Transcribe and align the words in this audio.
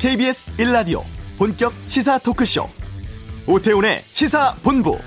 KBS 0.00 0.56
1라디오 0.56 1.02
본격 1.36 1.74
시사 1.86 2.16
토크쇼 2.20 2.66
오태훈의 3.46 3.98
시사본부 4.06 4.98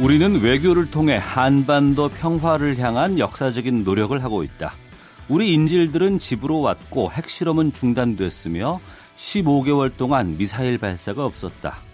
우리는 0.00 0.40
외교를 0.40 0.90
통해 0.90 1.20
한반도 1.22 2.08
평화를 2.08 2.78
향한 2.78 3.18
역사적인 3.18 3.84
노력을 3.84 4.24
하고 4.24 4.42
있다. 4.42 4.72
우리 5.28 5.52
인질들은 5.52 6.18
집으로 6.18 6.62
왔고 6.62 7.12
핵실험은 7.12 7.74
중단됐으며 7.74 8.80
15개월 9.18 9.94
동안 9.94 10.38
미사일 10.38 10.78
발사가 10.78 11.26
없었다. 11.26 11.85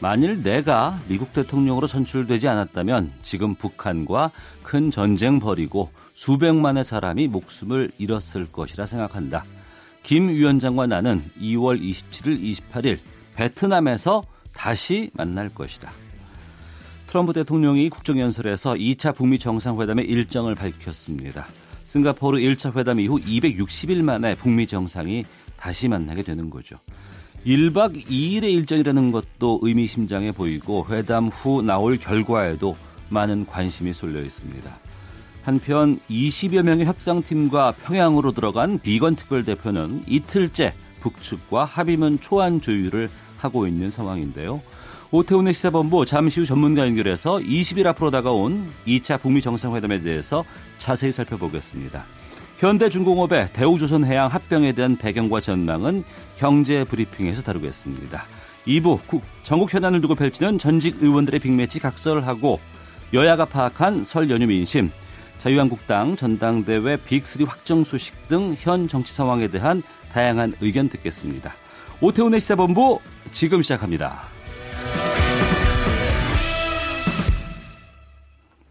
만일 0.00 0.42
내가 0.42 0.98
미국 1.08 1.32
대통령으로 1.32 1.86
선출되지 1.86 2.48
않았다면 2.48 3.12
지금 3.22 3.54
북한과 3.54 4.30
큰 4.62 4.90
전쟁 4.90 5.40
벌이고 5.40 5.90
수백만의 6.14 6.84
사람이 6.84 7.28
목숨을 7.28 7.90
잃었을 7.98 8.46
것이라 8.52 8.86
생각한다. 8.86 9.44
김 10.02 10.28
위원장과 10.28 10.86
나는 10.86 11.22
2월 11.40 11.80
27일, 11.80 12.42
28일 12.42 12.98
베트남에서 13.34 14.22
다시 14.52 15.10
만날 15.14 15.48
것이다. 15.48 15.90
트럼프 17.06 17.32
대통령이 17.32 17.88
국정연설에서 17.88 18.74
2차 18.74 19.14
북미 19.14 19.38
정상회담의 19.38 20.04
일정을 20.06 20.54
밝혔습니다. 20.54 21.46
싱가포르 21.84 22.38
1차 22.38 22.76
회담 22.76 23.00
이후 23.00 23.18
260일 23.20 24.02
만에 24.02 24.34
북미 24.34 24.66
정상이 24.66 25.24
다시 25.56 25.88
만나게 25.88 26.22
되는 26.22 26.50
거죠. 26.50 26.76
1박 27.44 28.06
2일의 28.06 28.44
일정이라는 28.52 29.12
것도 29.12 29.60
의미심장해 29.62 30.32
보이고 30.32 30.86
회담 30.90 31.28
후 31.28 31.62
나올 31.62 31.96
결과에도 31.96 32.76
많은 33.08 33.46
관심이 33.46 33.92
쏠려 33.92 34.20
있습니다. 34.20 34.78
한편 35.42 36.00
20여 36.10 36.62
명의 36.62 36.86
협상팀과 36.86 37.74
평양으로 37.84 38.32
들어간 38.32 38.80
비건 38.80 39.14
특별대표는 39.14 40.04
이틀째 40.08 40.72
북측과 41.00 41.64
합의문 41.64 42.20
초안 42.20 42.60
조율을 42.60 43.08
하고 43.38 43.66
있는 43.68 43.90
상황인데요. 43.90 44.60
오태훈의 45.12 45.54
시사본부 45.54 46.04
잠시 46.04 46.40
후 46.40 46.46
전문가 46.46 46.82
연결해서 46.82 47.36
20일 47.36 47.86
앞으로 47.86 48.10
다가온 48.10 48.68
2차 48.86 49.20
북미 49.20 49.40
정상회담에 49.40 50.02
대해서 50.02 50.44
자세히 50.78 51.12
살펴보겠습니다. 51.12 52.04
현대중공업의 52.58 53.50
대우조선해양 53.52 54.28
합병에 54.28 54.72
대한 54.72 54.96
배경과 54.96 55.40
전망은 55.40 56.04
경제 56.38 56.84
브리핑에서 56.84 57.42
다루겠습니다. 57.42 58.24
2부 58.66 58.98
전국 59.44 59.72
현안을 59.72 60.00
두고 60.00 60.14
펼치는 60.14 60.58
전직 60.58 61.02
의원들의 61.02 61.40
빅매치 61.40 61.78
각설하고 61.80 62.58
여야가 63.12 63.44
파악한 63.44 64.04
설 64.04 64.30
연휴 64.30 64.46
민심, 64.46 64.90
자유한국당 65.38 66.16
전당대회 66.16 66.96
빅3 66.96 67.46
확정 67.46 67.84
소식 67.84 68.14
등 68.28 68.56
현 68.58 68.88
정치 68.88 69.12
상황에 69.12 69.48
대한 69.48 69.82
다양한 70.12 70.54
의견 70.60 70.88
듣겠습니다. 70.88 71.54
오태훈의 72.00 72.40
시사본부 72.40 73.00
지금 73.32 73.62
시작합니다. 73.62 74.22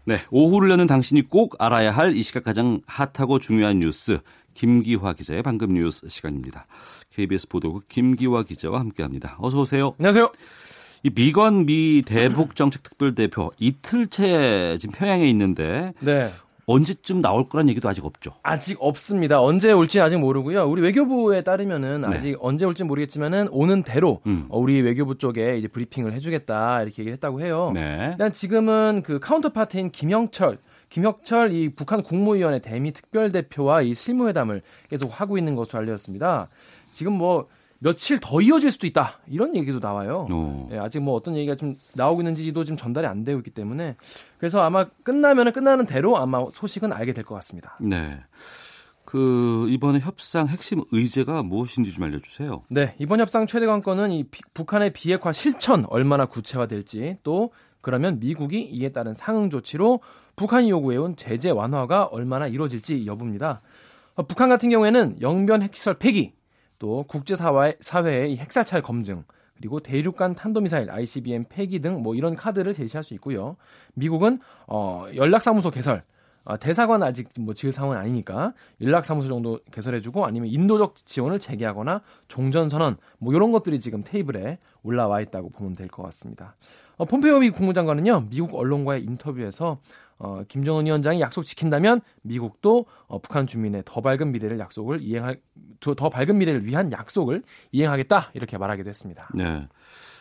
네, 0.06 0.20
오후를 0.30 0.70
여는 0.70 0.86
당신이 0.86 1.22
꼭 1.22 1.56
알아야 1.58 1.90
할 1.90 2.16
이 2.16 2.22
시각 2.22 2.44
가장 2.44 2.80
핫하고 2.86 3.38
중요한 3.40 3.80
뉴스 3.80 4.20
김기화 4.54 5.12
기자의 5.14 5.42
방금 5.42 5.74
뉴스 5.74 6.08
시간입니다. 6.08 6.66
KBS 7.14 7.48
보도국 7.48 7.88
김기화 7.88 8.44
기자와 8.44 8.78
함께합니다. 8.80 9.36
어서 9.40 9.58
오세요. 9.60 9.94
안녕하세요. 9.98 10.30
이 11.02 11.10
비건 11.10 11.66
미 11.66 12.02
대북 12.06 12.54
정책 12.56 12.82
특별 12.84 13.14
대표 13.14 13.50
이틀째 13.58 14.78
지금 14.80 14.94
평양에 14.96 15.28
있는데 15.28 15.92
네. 16.00 16.30
언제쯤 16.66 17.22
나올 17.22 17.48
거란 17.48 17.68
얘기도 17.68 17.88
아직 17.88 18.04
없죠. 18.04 18.32
아직 18.42 18.76
없습니다. 18.80 19.40
언제 19.40 19.70
올지 19.72 20.00
아직 20.00 20.18
모르고요. 20.18 20.68
우리 20.68 20.82
외교부에 20.82 21.42
따르면은 21.42 22.02
네. 22.02 22.08
아직 22.08 22.36
언제 22.40 22.66
올지 22.66 22.82
모르겠지만은 22.84 23.48
오는 23.50 23.82
대로 23.84 24.20
음. 24.26 24.46
어, 24.48 24.58
우리 24.58 24.80
외교부 24.80 25.16
쪽에 25.16 25.56
이제 25.58 25.68
브리핑을 25.68 26.12
해주겠다 26.14 26.82
이렇게 26.82 27.02
얘기를 27.02 27.12
했다고 27.14 27.40
해요. 27.40 27.70
네. 27.72 28.08
일단 28.12 28.32
지금은 28.32 29.02
그 29.04 29.20
카운터파트인 29.20 29.90
김영철 29.90 30.58
김혁철 30.88 31.52
이 31.52 31.68
북한 31.68 32.02
국무위원회 32.02 32.58
대미 32.60 32.92
특별대표와 32.92 33.82
이 33.82 33.94
실무회담을 33.94 34.62
계속 34.90 35.20
하고 35.20 35.38
있는 35.38 35.54
것으로 35.54 35.80
알려졌습니다. 35.80 36.48
지금 36.92 37.12
뭐 37.12 37.46
며칠 37.78 38.18
더 38.20 38.40
이어질 38.40 38.70
수도 38.70 38.86
있다 38.86 39.18
이런 39.28 39.54
얘기도 39.54 39.78
나와요. 39.78 40.26
예, 40.72 40.78
아직 40.78 41.00
뭐 41.00 41.14
어떤 41.14 41.36
얘기가 41.36 41.54
좀 41.56 41.74
나오고 41.94 42.20
있는지도 42.22 42.64
좀 42.64 42.76
전달이 42.76 43.06
안 43.06 43.24
되고 43.24 43.38
있기 43.38 43.50
때문에 43.50 43.96
그래서 44.38 44.62
아마 44.62 44.84
끝나면은 45.02 45.52
끝나는 45.52 45.86
대로 45.86 46.16
아마 46.16 46.44
소식은 46.50 46.92
알게 46.92 47.12
될 47.12 47.24
것 47.24 47.34
같습니다. 47.36 47.76
네. 47.80 48.18
그 49.04 49.66
이번에 49.70 50.00
협상 50.00 50.48
핵심 50.48 50.82
의제가 50.90 51.42
무엇인지 51.44 51.92
좀 51.92 52.04
알려주세요. 52.04 52.62
네, 52.68 52.94
이번 52.98 53.20
협상 53.20 53.46
최대 53.46 53.66
관건은 53.66 54.10
이 54.10 54.24
비, 54.24 54.42
북한의 54.52 54.92
비핵화 54.92 55.32
실천 55.32 55.84
얼마나 55.90 56.26
구체화될지 56.26 57.18
또 57.22 57.52
그러면 57.82 58.18
미국이 58.18 58.62
이에 58.62 58.90
따른 58.90 59.14
상응 59.14 59.48
조치로 59.48 60.00
북한이 60.34 60.70
요구해온 60.70 61.14
제재 61.16 61.50
완화가 61.50 62.06
얼마나 62.06 62.48
이루어질지 62.48 63.06
여부입니다. 63.06 63.60
어, 64.16 64.22
북한 64.24 64.48
같은 64.48 64.70
경우에는 64.70 65.18
영변 65.20 65.62
핵시설 65.62 65.94
폐기 65.94 66.32
또 66.78 67.04
국제사회의 67.08 67.76
사회의 67.80 68.36
핵사찰 68.36 68.82
검증, 68.82 69.24
그리고 69.56 69.80
대륙간 69.80 70.34
탄도미사일 70.34 70.90
ICBM 70.90 71.46
폐기 71.48 71.80
등 71.80 72.02
뭐 72.02 72.14
이런 72.14 72.34
카드를 72.36 72.74
제시할 72.74 73.02
수 73.02 73.14
있고요. 73.14 73.56
미국은 73.94 74.38
어, 74.66 75.06
연락사무소 75.14 75.70
개설, 75.70 76.02
어, 76.44 76.58
대사관 76.58 77.02
아직 77.02 77.28
뭐 77.40 77.54
지을 77.54 77.72
상황은 77.72 77.96
아니니까 77.96 78.52
연락사무소 78.82 79.28
정도 79.28 79.58
개설해주고 79.70 80.26
아니면 80.26 80.50
인도적 80.50 80.94
지원을 81.06 81.38
재개하거나 81.38 82.02
종전선언 82.28 82.98
뭐 83.18 83.32
이런 83.34 83.50
것들이 83.50 83.80
지금 83.80 84.04
테이블에 84.04 84.58
올라와 84.82 85.20
있다고 85.22 85.48
보면 85.50 85.74
될 85.74 85.88
것 85.88 86.02
같습니다. 86.04 86.54
어, 86.98 87.04
폼페이오 87.06 87.38
미 87.40 87.50
국무장관은요 87.50 88.26
미국 88.30 88.54
언론과의 88.54 89.02
인터뷰에서 89.04 89.80
어, 90.18 90.42
김정은 90.48 90.86
위원장이 90.86 91.20
약속 91.20 91.42
지킨다면 91.42 92.00
미국도 92.22 92.86
어, 93.06 93.18
북한 93.18 93.46
주민의 93.46 93.82
더 93.84 94.00
밝은 94.00 94.32
미래를 94.32 94.58
약속을 94.58 95.02
이행할 95.02 95.40
더 95.80 96.08
밝은 96.08 96.38
미래를 96.38 96.66
위한 96.66 96.90
약속을 96.90 97.42
이행하겠다 97.72 98.30
이렇게 98.34 98.56
말하기도 98.58 98.88
했습니다. 98.88 99.28
네. 99.34 99.68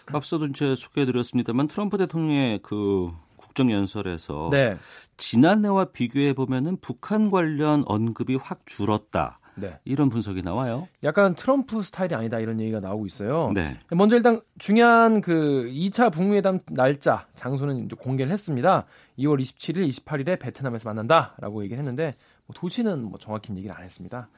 앞서도 0.07 0.47
이제 0.47 0.75
소개해드렸습니다만 0.75 1.67
트럼프 1.67 1.97
대통령의 1.97 2.59
그 2.61 3.11
국정연설에서 3.37 4.49
네. 4.51 4.77
지난해와 5.17 5.85
비교해 5.85 6.33
보면은 6.33 6.77
북한 6.81 7.29
관련 7.29 7.83
언급이 7.87 8.35
확 8.35 8.65
줄었다. 8.65 9.39
네. 9.55 9.79
이런 9.85 10.09
분석이 10.09 10.41
나와요. 10.41 10.87
약간 11.03 11.35
트럼프 11.35 11.81
스타일이 11.83 12.15
아니다 12.15 12.39
이런 12.39 12.59
얘기가 12.59 12.79
나오고 12.79 13.05
있어요. 13.05 13.51
네. 13.53 13.77
먼저 13.91 14.15
일단 14.15 14.41
중요한 14.59 15.21
그 15.21 15.69
2차 15.71 16.11
북미 16.11 16.37
회담 16.37 16.59
날짜 16.69 17.27
장소는 17.35 17.87
공개를 17.89 18.31
했습니다. 18.31 18.85
2월 19.19 19.39
27일, 19.39 19.87
28일에 19.89 20.39
베트남에서 20.39 20.89
만난다라고 20.89 21.63
얘기를 21.63 21.79
했는데 21.79 22.15
뭐 22.45 22.55
도시는 22.55 23.03
뭐 23.03 23.17
정확히 23.19 23.53
얘기를 23.55 23.75
안 23.75 23.83
했습니다. 23.83 24.29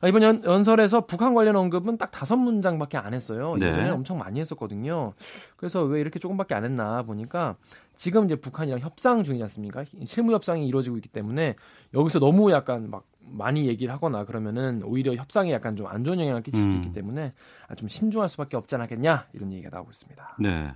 아, 0.00 0.08
이번 0.08 0.22
연, 0.22 0.44
연설에서 0.44 1.06
북한 1.06 1.32
관련 1.34 1.56
언급은 1.56 1.96
딱 1.96 2.10
다섯 2.10 2.36
문장밖에 2.36 2.98
안 2.98 3.14
했어요. 3.14 3.56
네. 3.58 3.68
예전에 3.68 3.88
엄청 3.90 4.18
많이 4.18 4.38
했었거든요. 4.40 5.14
그래서 5.56 5.82
왜 5.84 6.00
이렇게 6.00 6.18
조금밖에 6.18 6.54
안 6.54 6.64
했나 6.64 7.02
보니까 7.02 7.56
지금 7.94 8.26
이제 8.26 8.36
북한이랑 8.36 8.80
협상 8.80 9.24
중이지 9.24 9.42
않습니까? 9.44 9.84
실무 10.04 10.32
협상이 10.32 10.66
이루어지고 10.68 10.96
있기 10.96 11.08
때문에 11.08 11.54
여기서 11.94 12.18
너무 12.18 12.52
약간 12.52 12.90
막 12.90 13.04
많이 13.28 13.66
얘기를 13.66 13.92
하거나 13.92 14.24
그러면은 14.24 14.82
오히려 14.84 15.14
협상에 15.14 15.52
약간 15.52 15.74
좀 15.74 15.86
안 15.86 16.04
좋은 16.04 16.20
영향을 16.20 16.42
끼칠 16.42 16.60
수 16.60 16.68
음. 16.68 16.74
있기 16.76 16.92
때문에 16.92 17.32
좀 17.76 17.88
신중할 17.88 18.28
수밖에 18.28 18.56
없지 18.56 18.76
않겠냐 18.76 19.26
이런 19.32 19.52
얘기가 19.52 19.70
나오고 19.72 19.90
있습니다. 19.90 20.36
네. 20.40 20.72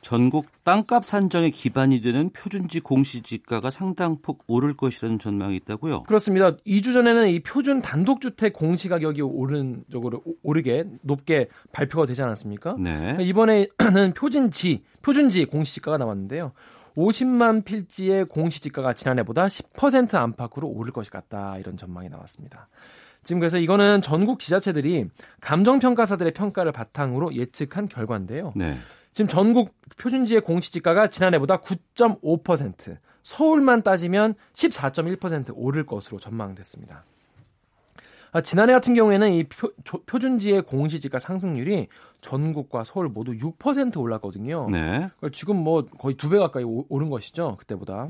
전국 0.00 0.46
땅값 0.64 1.04
산정에 1.04 1.50
기반이 1.50 2.00
되는 2.00 2.30
표준지 2.30 2.80
공시지가가 2.80 3.70
상당폭 3.70 4.44
오를 4.46 4.74
것이라는 4.76 5.18
전망이 5.18 5.56
있다고요? 5.56 6.04
그렇습니다. 6.04 6.56
2주 6.58 6.92
전에는 6.92 7.28
이 7.28 7.40
표준 7.40 7.82
단독주택 7.82 8.52
공시 8.52 8.88
가격이 8.88 9.22
오른 9.22 9.84
쪽으로 9.90 10.22
오르게 10.42 10.84
높게 11.02 11.48
발표가 11.72 12.06
되지 12.06 12.22
않았습니까? 12.22 12.76
네. 12.78 13.16
이번에는 13.20 14.14
표준지 14.16 14.82
표준지 15.02 15.46
공시지가가 15.46 15.98
나왔는데요. 15.98 16.52
50만 16.96 17.64
필지의 17.64 18.26
공시지가가 18.26 18.92
지난해보다 18.94 19.46
10% 19.46 20.14
안팎으로 20.14 20.68
오를 20.68 20.92
것이 20.92 21.10
같다 21.10 21.58
이런 21.58 21.76
전망이 21.76 22.08
나왔습니다. 22.08 22.68
지금 23.22 23.40
그래서 23.40 23.58
이거는 23.58 24.02
전국 24.02 24.40
지자체들이 24.40 25.06
감정평가사들의 25.40 26.32
평가를 26.32 26.72
바탕으로 26.72 27.34
예측한 27.34 27.88
결과인데요. 27.88 28.52
네. 28.56 28.76
지금 29.12 29.28
전국 29.28 29.74
표준지의 29.98 30.40
공시지가가 30.42 31.08
지난해보다 31.08 31.60
9.5%, 31.60 32.96
서울만 33.22 33.82
따지면 33.82 34.34
14.1% 34.54 35.52
오를 35.54 35.84
것으로 35.84 36.18
전망됐습니다. 36.18 37.04
아, 38.32 38.40
지난해 38.40 38.72
같은 38.72 38.94
경우에는 38.94 39.32
이 39.32 39.44
표, 39.44 39.68
표준지의 40.06 40.62
공시지가 40.62 41.18
상승률이 41.18 41.88
전국과 42.20 42.84
서울 42.84 43.08
모두 43.08 43.32
6% 43.32 43.98
올랐거든요. 43.98 44.68
네. 44.70 44.80
그러니까 44.98 45.30
지금 45.32 45.56
뭐 45.56 45.84
거의 45.86 46.16
두 46.16 46.28
배 46.30 46.38
가까이 46.38 46.62
오, 46.64 46.84
오른 46.88 47.10
것이죠. 47.10 47.56
그때보다. 47.58 48.08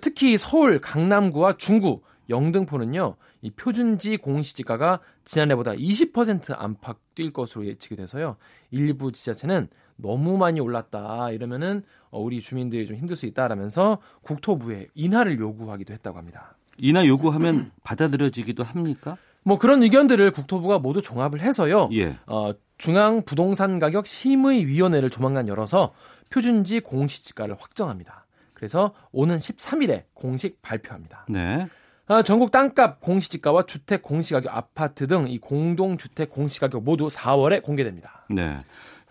특히 0.00 0.38
서울, 0.38 0.80
강남구와 0.80 1.58
중구, 1.58 2.00
영등포는요. 2.30 3.16
이 3.42 3.50
표준지 3.50 4.16
공시지가가 4.16 5.00
지난해보다 5.26 5.72
20% 5.72 6.54
안팎 6.58 6.96
뛸 7.14 7.32
것으로 7.34 7.66
예측이 7.66 7.96
돼서요. 7.96 8.36
일부 8.70 9.12
지자체는 9.12 9.68
너무 9.96 10.38
많이 10.38 10.58
올랐다 10.60 11.30
이러면은 11.32 11.82
어, 12.10 12.20
우리 12.20 12.40
주민들이 12.40 12.86
좀 12.86 12.96
힘들 12.96 13.14
수 13.14 13.26
있다라면서 13.26 13.98
국토부에 14.22 14.88
인하를 14.94 15.38
요구하기도 15.38 15.92
했다고 15.92 16.16
합니다. 16.16 16.56
인하 16.78 17.06
요구하면 17.06 17.70
받아들여지기도 17.84 18.64
합니까? 18.64 19.16
뭐 19.44 19.58
그런 19.58 19.82
의견들을 19.82 20.30
국토부가 20.32 20.78
모두 20.78 21.02
종합을 21.02 21.40
해서요. 21.40 21.88
예. 21.92 22.16
어, 22.26 22.50
중앙 22.78 23.22
부동산 23.24 23.78
가격 23.78 24.06
심의 24.06 24.66
위원회를 24.66 25.10
조만간 25.10 25.46
열어서 25.48 25.92
표준지 26.30 26.80
공시지가를 26.80 27.54
확정합니다. 27.58 28.26
그래서 28.54 28.92
오는 29.12 29.36
13일에 29.38 30.04
공식 30.14 30.60
발표합니다. 30.62 31.26
네. 31.28 31.66
어, 32.06 32.22
전국 32.22 32.50
땅값 32.50 33.00
공시지가와 33.00 33.62
주택 33.64 34.02
공시가격, 34.02 34.54
아파트 34.54 35.06
등 35.06 35.26
이 35.28 35.38
공동주택 35.38 36.30
공시가격 36.30 36.82
모두 36.82 37.08
4월에 37.08 37.62
공개됩니다. 37.62 38.24
네. 38.30 38.58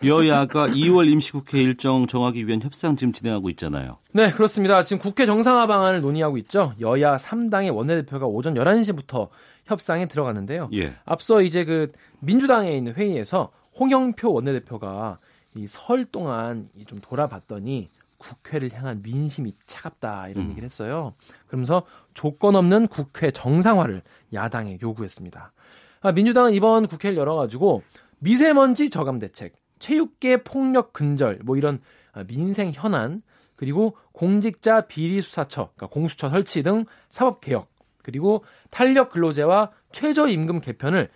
여야가 0.04 0.68
2월 0.74 1.08
임시국회 1.10 1.60
일정 1.62 2.06
정하기 2.06 2.46
위한 2.46 2.60
협상 2.62 2.96
지금 2.96 3.12
진행하고 3.12 3.48
있잖아요. 3.50 3.98
네, 4.12 4.30
그렇습니다. 4.30 4.82
지금 4.84 5.00
국회 5.00 5.24
정상화 5.26 5.66
방안을 5.66 6.02
논의하고 6.02 6.36
있죠. 6.38 6.74
여야 6.80 7.16
3당의 7.16 7.74
원내대표가 7.74 8.26
오전 8.26 8.54
11시부터 8.54 9.28
협상에 9.64 10.06
들어갔는데요. 10.06 10.68
예. 10.74 10.94
앞서 11.04 11.42
이제 11.42 11.64
그 11.64 11.92
민주당에 12.20 12.76
있는 12.76 12.94
회의에서 12.94 13.50
홍영표 13.78 14.32
원내대표가 14.32 15.18
이 15.56 15.66
설 15.68 16.04
동안 16.04 16.68
좀 16.86 16.98
돌아봤더니 17.00 17.88
국회를 18.18 18.72
향한 18.72 19.02
민심이 19.02 19.54
차갑다 19.66 20.28
이런 20.28 20.46
음. 20.46 20.50
얘기를 20.50 20.64
했어요. 20.66 21.14
그러면서 21.46 21.84
조건 22.14 22.56
없는 22.56 22.88
국회 22.88 23.30
정상화를 23.30 24.02
야당에 24.32 24.78
요구했습니다. 24.82 25.52
아, 26.00 26.12
민주당은 26.12 26.54
이번 26.54 26.86
국회를 26.86 27.16
열어가지고 27.16 27.82
미세먼지 28.18 28.90
저감 28.90 29.18
대책, 29.18 29.54
체육계 29.78 30.42
폭력 30.42 30.92
근절, 30.92 31.40
뭐 31.44 31.56
이런 31.56 31.80
아, 32.12 32.24
민생 32.24 32.72
현안, 32.74 33.22
그리고 33.56 33.96
공직자 34.12 34.82
비리 34.82 35.20
수사처, 35.22 35.70
그러니까 35.74 35.86
공수처 35.88 36.30
설치 36.30 36.62
등 36.62 36.84
사법 37.08 37.40
개혁, 37.40 37.68
그리고 38.04 38.44
탄력 38.70 39.10
근로제와 39.10 39.72
최저임금 39.90 40.60
개편을 40.60 41.08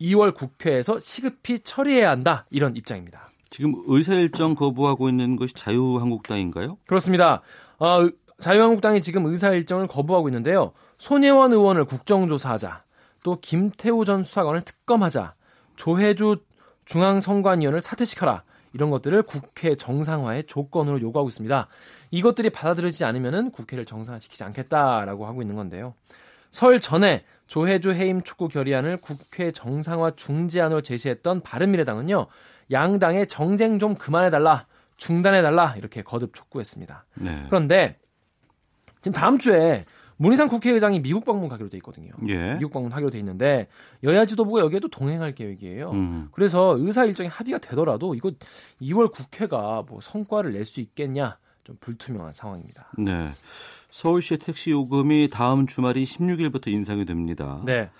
2월 0.00 0.34
국회에서 0.34 1.00
시급히 1.00 1.58
처리해야 1.58 2.10
한다 2.10 2.46
이런 2.50 2.76
입장입니다. 2.76 3.30
지금 3.50 3.74
의사 3.86 4.14
일정 4.14 4.54
거부하고 4.54 5.08
있는 5.08 5.36
것이 5.36 5.54
자유한국당인가요? 5.54 6.78
그렇습니다. 6.86 7.42
어, 7.78 8.08
자유한국당이 8.40 9.00
지금 9.00 9.26
의사 9.26 9.50
일정을 9.50 9.86
거부하고 9.86 10.28
있는데요. 10.28 10.72
손혜원 10.98 11.52
의원을 11.52 11.84
국정조사하자, 11.84 12.82
또 13.22 13.38
김태우 13.40 14.04
전 14.04 14.24
수사관을 14.24 14.62
특검하자, 14.62 15.34
조혜주 15.76 16.38
중앙선관위원을 16.84 17.80
사퇴시켜라. 17.80 18.42
이런 18.72 18.90
것들을 18.90 19.22
국회 19.22 19.76
정상화의 19.76 20.44
조건으로 20.44 21.00
요구하고 21.00 21.28
있습니다. 21.28 21.68
이것들이 22.14 22.50
받아들여지지 22.50 23.04
않으면 23.04 23.50
국회를 23.50 23.84
정상화시키지 23.84 24.44
않겠다라고 24.44 25.26
하고 25.26 25.42
있는 25.42 25.56
건데요. 25.56 25.94
설 26.52 26.78
전에 26.78 27.24
조혜주 27.48 27.92
해임 27.92 28.22
촉구 28.22 28.48
결의안을 28.48 28.98
국회 28.98 29.50
정상화 29.50 30.12
중지안으로 30.12 30.80
제시했던 30.80 31.40
바른미래당은요. 31.40 32.28
양당의 32.70 33.26
정쟁 33.26 33.80
좀 33.80 33.96
그만해달라, 33.96 34.66
중단해달라 34.96 35.74
이렇게 35.76 36.02
거듭 36.02 36.32
촉구했습니다. 36.34 37.04
네. 37.16 37.46
그런데 37.48 37.98
지금 39.00 39.12
다음 39.12 39.36
주에 39.38 39.84
문희상 40.16 40.48
국회의장이 40.48 41.02
미국 41.02 41.24
방문 41.24 41.48
가기로 41.48 41.68
돼 41.68 41.76
있거든요. 41.78 42.12
예. 42.28 42.54
미국 42.54 42.72
방문하기로 42.72 43.10
돼 43.10 43.18
있는데 43.18 43.66
여야 44.04 44.24
지도부가 44.24 44.60
여기에도 44.60 44.86
동행할 44.86 45.34
계획이에요. 45.34 45.90
음. 45.90 46.28
그래서 46.30 46.76
의사 46.78 47.04
일정이 47.04 47.28
합의가 47.28 47.58
되더라도 47.58 48.14
이거 48.14 48.30
2월 48.80 49.10
국회가 49.10 49.82
뭐 49.88 50.00
성과를 50.00 50.52
낼 50.52 50.64
수 50.64 50.80
있겠냐 50.80 51.38
좀 51.64 51.76
불투명한 51.80 52.32
상황입니다. 52.32 52.92
네. 52.98 53.30
서울시의 53.90 54.38
택시 54.38 54.70
요금이 54.70 55.30
다음 55.30 55.66
주말인 55.66 56.04
16일부터 56.04 56.68
인상이 56.68 57.04
됩니다. 57.04 57.62
네. 57.64 57.90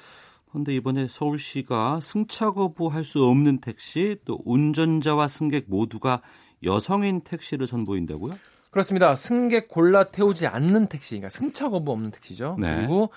그런데 0.50 0.75
이번에 0.75 1.08
서울시가 1.08 1.99
승차 2.00 2.50
거부할 2.50 3.05
수 3.05 3.25
없는 3.25 3.61
택시 3.61 4.16
또 4.25 4.40
운전자와 4.44 5.26
승객 5.26 5.64
모두가 5.69 6.22
여성인 6.62 7.22
택시를 7.22 7.66
선보인다고요? 7.66 8.34
그렇습니다. 8.70 9.14
승객 9.14 9.69
골라 9.69 10.05
태우지 10.05 10.46
않는 10.46 10.88
택시, 10.88 11.10
그러니까 11.10 11.28
승차 11.28 11.70
거부 11.70 11.93
없는 11.93 12.10
택시죠. 12.10 12.56
네. 12.58 12.76
그리고 12.76 13.10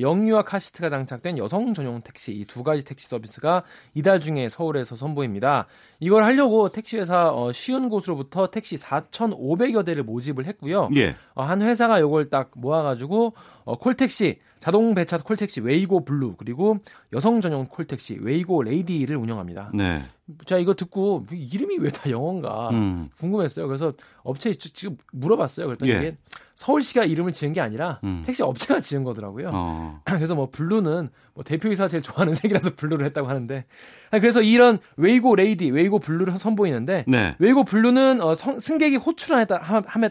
영유아 0.00 0.42
카시트가 0.42 0.88
장착된 0.90 1.38
여성 1.38 1.74
전용 1.74 2.00
택시 2.02 2.32
이 2.32 2.44
두 2.46 2.62
가지 2.62 2.84
택시 2.84 3.08
서비스가 3.08 3.62
이달 3.94 4.20
중에 4.20 4.48
서울에서 4.48 4.96
선보입니다. 4.96 5.66
이걸 6.00 6.22
하려고 6.22 6.68
택시회사 6.70 7.32
어, 7.32 7.52
쉰 7.52 7.88
곳으로부터 7.88 8.48
택시 8.50 8.76
4,500여 8.76 9.84
대를 9.84 10.02
모집을 10.04 10.46
했고요. 10.46 10.88
예. 10.96 11.14
어, 11.34 11.42
한 11.42 11.62
회사가 11.62 11.98
이걸 11.98 12.30
딱 12.30 12.50
모아가지고 12.54 13.34
어, 13.64 13.78
콜택시 13.78 14.38
자동 14.64 14.94
배차 14.94 15.18
콜택시 15.18 15.60
웨이고 15.60 16.06
블루 16.06 16.36
그리고 16.38 16.78
여성 17.12 17.42
전용 17.42 17.66
콜택시 17.66 18.16
웨이고 18.22 18.62
레이디를 18.62 19.14
운영합니다. 19.14 19.72
네. 19.74 20.00
자 20.46 20.56
이거 20.56 20.72
듣고 20.72 21.26
이름이 21.30 21.76
왜 21.80 21.90
다 21.90 22.10
영어인가 22.10 22.70
음. 22.70 23.10
궁금했어요. 23.18 23.66
그래서 23.66 23.92
업체에 24.22 24.54
지금 24.54 24.96
물어봤어요. 25.12 25.66
그랬더니 25.66 25.92
예. 25.92 25.96
이게 25.96 26.16
서울시가 26.54 27.04
이름을 27.04 27.32
지은 27.32 27.52
게 27.52 27.60
아니라 27.60 28.00
음. 28.04 28.22
택시 28.24 28.42
업체가 28.42 28.80
지은 28.80 29.04
거더라고요. 29.04 29.50
어. 29.52 30.00
그래서 30.08 30.34
뭐 30.34 30.48
블루는 30.50 31.10
뭐 31.34 31.44
대표이사 31.44 31.86
제일 31.88 32.02
좋아하는 32.02 32.32
색이라서 32.34 32.70
블루를 32.74 33.04
했다고 33.04 33.28
하는데 33.28 33.66
그래서 34.12 34.40
이런 34.40 34.78
웨이고 34.96 35.36
레이디, 35.36 35.70
웨이고 35.70 35.98
블루를 35.98 36.38
선보이는데 36.38 37.04
네. 37.06 37.36
웨이고 37.38 37.64
블루는 37.64 38.22
어, 38.22 38.34
성, 38.34 38.58
승객이 38.58 38.96
호출함에 38.96 39.44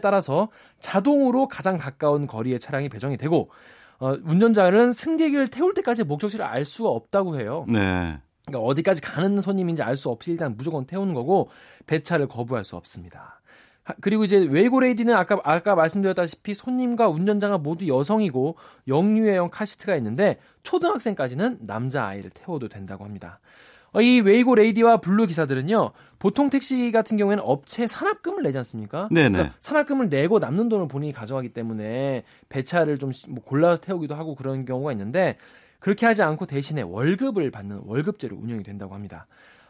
따라서 0.00 0.48
자동으로 0.78 1.48
가장 1.48 1.76
가까운 1.76 2.28
거리의 2.28 2.60
차량이 2.60 2.88
배정이 2.88 3.16
되고 3.16 3.50
어, 3.98 4.14
운전자는 4.24 4.92
승객을 4.92 5.48
태울 5.48 5.74
때까지 5.74 6.04
목적지를 6.04 6.44
알 6.44 6.64
수가 6.64 6.88
없다고 6.90 7.38
해요. 7.38 7.64
네. 7.68 8.18
그러니까 8.46 8.66
어디까지 8.68 9.00
가는 9.00 9.40
손님인지 9.40 9.82
알 9.82 9.96
수 9.96 10.10
없이 10.10 10.32
일단 10.32 10.56
무조건 10.56 10.86
태우는 10.86 11.14
거고 11.14 11.48
배차를 11.86 12.28
거부할 12.28 12.64
수 12.64 12.76
없습니다. 12.76 13.40
그리고 14.00 14.24
이제 14.24 14.38
웨이고레이디는 14.38 15.14
아까 15.14 15.38
아까 15.44 15.74
말씀드렸다시피 15.74 16.54
손님과 16.54 17.08
운전자가 17.08 17.58
모두 17.58 17.86
여성이고 17.86 18.56
영유아용 18.88 19.50
카시트가 19.50 19.94
있는데 19.96 20.38
초등학생까지는 20.62 21.58
남자 21.66 22.06
아이를 22.06 22.30
태워도 22.30 22.68
된다고 22.68 23.04
합니다. 23.04 23.40
어, 23.94 24.02
이 24.02 24.20
웨이고 24.20 24.54
레이디와 24.56 24.98
블루 24.98 25.26
기사들은요 25.26 25.92
보통 26.18 26.50
택시 26.50 26.90
같은 26.90 27.16
경우에는 27.16 27.42
업체 27.46 27.86
사납금을 27.86 28.42
내지 28.42 28.58
않습니까? 28.58 29.08
네네. 29.10 29.52
사납금을 29.60 30.08
내고 30.08 30.40
남는 30.40 30.68
돈을 30.68 30.88
본인이 30.88 31.12
가져가기 31.12 31.50
때문에 31.50 32.24
배차를 32.48 32.98
좀뭐 32.98 33.42
골라서 33.44 33.82
태우기도 33.82 34.14
하고 34.14 34.34
그런 34.34 34.64
경우가 34.64 34.92
있는데 34.92 35.38
그렇게 35.78 36.06
하지 36.06 36.22
않고 36.22 36.46
대신에 36.46 36.82
월급을 36.82 37.50
받는 37.50 37.82
월급제로 37.84 38.36
운영이 38.36 38.64
된다고 38.64 38.94
합니다. 38.94 39.26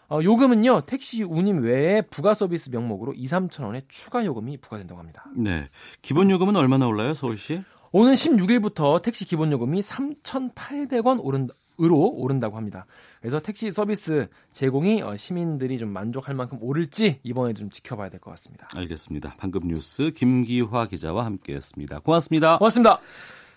어, 0.09 0.21
요금은요 0.23 0.83
택시 0.83 1.23
운임 1.23 1.63
외에 1.63 2.01
부가 2.03 2.35
서비스 2.35 2.71
명목으로 2.71 3.13
2, 3.15 3.25
3천 3.25 3.65
원의 3.65 3.83
추가 3.89 4.25
요금이 4.25 4.59
부과된다고 4.59 4.99
합니다. 4.99 5.25
네, 5.37 5.67
기본 6.03 6.31
요금은 6.31 6.57
얼마나 6.57 6.87
올라요, 6.87 7.15
서울시? 7.15 7.63
오는 7.93 8.15
16일부터 8.15 9.03
택시 9.03 9.25
기본 9.25 9.53
요금이 9.53 9.81
3,800원 9.81 11.19
오른 11.23 11.49
으로 11.81 11.99
오른다고 12.15 12.57
합니다. 12.57 12.87
그래서 13.21 13.41
택시 13.41 13.71
서비스 13.73 14.29
제공이 14.53 15.03
어, 15.03 15.17
시민들이 15.17 15.79
좀 15.79 15.89
만족할 15.89 16.35
만큼 16.35 16.59
오를지 16.61 17.21
이번에 17.25 17.53
좀 17.55 17.69
지켜봐야 17.71 18.09
될 18.11 18.21
것 18.21 18.31
같습니다. 18.31 18.69
알겠습니다. 18.75 19.35
방금 19.39 19.67
뉴스 19.67 20.13
김기화 20.13 20.87
기자와 20.87 21.25
함께했습니다. 21.25 22.01
고맙습니다. 22.01 22.59
고맙습니다. 22.59 23.01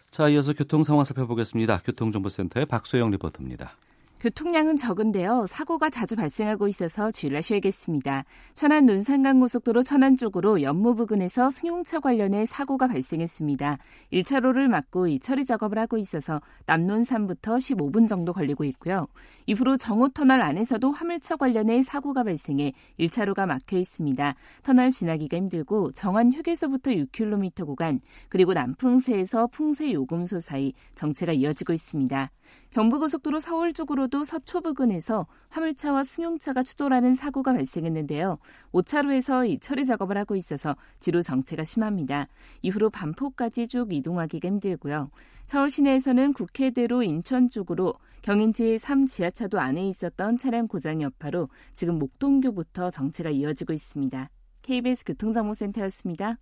자, 0.09 0.29
이어서 0.29 0.53
교통 0.53 0.83
상황 0.83 1.03
살펴보겠습니다. 1.03 1.81
교통정보센터의 1.85 2.65
박소영 2.65 3.11
리포터입니다. 3.11 3.75
교통량은 4.19 4.77
적은데요. 4.77 5.45
사고가 5.47 5.91
자주 5.91 6.15
발생하고 6.15 6.67
있어서 6.67 7.11
주의하셔야겠습니다. 7.11 8.23
천안 8.55 8.87
논산강 8.87 9.39
고속도로 9.39 9.83
천안 9.83 10.15
쪽으로 10.15 10.63
연무 10.63 10.95
부근에서 10.95 11.51
승용차 11.51 11.99
관련해 11.99 12.47
사고가 12.47 12.87
발생했습니다. 12.87 13.77
1차로를 14.11 14.69
막고 14.69 15.07
이 15.07 15.19
처리 15.19 15.45
작업을 15.45 15.77
하고 15.77 15.99
있어서 15.99 16.41
남논산부터 16.65 17.57
15분 17.57 18.07
정도 18.07 18.33
걸리고 18.33 18.63
있고요. 18.63 19.05
이후로 19.45 19.77
정오터널 19.77 20.41
안에서도 20.41 20.91
화물차 20.91 21.35
관련해 21.35 21.83
사고가 21.83 22.23
발생해 22.23 22.73
1차로가 22.99 23.45
막혀 23.45 23.77
있습니다. 23.77 24.33
터널 24.63 24.89
지나기가 24.89 25.37
힘들고 25.37 25.91
정안 25.91 26.33
휴게소부터 26.33 26.89
6km 26.89 27.67
구간 27.67 27.99
그리고 28.29 28.53
남풍세에서 28.53 29.45
풍세 29.47 29.91
요금소 29.93 30.39
사이 30.39 30.73
정체가 30.95 31.33
이어지고 31.33 31.73
있습니다. 31.73 32.31
경부고속도로 32.71 33.39
서울 33.39 33.73
쪽으로도 33.73 34.23
서초 34.23 34.61
부근에서 34.61 35.27
화물차와 35.49 36.03
승용차가 36.03 36.63
추돌하는 36.63 37.13
사고가 37.13 37.53
발생했는데요. 37.53 38.37
5차로에서 38.71 39.49
이 39.49 39.59
처리 39.59 39.85
작업을 39.85 40.17
하고 40.17 40.35
있어서 40.35 40.75
뒤로 40.99 41.21
정체가 41.21 41.63
심합니다. 41.63 42.27
이후로 42.61 42.89
반포까지 42.89 43.67
쭉 43.67 43.93
이동하기가 43.93 44.47
힘들고요. 44.47 45.09
서울 45.45 45.69
시내에서는 45.69 46.33
국회대로 46.33 47.03
인천 47.03 47.47
쪽으로 47.47 47.93
경인지 48.21 48.77
3 48.77 49.05
지하차도 49.05 49.59
안에 49.59 49.87
있었던 49.87 50.37
차량 50.37 50.67
고장 50.67 51.01
여파로 51.01 51.47
지금 51.73 51.97
목동교부터 51.97 52.89
정체가 52.89 53.29
이어지고 53.29 53.71
있습니다. 53.71 54.29
KBS 54.63 55.05
교통정보센터였습니다. 55.05 56.37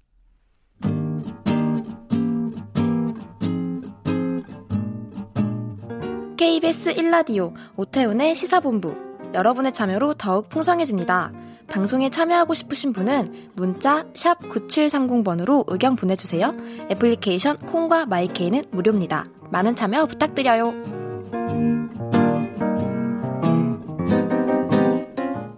KBS 6.37 6.95
1라디오 6.95 7.53
오태훈의 7.77 8.35
시사본부 8.35 8.93
여러분의 9.33 9.73
참여로 9.73 10.15
더욱 10.15 10.49
풍성해집니다. 10.49 11.31
방송에 11.67 12.09
참여하고 12.09 12.53
싶으신 12.53 12.91
분은 12.91 13.51
문자 13.55 14.03
9730번으로 14.13 15.63
의견 15.67 15.95
보내주세요. 15.95 16.51
애플리케이션 16.91 17.57
콩과 17.59 18.05
마이케이는 18.07 18.65
무료입니다. 18.71 19.25
많은 19.49 19.75
참여 19.75 20.05
부탁드려요. 20.07 20.73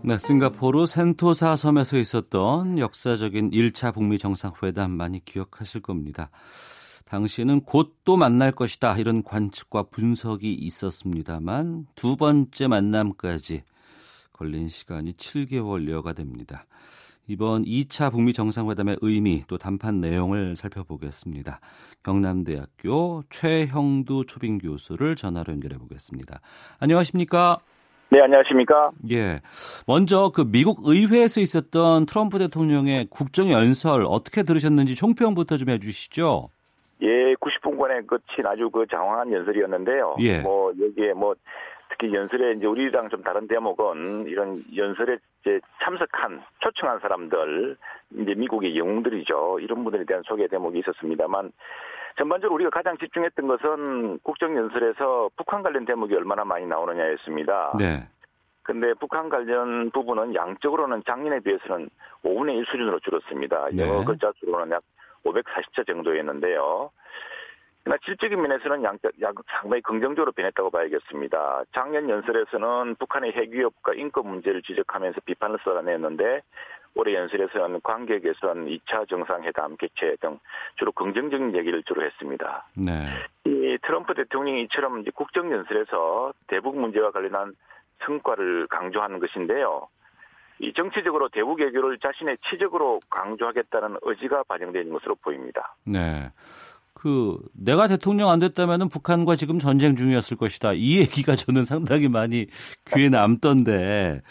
네, 0.03 0.17
싱가포르 0.17 0.85
센토사 0.85 1.55
섬에서 1.55 1.97
있었던 1.97 2.79
역사적인 2.79 3.51
1차 3.51 3.93
북미 3.93 4.17
정상회담 4.17 4.91
많이 4.91 5.25
기억하실 5.25 5.81
겁니다. 5.81 6.29
당시에는 7.09 7.61
곧 7.61 7.97
또 8.07 8.15
만날 8.15 8.53
것이다 8.53 8.95
이런 8.95 9.21
관측과 9.21 9.83
분석이 9.91 10.53
있었습니다만 10.53 11.87
두 11.95 12.15
번째 12.15 12.67
만남까지 12.67 13.63
걸린 14.31 14.69
시간이 14.69 15.13
7개월여가 15.13 16.15
됩니다. 16.15 16.65
이번 17.27 17.65
2차 17.65 18.11
북미 18.13 18.31
정상회담의 18.31 18.99
의미 19.01 19.43
또 19.47 19.57
담판 19.57 19.99
내용을 19.99 20.55
살펴보겠습니다. 20.55 21.59
경남대학교 22.03 23.23
최형두 23.29 24.25
초빙 24.25 24.59
교수를 24.59 25.17
전화로 25.17 25.51
연결해 25.51 25.77
보겠습니다. 25.77 26.39
안녕하십니까? 26.79 27.57
네, 28.09 28.21
안녕하십니까? 28.21 28.91
예. 29.11 29.41
먼저 29.85 30.31
그 30.33 30.49
미국 30.49 30.87
의회에서 30.87 31.41
있었던 31.41 32.05
트럼프 32.05 32.39
대통령의 32.39 33.07
국정 33.09 33.51
연설 33.51 34.05
어떻게 34.07 34.43
들으셨는지 34.43 34.95
총평부터 34.95 35.57
좀 35.57 35.67
해주시죠. 35.67 36.51
예, 37.01 37.35
90분간의 37.35 38.07
끝인 38.07 38.45
아주 38.45 38.69
그 38.69 38.85
장황한 38.87 39.31
연설이었는데요. 39.31 40.15
예. 40.19 40.39
뭐 40.39 40.73
여기에 40.79 41.13
뭐 41.13 41.35
특히 41.89 42.13
연설에 42.13 42.53
이제 42.53 42.65
우리랑 42.65 43.09
좀 43.09 43.23
다른 43.23 43.47
대목은 43.47 44.27
이런 44.27 44.63
연설에 44.75 45.17
이제 45.41 45.59
참석한 45.83 46.43
초청한 46.59 46.99
사람들 46.99 47.77
이제 48.19 48.33
미국의 48.35 48.77
영웅들이죠. 48.77 49.59
이런 49.61 49.83
분들에 49.83 50.05
대한 50.05 50.23
소개 50.25 50.47
대목이 50.47 50.79
있었습니다만 50.79 51.51
전반적으로 52.17 52.55
우리가 52.55 52.71
가장 52.71 52.97
집중했던 52.97 53.47
것은 53.47 54.19
국정연설에서 54.23 55.29
북한 55.37 55.61
관련 55.61 55.85
대목이 55.85 56.15
얼마나 56.15 56.43
많이 56.43 56.65
나오느냐였습니다. 56.65 57.73
네. 57.77 58.07
근데 58.63 58.93
북한 58.95 59.29
관련 59.29 59.91
부분은 59.91 60.35
양적으로는 60.35 61.03
작년에 61.05 61.39
비해서는 61.39 61.89
5분의 62.23 62.57
1 62.57 62.65
수준으로 62.65 62.99
줄었습니다. 62.99 63.69
네. 63.71 63.87
영어 63.87 64.03
글자 64.03 64.31
수로는 64.39 64.71
약 64.71 64.83
540자 65.33 65.85
정도였는데요. 65.87 66.91
그러나 67.83 67.99
질적인 68.03 68.41
면에서는 68.41 68.83
양, 68.83 68.97
양, 69.21 69.33
상당히 69.47 69.81
긍정적으로 69.81 70.33
변했다고 70.33 70.71
봐야겠습니다. 70.71 71.63
작년 71.73 72.09
연설에서는 72.09 72.95
북한의 72.95 73.31
핵 73.31 73.49
위협과 73.51 73.93
인권 73.93 74.27
문제를 74.27 74.61
지적하면서 74.61 75.21
비판을 75.21 75.59
쏟아냈는데 75.63 76.41
올해 76.95 77.15
연설에서는 77.15 77.79
관계 77.83 78.19
개선, 78.19 78.65
2차 78.65 79.07
정상회담 79.07 79.77
개최 79.77 80.17
등 80.19 80.39
주로 80.75 80.91
긍정적인 80.91 81.55
얘기를 81.55 81.81
주로 81.83 82.03
했습니다. 82.03 82.67
네. 82.75 83.07
이 83.45 83.77
트럼프 83.83 84.13
대통령이 84.15 84.63
이처럼 84.63 84.99
이제 84.99 85.11
국정 85.13 85.51
연설에서 85.51 86.33
대북 86.47 86.77
문제와 86.77 87.11
관련한 87.11 87.55
성과를 88.03 88.67
강조하는 88.67 89.19
것인데요. 89.19 89.87
이 90.59 90.73
정치적으로 90.73 91.29
대북 91.29 91.59
외교를 91.59 91.99
자신의 91.99 92.37
치적으로 92.49 92.99
강조하겠다는 93.09 93.97
의지가 94.01 94.43
반영되어 94.43 94.81
있는 94.81 94.93
것으로 94.93 95.15
보입니다. 95.15 95.75
네. 95.85 96.31
그 96.93 97.37
내가 97.53 97.87
대통령 97.87 98.29
안 98.29 98.39
됐다면은 98.39 98.89
북한과 98.89 99.35
지금 99.35 99.59
전쟁 99.59 99.95
중이었을 99.95 100.35
것이다. 100.35 100.73
이 100.73 100.97
얘기가 100.97 101.35
저는 101.35 101.63
상당히 101.63 102.07
많이 102.07 102.47
귀에 102.87 103.09
남던데 103.09 104.21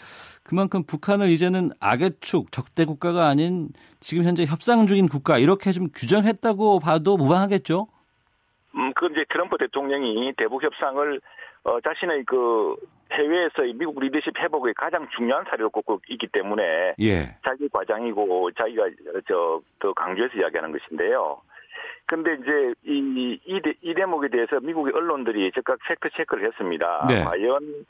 그만큼 0.43 0.83
북한을 0.83 1.29
이제는 1.29 1.71
악의 1.79 2.11
축, 2.19 2.51
적대 2.51 2.85
국가가 2.85 3.27
아닌 3.27 3.69
지금 3.99 4.23
현재 4.23 4.45
협상 4.45 4.85
중인 4.85 5.07
국가 5.07 5.37
이렇게 5.37 5.71
좀 5.71 5.87
규정했다고 5.93 6.79
봐도 6.79 7.15
무방하겠죠? 7.17 7.87
음, 8.75 8.93
그 8.95 9.07
이제 9.11 9.25
트럼프 9.29 9.57
대통령이 9.57 10.33
대북 10.37 10.63
협상을 10.63 11.21
어, 11.63 11.81
자신의 11.81 12.23
그 12.25 12.75
해외에서의 13.11 13.73
미국 13.73 13.99
리더십 13.99 14.37
회복의 14.37 14.73
가장 14.73 15.07
중요한 15.15 15.45
사례로 15.45 15.69
꼽고 15.69 16.01
있기 16.09 16.27
때문에 16.27 16.95
예. 16.99 17.35
자기 17.43 17.69
과장이고 17.69 18.51
자기가 18.51 18.89
저 19.27 19.61
더 19.79 19.93
강조해서 19.93 20.37
이야기하는 20.37 20.71
것인데요. 20.71 21.41
근데 22.05 22.35
이제 22.35 22.73
이, 22.85 23.39
이, 23.45 23.61
대, 23.61 23.73
이 23.81 23.93
대목에 23.93 24.29
대해서 24.29 24.59
미국의 24.59 24.93
언론들이 24.93 25.51
즉각 25.51 25.77
팩트 25.87 26.09
체크를 26.15 26.47
했습니다. 26.47 27.05
네. 27.07 27.23
과연 27.23 27.85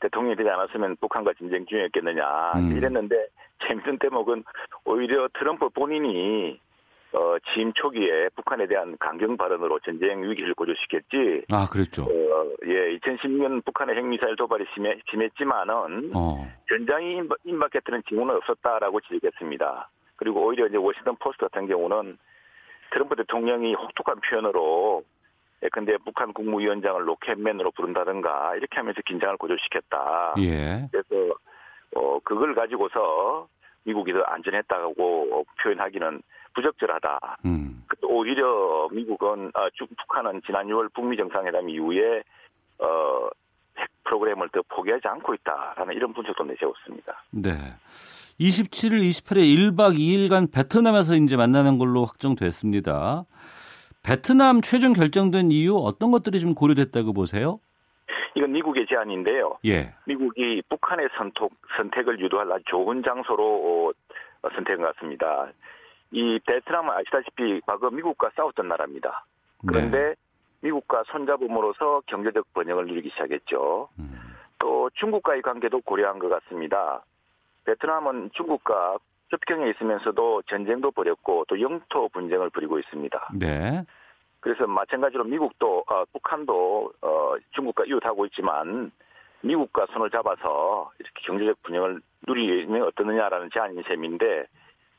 대통령이 0.00 0.36
되지 0.36 0.48
않았으면 0.48 0.96
북한과 0.96 1.34
전쟁 1.38 1.64
중이었겠느냐 1.66 2.52
음. 2.56 2.76
이랬는데 2.76 3.26
재밌는 3.66 3.98
대목은 3.98 4.44
오히려 4.84 5.28
트럼프 5.38 5.68
본인이 5.68 6.58
어, 7.12 7.36
취임 7.52 7.72
초기에 7.72 8.28
북한에 8.36 8.66
대한 8.68 8.96
강경 8.98 9.36
발언으로 9.36 9.80
전쟁 9.80 10.22
위기를 10.22 10.54
고조시켰지. 10.54 11.42
아, 11.52 11.66
그랬죠. 11.70 12.04
어, 12.04 12.46
예, 12.66 12.96
2016년 12.98 13.64
북한의 13.64 13.96
핵미사일 13.96 14.36
도발이 14.36 14.64
심해, 14.74 14.96
심했지만은 15.10 16.12
어. 16.14 16.46
전장이 16.68 17.16
임박- 17.22 17.38
임박했다는 17.44 18.02
징후는 18.08 18.36
없었다라고 18.36 19.00
지적했습니다. 19.00 19.88
그리고 20.16 20.44
오히려 20.46 20.66
이제 20.66 20.76
워싱턴 20.76 21.16
포스트 21.16 21.40
같은 21.48 21.66
경우는 21.66 22.16
트럼프 22.92 23.16
대통령이 23.16 23.74
혹독한 23.74 24.20
표현으로 24.20 25.02
예컨대 25.62 25.96
북한 26.04 26.32
국무위원장을 26.32 27.06
Rocket 27.08 27.38
Man으로 27.38 27.72
부른다든가 27.72 28.54
이렇게 28.56 28.76
하면서 28.76 29.00
긴장을 29.04 29.36
고조시켰다. 29.36 30.34
예. 30.38 30.86
그래서 30.90 31.34
어 31.96 32.18
그걸 32.24 32.54
가지고서 32.54 33.48
미국이 33.84 34.12
더 34.12 34.20
안전했다고 34.22 35.44
표현하기는 35.62 36.22
부적절하다. 36.54 37.36
음. 37.44 37.84
그 37.86 37.96
오히려 38.06 38.88
미국은 38.92 39.50
아, 39.54 39.68
중- 39.74 39.86
북한은 39.98 40.42
지난 40.46 40.66
6월 40.66 40.92
북미 40.94 41.16
정상회담 41.16 41.68
이후에 41.68 42.22
어, 42.78 43.28
핵 43.78 43.88
프로그램을 44.04 44.48
더 44.50 44.62
포기하지 44.68 45.06
않고 45.08 45.34
있다라는 45.34 45.94
이런 45.94 46.12
분석도 46.12 46.44
내세웠습니다. 46.44 47.22
네. 47.30 47.50
27일, 48.40 48.92
28일 49.10 49.74
1박 49.76 49.98
2일간 49.98 50.52
베트남에서 50.52 51.14
이제 51.16 51.36
만나는 51.36 51.76
걸로 51.78 52.04
확정됐습니다. 52.06 53.24
베트남 54.02 54.62
최종 54.62 54.94
결정된 54.94 55.50
이유 55.50 55.76
어떤 55.76 56.10
것들이 56.10 56.40
좀 56.40 56.54
고려됐다고 56.54 57.12
보세요? 57.12 57.60
이건 58.34 58.52
미국의 58.52 58.86
제안인데요. 58.88 59.58
예. 59.66 59.92
미국이 60.06 60.62
북한의 60.70 61.08
선톡, 61.18 61.52
선택을 61.76 62.18
유도할 62.20 62.50
아주 62.52 62.64
좋은 62.70 63.02
장소로 63.02 63.92
어, 64.42 64.48
선택한 64.54 64.78
것 64.86 64.94
같습니다. 64.96 65.48
이 66.12 66.38
베트남은 66.44 66.90
아시다시피 66.90 67.60
과거 67.66 67.90
미국과 67.90 68.30
싸웠던 68.36 68.68
나라입니다. 68.68 69.24
그런데 69.66 69.98
네. 69.98 70.14
미국과 70.62 71.04
손잡음으로써 71.06 72.02
경제적 72.06 72.52
번영을 72.52 72.86
누리기 72.86 73.10
시작했죠. 73.10 73.88
음. 73.98 74.20
또 74.58 74.90
중국과의 74.94 75.42
관계도 75.42 75.80
고려한 75.82 76.18
것 76.18 76.28
같습니다. 76.28 77.02
베트남은 77.64 78.30
중국과 78.34 78.98
접경에 79.30 79.70
있으면서도 79.70 80.42
전쟁도 80.42 80.90
벌였고 80.90 81.44
또 81.48 81.60
영토 81.60 82.08
분쟁을 82.08 82.50
벌이고 82.50 82.78
있습니다. 82.78 83.28
네. 83.38 83.84
그래서 84.40 84.66
마찬가지로 84.66 85.24
미국도 85.24 85.84
어, 85.86 86.04
북한도 86.12 86.92
어, 87.02 87.34
중국과 87.52 87.84
이웃하고 87.84 88.26
있지만 88.26 88.90
미국과 89.42 89.86
손을 89.92 90.10
잡아서 90.10 90.90
이렇게 90.98 91.20
경제적 91.26 91.62
분영을 91.62 92.00
누리면 92.26 92.82
어떠느냐라는 92.82 93.50
제안인 93.52 93.82
셈인데 93.86 94.46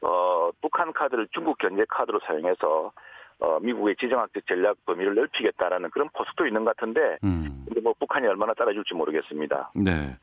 어, 0.01 0.49
북한 0.61 0.91
카드를 0.93 1.27
중국 1.31 1.57
경제 1.57 1.85
카드로 1.89 2.19
사용해서 2.25 2.91
어, 3.39 3.59
미국의 3.59 3.95
지정학적 3.99 4.45
전략 4.47 4.77
범위를 4.85 5.15
넓히겠다라는 5.15 5.89
그런 5.91 6.09
포석도 6.13 6.45
있는 6.45 6.63
것 6.63 6.75
같은데 6.75 7.17
음. 7.23 7.65
근데 7.65 7.81
뭐 7.81 7.93
북한이 7.99 8.27
얼마나 8.27 8.53
따라줄지 8.53 8.93
모르겠습니다. 8.93 9.71
네. 9.75 10.15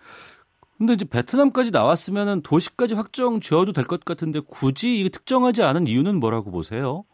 근데 0.76 0.92
이제 0.92 1.04
베트남까지 1.10 1.72
나왔으면은 1.72 2.42
도시까지 2.42 2.94
확정 2.94 3.40
지어도 3.40 3.72
될 3.72 3.84
것 3.84 4.04
같은데 4.04 4.38
굳이 4.48 5.00
이게 5.00 5.08
특정하지 5.08 5.64
않은 5.64 5.88
이유는 5.88 6.20
뭐라고 6.20 6.52
보세요? 6.52 7.04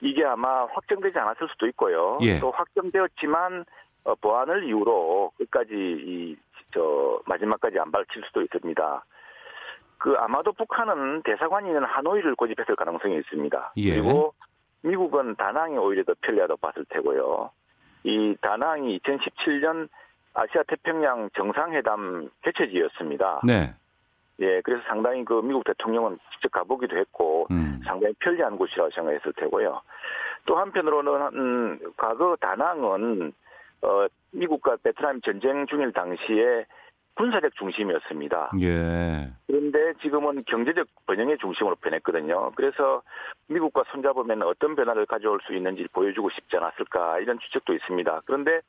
이게 0.00 0.24
아마 0.24 0.66
확정되지 0.66 1.18
않았을 1.18 1.48
수도 1.50 1.66
있고요. 1.68 2.18
예. 2.22 2.38
또 2.38 2.52
확정되었지만 2.52 3.64
어, 4.04 4.14
보안을 4.16 4.64
이유로 4.68 5.32
끝까지 5.38 5.74
이, 5.74 6.36
저, 6.72 7.20
마지막까지 7.26 7.78
안 7.80 7.90
밝힐 7.90 8.22
수도 8.26 8.42
있습니다. 8.42 9.04
그 9.98 10.14
아마도 10.18 10.52
북한은 10.52 11.22
대사관이 11.22 11.68
있는 11.68 11.84
하노이를 11.84 12.36
고집했을 12.36 12.76
가능성이 12.76 13.18
있습니다. 13.18 13.72
예. 13.76 13.94
그리고 13.94 14.32
미국은 14.82 15.34
다낭이 15.36 15.76
오히려 15.76 16.04
더 16.04 16.14
편리하다고 16.20 16.58
봤을 16.60 16.84
테고요. 16.88 17.50
이 18.04 18.36
다낭이 18.40 18.98
2017년 19.00 19.88
아시아 20.34 20.62
태평양 20.68 21.30
정상회담 21.34 22.30
개최지였습니다. 22.42 23.40
네. 23.44 23.74
예, 24.40 24.60
그래서 24.60 24.82
상당히 24.86 25.24
그 25.24 25.40
미국 25.42 25.64
대통령은 25.64 26.18
직접 26.32 26.52
가보기도 26.52 26.96
했고 26.96 27.48
음. 27.50 27.80
상당히 27.84 28.14
편리한 28.20 28.56
곳이라고 28.56 28.90
생각했을 28.90 29.32
테고요. 29.32 29.82
또 30.46 30.56
한편으로는 30.56 31.12
음, 31.34 31.80
과거 31.96 32.36
다낭은 32.40 33.32
어, 33.82 34.06
미국과 34.30 34.76
베트남 34.82 35.20
전쟁 35.22 35.66
중일 35.66 35.92
당시에 35.92 36.66
군사적 37.18 37.56
중심이었습니다. 37.56 38.52
예. 38.60 39.28
그런데 39.48 39.92
지금은 40.00 40.44
경제적 40.46 40.86
번영의 41.06 41.38
중심으로 41.38 41.74
변했거든요. 41.76 42.52
그래서 42.54 43.02
미국과 43.48 43.82
손잡으면 43.90 44.42
어떤 44.44 44.76
변화를 44.76 45.04
가져올 45.04 45.40
수 45.44 45.52
있는지 45.52 45.86
보여주고 45.92 46.30
싶지 46.30 46.56
않았을까 46.56 47.18
이런 47.18 47.40
추측도 47.40 47.74
있습니다. 47.74 48.22
그런데 48.24 48.60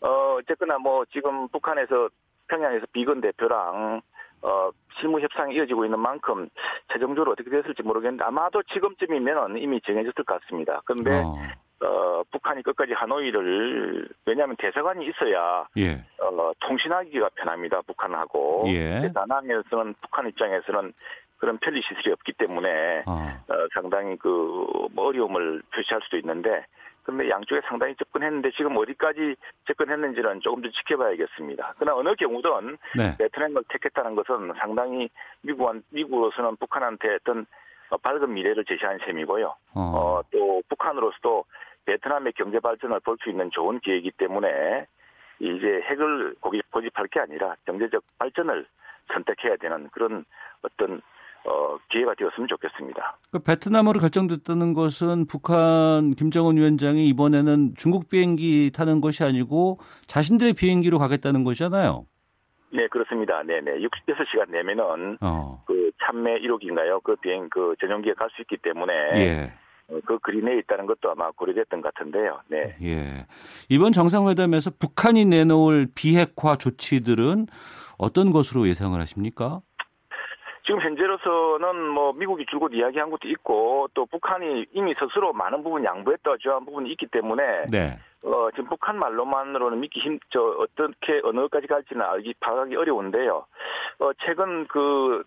어, 0.00 0.36
어쨌거나 0.40 0.78
뭐 0.78 1.04
지금 1.12 1.46
북한에서 1.48 2.08
평양에서 2.48 2.86
비건 2.92 3.20
대표랑 3.20 4.02
어, 4.42 4.70
실무 4.98 5.20
협상이 5.20 5.54
이어지고 5.54 5.84
있는 5.84 6.00
만큼 6.00 6.48
최종적으로 6.92 7.32
어떻게 7.32 7.48
됐을지 7.48 7.82
모르겠는데 7.84 8.24
아마도 8.24 8.62
지금쯤이면 8.64 9.56
이미 9.58 9.80
정해졌을 9.80 10.24
것 10.24 10.40
같습니다. 10.40 10.82
그런데 10.84 11.22
어. 11.24 11.36
어, 11.82 12.22
북한이 12.30 12.62
끝까지 12.62 12.92
하노이를 12.92 14.08
왜냐하면 14.26 14.56
대사관이 14.56 15.06
있어야 15.06 15.66
예. 15.76 16.04
어, 16.20 16.52
통신하기가 16.60 17.30
편합니다. 17.34 17.82
북한하고 17.82 18.64
예. 18.68 19.10
다낭에서는 19.14 19.94
북한 20.00 20.28
입장에서는 20.28 20.92
그런 21.38 21.58
편리 21.58 21.82
시설이 21.82 22.10
없기 22.12 22.32
때문에 22.34 23.02
어. 23.06 23.42
어, 23.48 23.54
상당히 23.74 24.16
그 24.16 24.84
뭐 24.94 25.08
어려움을 25.08 25.62
표시할 25.74 26.00
수도 26.02 26.16
있는데 26.18 26.64
근데 27.02 27.28
양쪽에 27.28 27.60
상당히 27.68 27.94
접근했는데 27.96 28.50
지금 28.52 28.76
어디까지 28.78 29.36
접근했는지는 29.66 30.40
조금 30.40 30.62
더 30.62 30.70
지켜봐야겠습니다. 30.70 31.74
그러나 31.78 31.98
어느 31.98 32.14
경우든 32.14 32.78
네. 32.96 33.14
베트남을 33.18 33.64
택했다는 33.68 34.14
것은 34.14 34.54
상당히 34.58 35.10
미국 35.42 35.70
미국으로서는 35.90 36.56
북한한테 36.56 37.16
어떤 37.16 37.40
어, 37.40 37.44
밝은 37.98 38.32
미래를 38.32 38.64
제시한 38.64 38.98
셈이고요. 39.04 39.54
어. 39.74 39.80
어, 39.80 40.22
또 40.30 40.62
북한으로서도 40.68 41.44
베트남의 41.84 42.32
경제 42.34 42.60
발전을 42.60 43.00
볼 43.00 43.16
수 43.22 43.30
있는 43.30 43.50
좋은 43.50 43.78
기회이기 43.80 44.12
때문에 44.12 44.86
이제 45.40 45.80
핵을 45.90 46.34
고집, 46.40 46.70
고집할 46.70 47.08
게 47.08 47.20
아니라 47.20 47.54
경제적 47.66 48.02
발전을 48.18 48.66
선택해야 49.12 49.56
되는 49.56 49.88
그런 49.90 50.24
어떤 50.62 51.02
어, 51.46 51.76
기회가 51.90 52.14
되었으면 52.14 52.48
좋겠습니다. 52.48 53.18
그 53.30 53.38
베트남으로 53.38 54.00
결정됐다는 54.00 54.72
것은 54.72 55.26
북한 55.26 56.12
김정은 56.12 56.56
위원장이 56.56 57.06
이번에는 57.08 57.74
중국 57.76 58.08
비행기 58.08 58.70
타는 58.74 59.02
것이 59.02 59.24
아니고 59.24 59.76
자신들의 60.06 60.54
비행기로 60.54 60.98
가겠다는 60.98 61.44
거잖아요. 61.44 62.06
네, 62.72 62.88
그렇습니다. 62.88 63.42
네네. 63.42 63.72
66시간 63.78 64.50
내면은 64.50 65.18
어. 65.20 65.62
그 65.66 65.83
참매 66.02 66.40
1호기인가요? 66.40 67.02
그 67.02 67.16
비행 67.16 67.48
그 67.50 67.74
전용기에 67.80 68.14
갈 68.14 68.28
수 68.34 68.42
있기 68.42 68.56
때문에 68.58 68.92
예. 69.16 69.52
어, 69.88 69.98
그 70.06 70.18
그린에 70.18 70.56
있다는 70.58 70.86
것도 70.86 71.10
아마 71.10 71.30
고려됐던 71.30 71.80
것 71.80 71.94
같은데요. 71.94 72.40
네. 72.48 72.76
예. 72.82 73.26
이번 73.68 73.92
정상회담에서 73.92 74.72
북한이 74.78 75.24
내놓을 75.26 75.88
비핵화 75.94 76.56
조치들은 76.56 77.46
어떤 77.98 78.30
것으로 78.30 78.66
예상을 78.66 78.98
하십니까? 79.00 79.60
지금 80.66 80.80
현재로서는 80.80 81.88
뭐 81.90 82.14
미국이 82.14 82.46
줄곧 82.46 82.72
이야기한 82.72 83.10
것도 83.10 83.28
있고 83.28 83.88
또 83.92 84.06
북한이 84.06 84.64
이미 84.72 84.94
스스로 84.94 85.34
많은 85.34 85.62
부분 85.62 85.84
양보했다 85.84 86.38
주한 86.40 86.64
부분이 86.64 86.90
있기 86.92 87.06
때문에 87.08 87.66
네. 87.70 87.98
어, 88.22 88.48
지금 88.52 88.70
북한 88.70 88.98
말로만으로는 88.98 89.80
믿기 89.80 90.00
힘, 90.00 90.18
저, 90.30 90.40
어떻게, 90.40 91.20
어느 91.24 91.40
것까지 91.40 91.66
갈지는 91.66 92.00
알기, 92.00 92.34
파악하기 92.40 92.74
어려운데요. 92.74 93.44
어, 93.98 94.10
최근 94.24 94.66
그, 94.66 95.22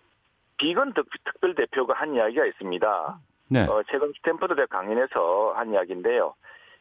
비건 0.58 0.92
특, 0.92 1.06
특별 1.24 1.54
대표가 1.54 1.94
한 1.94 2.14
이야기가 2.14 2.44
있습니다. 2.46 3.18
네. 3.50 3.64
어, 3.64 3.82
최근 3.90 4.12
스탠퍼드 4.16 4.54
대 4.56 4.66
강연에서 4.66 5.54
한 5.56 5.72
이야기인데요. 5.72 6.34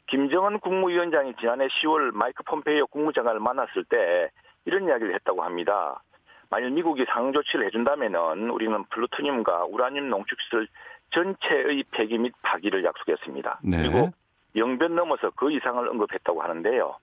김정은 0.08 0.60
국무위원장이 0.60 1.36
지난해 1.40 1.68
10월 1.68 2.14
마이크 2.14 2.44
폼페이오 2.44 2.88
국무장관을 2.88 3.40
만났을 3.40 3.84
때 3.86 4.30
이런 4.66 4.86
이야기를 4.88 5.14
했다고 5.16 5.44
합니다. 5.44 6.02
만일 6.50 6.72
미국이 6.72 7.06
상응 7.06 7.34
조치를 7.34 7.66
해준다면은 7.68 8.50
우리는 8.50 8.84
플루토늄과 8.86 9.66
우라늄 9.66 10.10
농축시설 10.10 10.68
전체의 11.12 11.84
폐기 11.92 12.18
및 12.18 12.34
파기를 12.42 12.84
약속했습니다. 12.84 13.60
네. 13.64 13.78
그리고 13.78 14.12
영변 14.56 14.96
넘어서 14.96 15.30
그 15.32 15.52
이상을 15.52 15.88
언급했다고 15.88 16.42
하는데요. 16.42 16.96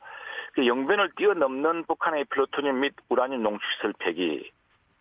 그 0.54 0.66
영변을 0.66 1.10
뛰어넘는 1.16 1.84
북한의 1.84 2.24
플루토늄 2.24 2.80
및 2.80 2.94
우라늄 3.08 3.42
농축시설 3.42 3.94
폐기 3.98 4.50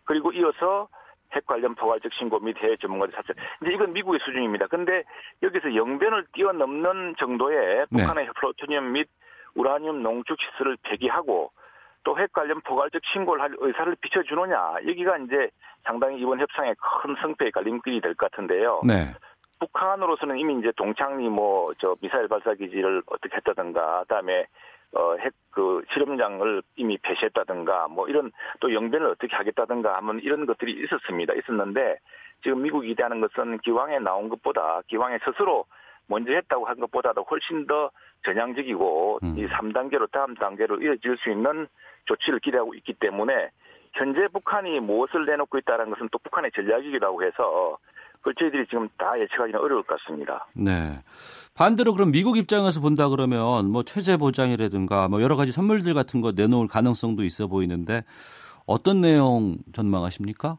그리고 0.04 0.32
이어서 0.32 0.88
핵 1.32 1.46
관련 1.46 1.74
포괄적 1.74 2.12
신고 2.14 2.38
및 2.38 2.56
해외 2.58 2.76
전문가들 2.76 3.14
사찰. 3.14 3.34
이제 3.62 3.72
이건 3.72 3.92
미국의 3.92 4.20
수준입니다. 4.24 4.66
근데 4.68 5.02
여기서 5.42 5.74
영변을 5.74 6.26
뛰어넘는 6.32 7.16
정도의 7.18 7.86
네. 7.90 8.02
북한의 8.02 8.28
플루토늄 8.34 8.92
및 8.92 9.08
우라늄 9.54 10.02
농축 10.02 10.38
시설을 10.40 10.76
폐기하고 10.82 11.50
또 12.04 12.14
핵 12.18 12.32
관련 12.32 12.60
포괄적 12.60 13.00
신고를 13.12 13.42
할 13.42 13.54
의사를 13.58 13.94
비춰주느냐 14.00 14.74
여기가 14.86 15.16
이제 15.18 15.48
상당히 15.84 16.20
이번 16.20 16.38
협상의 16.38 16.74
큰 16.78 17.14
성패의 17.20 17.50
갈림길이 17.52 18.00
될 18.00 18.14
것 18.14 18.30
같은데요. 18.30 18.82
네. 18.84 19.14
북한으로서는 19.58 20.36
이미 20.38 20.58
이제 20.58 20.70
동창리 20.76 21.28
뭐 21.28 21.72
저 21.78 21.96
미사일 22.00 22.28
발사 22.28 22.52
기지를 22.54 23.02
어떻게 23.06 23.34
했다든가 23.36 24.02
그다음에 24.02 24.46
어 24.94 25.16
핵 25.18 25.32
그 25.54 25.84
실험장을 25.92 26.62
이미 26.74 26.98
폐쇄했다든가 26.98 27.86
뭐 27.88 28.08
이런 28.08 28.32
또 28.60 28.74
영변을 28.74 29.06
어떻게 29.06 29.34
하겠다든가 29.36 29.96
하면 29.98 30.18
이런 30.20 30.46
것들이 30.46 30.72
있었습니다. 30.72 31.32
있었는데 31.34 31.98
지금 32.42 32.62
미국이 32.62 32.88
기대하는 32.88 33.20
것은 33.20 33.58
기왕에 33.58 34.00
나온 34.00 34.28
것보다 34.28 34.82
기왕에 34.88 35.18
스스로 35.24 35.64
먼저 36.08 36.32
했다고 36.32 36.66
한 36.66 36.80
것보다도 36.80 37.22
훨씬 37.22 37.66
더 37.66 37.90
전향적이고 38.24 39.20
음. 39.22 39.38
이 39.38 39.46
3단계로 39.46 40.10
다음 40.10 40.34
단계로 40.34 40.82
이어질 40.82 41.16
수 41.18 41.30
있는 41.30 41.68
조치를 42.06 42.40
기대하고 42.40 42.74
있기 42.74 42.94
때문에 42.94 43.50
현재 43.92 44.26
북한이 44.28 44.80
무엇을 44.80 45.24
내놓고 45.24 45.56
있다는 45.58 45.90
것은 45.90 46.08
또 46.10 46.18
북한의 46.18 46.50
전략이기도 46.50 47.06
하고 47.06 47.22
해서 47.22 47.78
그걸 48.24 48.34
저희들이 48.36 48.66
지금 48.68 48.88
다 48.96 49.18
예측하기는 49.20 49.60
어려울 49.60 49.82
것 49.82 49.98
같습니다. 50.00 50.46
네. 50.54 50.98
반대로 51.54 51.92
그럼 51.92 52.10
미국 52.10 52.38
입장에서 52.38 52.80
본다 52.80 53.08
그러면 53.10 53.70
뭐 53.70 53.82
체제 53.82 54.16
보장이라든가 54.16 55.08
뭐 55.08 55.20
여러 55.20 55.36
가지 55.36 55.52
선물들 55.52 55.92
같은 55.92 56.22
거 56.22 56.32
내놓을 56.32 56.66
가능성도 56.66 57.22
있어 57.22 57.46
보이는데 57.48 58.02
어떤 58.66 59.02
내용 59.02 59.58
전망하십니까? 59.74 60.56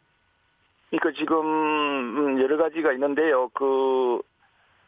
그러니까 0.91 1.19
지금 1.19 1.37
음, 1.39 2.39
여러 2.39 2.55
가지가 2.57 2.93
있는데요. 2.93 3.49
그 3.55 4.21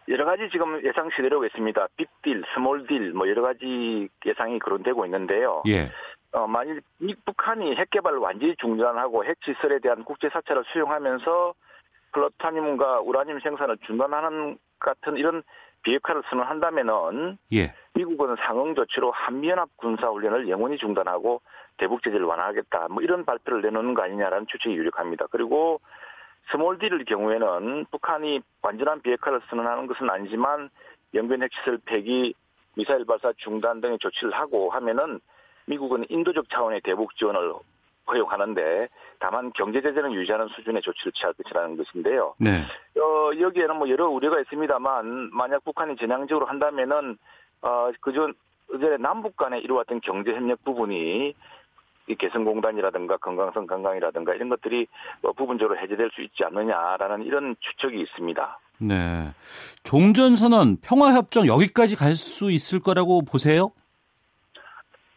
여러 0.07 0.23
가지 0.25 0.47
지금 0.51 0.79
예상 0.85 1.19
시나리오가 1.23 1.47
있습니다. 1.47 1.87
빅딜, 1.97 2.43
small 2.53 2.86
deal 2.86 3.13
뭐 3.13 3.27
여러 3.27 3.41
가지 3.41 4.07
예상이 4.23 4.59
거론되고 4.59 5.03
있는데요. 5.05 5.63
예. 5.67 5.89
어, 6.31 6.45
만일 6.45 6.81
미- 6.99 7.15
북한이 7.25 7.75
핵 7.75 7.89
개발을 7.89 8.19
완전히 8.19 8.55
중단하고 8.61 9.25
핵 9.25 9.35
시설에 9.43 9.79
대한 9.79 10.03
국제 10.03 10.29
사찰을 10.29 10.63
수용하면서 10.71 11.53
플루토늄과 12.17 13.01
우라늄 13.01 13.39
생산을 13.39 13.77
중단하는 13.85 14.57
같은 14.79 15.17
이런 15.17 15.43
비핵화를 15.83 16.23
선언한다면은 16.29 17.37
예. 17.53 17.73
미국은 17.93 18.35
상응 18.39 18.73
조치로 18.73 19.11
한미연합 19.11 19.69
군사 19.77 20.07
훈련을 20.07 20.49
영원히 20.49 20.77
중단하고 20.77 21.41
대북 21.77 22.01
제재를 22.03 22.25
완화하겠다. 22.25 22.87
뭐 22.89 23.03
이런 23.03 23.23
발표를 23.23 23.61
내놓는 23.61 23.93
거 23.93 24.01
아니냐라는 24.01 24.47
추측이 24.47 24.75
유력합니다. 24.75 25.27
그리고 25.29 25.79
small 26.51 26.79
deal일 26.79 27.05
경우에는 27.05 27.85
북한이 27.91 28.41
완전한 28.61 29.01
비핵화를 29.01 29.41
선언하는 29.49 29.85
것은 29.87 30.09
아니지만 30.09 30.69
영변 31.13 31.43
핵시설 31.43 31.77
폐기, 31.85 32.33
미사일 32.75 33.05
발사 33.05 33.31
중단 33.37 33.79
등의 33.81 33.99
조치를 33.99 34.33
하고 34.33 34.69
하면은 34.71 35.19
미국은 35.67 36.05
인도적 36.09 36.49
차원의 36.49 36.81
대북 36.81 37.15
지원을 37.15 37.53
허용하는데 38.07 38.87
다만 39.19 39.51
경제 39.53 39.81
제재는 39.81 40.13
유지하는 40.13 40.47
수준의 40.49 40.81
조치를 40.81 41.11
취할 41.13 41.33
것이라는 41.33 41.77
것인데요. 41.77 42.35
네. 42.37 42.63
어, 42.99 43.31
여기에는 43.39 43.75
뭐 43.77 43.89
여러 43.89 44.07
우려가 44.09 44.39
있습니다만 44.41 45.29
만약 45.33 45.63
북한이 45.63 45.95
전향적으로 45.97 46.45
한다면은 46.45 47.17
어, 47.61 47.91
그전 48.01 48.33
어제 48.73 48.97
남북 48.97 49.35
간에 49.37 49.59
이루어왔던 49.59 50.01
경제 50.01 50.31
협력 50.33 50.63
부분이 50.63 51.33
이 52.09 52.15
개성공단이라든가 52.15 53.17
건강성 53.17 53.65
관광이라든가 53.67 54.33
이런 54.33 54.49
것들이 54.49 54.87
어, 55.23 55.33
부분적으로 55.33 55.77
해제될 55.79 56.09
수 56.13 56.21
있지 56.21 56.43
않느냐라는 56.43 57.23
이런 57.25 57.55
추측이 57.59 57.99
있습니다. 58.01 58.59
네. 58.79 59.33
종전선언, 59.83 60.77
평화협정 60.81 61.47
여기까지 61.47 61.95
갈 61.95 62.13
수 62.13 62.51
있을 62.51 62.79
거라고 62.79 63.23
보세요? 63.23 63.71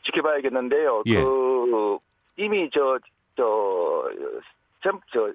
지켜봐야겠는데요. 0.05 1.03
예. 1.07 1.23
그 1.23 1.99
이미 2.37 2.71
저 2.73 2.99
저, 3.41 4.11
저, 4.83 4.93
저 5.13 5.33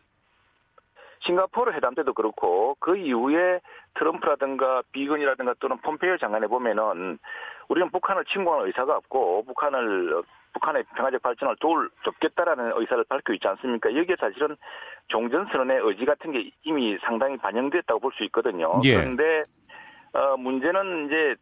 싱가포르 1.22 1.72
회담 1.74 1.96
때도 1.96 2.14
그렇고 2.14 2.76
그 2.80 2.96
이후에 2.96 3.60
트럼프라든가 3.96 4.84
비건이라든가 4.92 5.56
또는 5.60 5.78
폼페이오 5.78 6.18
장관에 6.18 6.46
보면은 6.46 7.18
우리는 7.68 7.90
북한을 7.90 8.26
침공할 8.26 8.68
의사가 8.68 8.98
없고 8.98 9.46
북한을 9.46 10.22
북한의 10.54 10.84
평화적 10.96 11.22
발전을 11.22 11.56
도울 11.60 11.90
돕겠다라는 12.04 12.74
의사를 12.76 13.04
밝혀 13.10 13.34
있지 13.34 13.48
않습니까? 13.48 13.94
여기에 13.96 14.16
사실은 14.20 14.56
종전선언의 15.08 15.80
의지 15.84 16.06
같은 16.06 16.32
게 16.32 16.52
이미 16.64 16.98
상당히 17.04 17.38
반영됐다고 17.38 18.00
볼 18.00 18.12
수 18.14 18.24
있거든요. 18.26 18.70
예. 18.84 18.96
그런데 18.96 19.44
어, 20.14 20.38
문제는 20.38 21.08
이제 21.08 21.36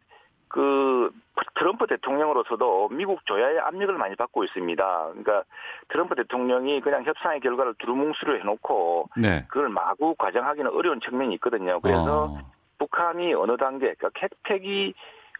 그 0.48 1.10
트럼프 1.56 1.86
대통령으로서도 1.86 2.88
미국 2.90 3.24
조야의 3.26 3.58
압력을 3.60 3.94
많이 3.96 4.14
받고 4.16 4.44
있습니다. 4.44 5.06
그러니까 5.08 5.42
트럼프 5.88 6.14
대통령이 6.14 6.80
그냥 6.80 7.04
협상의 7.04 7.40
결과를 7.40 7.74
두루뭉술을 7.78 8.40
해놓고 8.40 9.10
네. 9.16 9.44
그걸 9.48 9.68
마구 9.68 10.14
과정하기는 10.16 10.70
어려운 10.70 11.00
측면이 11.00 11.34
있거든요. 11.34 11.80
그래서 11.80 12.24
어. 12.24 12.38
북한이 12.78 13.34
어느 13.34 13.56
단계, 13.56 13.94
그러니까 13.94 14.10
핵폐기 14.18 14.94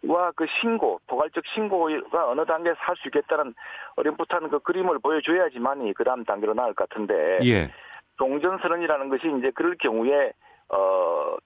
와 0.07 0.33
그 0.33 0.47
신고, 0.61 1.01
포괄적 1.07 1.45
신고가 1.55 2.29
어느 2.29 2.45
단계에서 2.45 2.79
할 2.79 2.97
수 2.97 3.09
있겠다는 3.09 3.55
어렴풋한 3.97 4.51
그 4.51 4.59
그림을 4.61 4.99
보여줘야지만이 4.99 5.95
그 5.95 6.05
다음 6.05 6.25
단계로 6.25 6.55
나을 6.55 6.75
것 6.75 6.89
같은데, 6.89 7.39
예. 7.45 7.69
종전선언이라는 8.19 9.09
것이 9.09 9.33
이제 9.39 9.51
그럴 9.55 9.77
경우에, 9.77 10.33
어, 10.69 11.37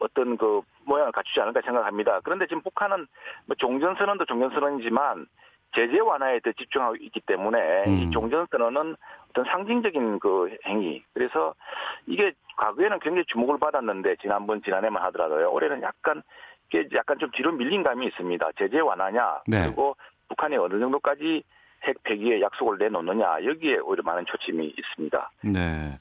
어떤 0.00 0.36
그 0.36 0.62
모양을 0.84 1.12
갖추지 1.12 1.40
않을까 1.40 1.60
생각합니다. 1.62 2.20
그런데 2.24 2.46
지금 2.46 2.62
북한은 2.62 3.06
뭐 3.46 3.56
종전선언도 3.56 4.24
종전선언이지만 4.24 5.26
제재 5.74 6.00
완화에 6.00 6.40
더 6.40 6.50
집중하고 6.52 6.96
있기 6.96 7.20
때문에 7.20 7.84
음. 7.86 7.96
이 7.96 8.10
종전선언은 8.10 8.96
어떤 9.30 9.44
상징적인 9.44 10.18
그 10.18 10.56
행위. 10.66 11.04
그래서 11.14 11.54
이게 12.06 12.32
과거에는 12.56 12.98
굉장히 12.98 13.24
주목을 13.26 13.58
받았는데 13.58 14.16
지난번 14.16 14.62
지난해만 14.62 15.02
하더라도요. 15.04 15.50
올해는 15.52 15.82
약간 15.82 16.22
이게 16.68 16.88
약간 16.94 17.18
좀 17.18 17.30
뒤로 17.32 17.52
밀린 17.52 17.82
감이 17.82 18.06
있습니다. 18.06 18.50
제재 18.58 18.80
완화냐 18.80 19.42
네. 19.46 19.66
그리고 19.66 19.96
북한이 20.28 20.56
어느 20.56 20.78
정도까지 20.78 21.42
핵 21.84 22.02
폐기에 22.02 22.40
약속을 22.40 22.78
내놓느냐 22.78 23.44
여기에 23.44 23.78
오히려 23.78 24.02
많은 24.02 24.24
초점이 24.26 24.74
있습니다. 24.76 25.30
네. 25.44 25.98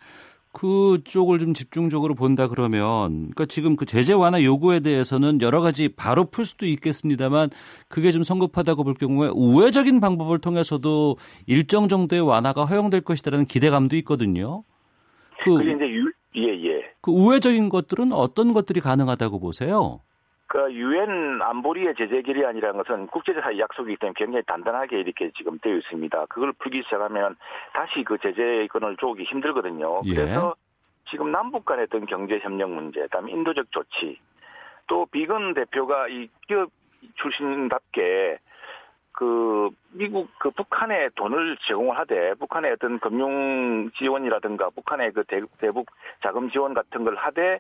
그쪽을 0.52 1.40
좀 1.40 1.54
집중적으로 1.54 2.16
본다 2.16 2.48
그러면, 2.48 2.80
그러니까 2.80 3.46
지금 3.46 3.76
그 3.76 3.86
제재 3.86 4.14
완화 4.14 4.44
요구에 4.44 4.80
대해서는 4.80 5.42
여러 5.42 5.62
가지 5.62 5.90
바로 5.90 6.26
풀 6.26 6.46
수도 6.46 6.66
있겠습니다만, 6.66 7.50
그게 7.88 8.12
좀 8.12 8.24
성급하다고 8.24 8.84
볼 8.84 8.94
경우에 8.96 9.30
우회적인 9.34 10.00
방법을 10.00 10.40
통해서도 10.40 11.18
일정 11.46 11.88
정도의 11.88 12.22
완화가 12.22 12.66
허용될 12.66 13.02
것이다라는 13.02 13.46
기대감도 13.46 13.96
있거든요. 13.98 14.64
그, 15.44 15.62
이제 15.62 15.86
유, 15.86 16.12
예, 16.36 16.48
예. 16.68 16.82
그 17.02 17.12
우회적인 17.12 17.70
것들은 17.70 18.12
어떤 18.12 18.54
것들이 18.54 18.82
가능하다고 18.82 19.40
보세요? 19.40 20.02
그 20.50 20.74
유엔 20.74 21.40
안보리의 21.44 21.94
제재 21.96 22.24
결의안이라는 22.24 22.82
것은 22.82 23.08
국제적 23.08 23.44
사회 23.44 23.60
약속이기 23.60 23.98
때문에 23.98 24.16
굉장히 24.18 24.44
단단하게 24.48 25.00
이렇게 25.00 25.30
지금 25.38 25.60
되어 25.60 25.76
있습니다. 25.76 26.26
그걸 26.26 26.54
풀기 26.54 26.82
시작하면 26.84 27.36
다시 27.72 28.04
그 28.04 28.18
제재권을 28.18 28.98
쪼기 28.98 29.26
힘들거든요. 29.26 30.02
예. 30.06 30.16
그래서 30.16 30.56
지금 31.08 31.32
남북 31.32 31.66
간의 31.66 31.84
어떤 31.84 32.08
경제 32.08 32.40
협력 32.40 32.72
문제, 32.72 33.02
그다음에 33.02 33.32
인도적 33.32 33.72
조치, 33.72 34.20
또 34.88 35.06
비건 35.06 35.54
대표가 35.54 36.08
이 36.08 36.28
기업 36.48 36.72
출신답게 37.14 38.40
그 39.12 39.70
미국 39.92 40.32
그 40.40 40.50
북한에 40.50 41.10
돈을 41.14 41.58
제공을 41.68 41.96
하되 41.96 42.34
북한의 42.36 42.72
어떤 42.72 43.00
금융 43.00 43.92
지원이라든가 43.92 44.72
북한의 44.72 45.12
그 45.12 45.24
대, 45.26 45.42
대북 45.60 45.92
자금 46.24 46.50
지원 46.50 46.74
같은 46.74 47.04
걸 47.04 47.16
하되 47.18 47.60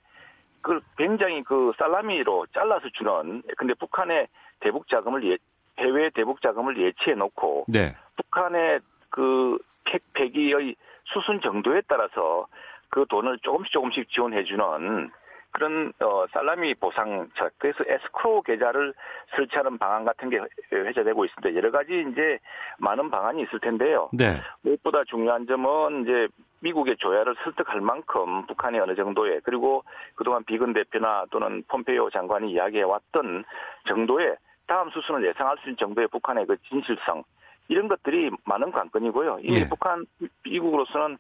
그걸 0.61 0.81
굉장히 0.97 1.43
그 1.43 1.71
살라미로 1.77 2.47
잘라서 2.53 2.87
주는 2.93 3.41
근데 3.57 3.73
북한의 3.73 4.27
대북 4.59 4.87
자금을 4.87 5.23
예, 5.29 5.37
해외 5.79 6.09
대북 6.09 6.41
자금을 6.41 6.77
예치해 6.77 7.15
놓고 7.15 7.65
네. 7.67 7.95
북한의 8.17 8.79
그핵 9.09 10.01
폐기의 10.13 10.75
수순 11.05 11.41
정도에 11.41 11.81
따라서 11.87 12.47
그 12.89 13.05
돈을 13.09 13.39
조금씩 13.39 13.71
조금씩 13.71 14.09
지원해 14.09 14.43
주는 14.43 15.09
그런 15.51 15.91
어 15.99 16.25
살라미 16.31 16.75
보상책 16.75 17.51
그래서 17.57 17.83
에스크로 17.87 18.43
계좌를 18.43 18.93
설치하는 19.35 19.77
방안 19.77 20.05
같은 20.05 20.29
게 20.29 20.39
회자되고 20.71 21.25
있습니다. 21.25 21.55
여러 21.57 21.71
가지 21.71 22.05
이제 22.11 22.37
많은 22.77 23.09
방안이 23.09 23.43
있을 23.43 23.59
텐데요. 23.59 24.09
네. 24.13 24.39
무엇보다 24.61 25.03
중요한 25.05 25.47
점은 25.47 26.03
이제 26.03 26.27
미국의 26.61 26.97
조야를 26.97 27.35
설득할 27.43 27.81
만큼 27.81 28.45
북한이 28.47 28.79
어느 28.79 28.95
정도의 28.95 29.41
그리고 29.43 29.83
그동안 30.15 30.43
비건 30.43 30.73
대표나 30.73 31.25
또는 31.31 31.63
폼페이오 31.67 32.09
장관이 32.09 32.51
이야기해 32.51 32.83
왔던 32.83 33.45
정도의 33.87 34.35
다음 34.67 34.89
수순을 34.89 35.25
예상할 35.25 35.57
수 35.57 35.69
있는 35.69 35.77
정도의 35.77 36.07
북한의 36.09 36.45
그 36.45 36.57
진실성 36.69 37.23
이런 37.67 37.87
것들이 37.87 38.31
많은 38.45 38.71
관건이고요. 38.71 39.39
이미 39.41 39.61
예. 39.61 39.69
북한 39.69 40.05
미국으로서는 40.43 41.17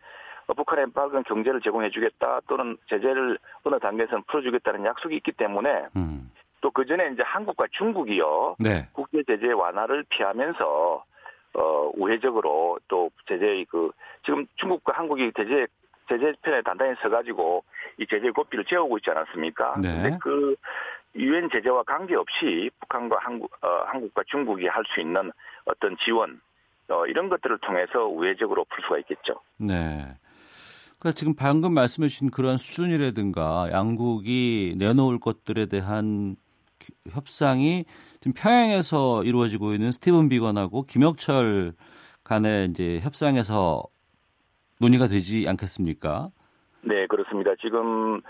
어, 0.47 0.53
북한에 0.53 0.85
밝은 0.93 1.23
경제를 1.23 1.61
제공해주겠다 1.61 2.41
또는 2.47 2.77
제재를 2.89 3.37
어느 3.63 3.79
단계에서는 3.79 4.23
풀어주겠다는 4.27 4.83
약속이 4.85 5.15
있기 5.17 5.31
때문에 5.33 5.87
음. 5.95 6.31
또그 6.61 6.85
전에 6.85 7.11
이제 7.13 7.21
한국과 7.23 7.67
중국이요 7.71 8.55
네. 8.59 8.87
국제 8.91 9.23
제재 9.23 9.51
완화를 9.51 10.03
피하면서 10.09 11.05
어 11.53 11.91
우회적으로 11.95 12.79
또 12.87 13.09
제재의 13.27 13.65
그 13.65 13.91
지금 14.25 14.45
중국과 14.55 14.93
한국이 14.97 15.31
제재 15.35 15.65
제재 16.07 16.33
편에 16.41 16.61
단단히 16.61 16.95
서가지고 17.01 17.63
이 17.97 18.05
제재 18.07 18.29
고삐를 18.31 18.65
재우고 18.65 18.97
있지 18.97 19.09
않았습니까? 19.11 19.75
네. 19.81 19.93
근데 20.03 20.17
그 20.21 20.55
유엔 21.15 21.49
제재와 21.51 21.83
관계없이 21.83 22.69
북한과 22.79 23.17
한국 23.19 23.51
어, 23.63 23.67
한국과 23.87 24.23
중국이 24.27 24.67
할 24.67 24.83
수 24.93 25.01
있는 25.01 25.31
어떤 25.65 25.97
지원 26.05 26.39
어, 26.89 27.05
이런 27.07 27.29
것들을 27.29 27.57
통해서 27.59 28.05
우회적으로 28.07 28.65
풀 28.65 28.83
수가 28.83 28.97
있겠죠. 28.99 29.39
네. 29.59 30.07
그러니까 30.99 31.15
지금 31.17 31.33
방금 31.35 31.73
말씀해 31.73 32.07
주신 32.09 32.29
그런 32.29 32.57
수준이라든가 32.57 33.69
양국이 33.71 34.75
내놓을 34.77 35.19
것들에 35.19 35.67
대한 35.67 36.35
기- 36.79 36.93
협상이 37.09 37.85
지금 38.21 38.33
평양에서 38.33 39.23
이루어지고 39.23 39.73
있는 39.73 39.91
스티븐 39.91 40.27
비건하고 40.27 40.83
김혁철 40.83 41.73
간의 42.23 42.67
이제 42.67 42.99
협상에서 42.99 43.83
논의가 44.81 45.07
되지 45.07 45.45
않겠습니까? 45.47 46.29
네, 46.81 47.07
그렇습니다. 47.07 47.51
지금 47.61 48.21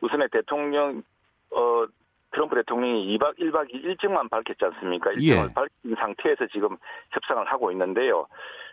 우선에 0.00 0.28
대통령 0.32 1.02
어 1.50 1.84
트럼프 2.32 2.56
대통령이 2.56 3.16
2박 3.16 3.38
1박 3.38 3.70
2일 3.70 3.84
일정만 3.84 4.28
밝혔지 4.30 4.64
않습니까? 4.64 5.12
일정을 5.12 5.48
예. 5.50 5.52
밝힌 5.52 5.94
상태에서 5.94 6.46
지금 6.46 6.76
협상을 7.12 7.44
하고 7.46 7.70
있는데요. 7.70 8.26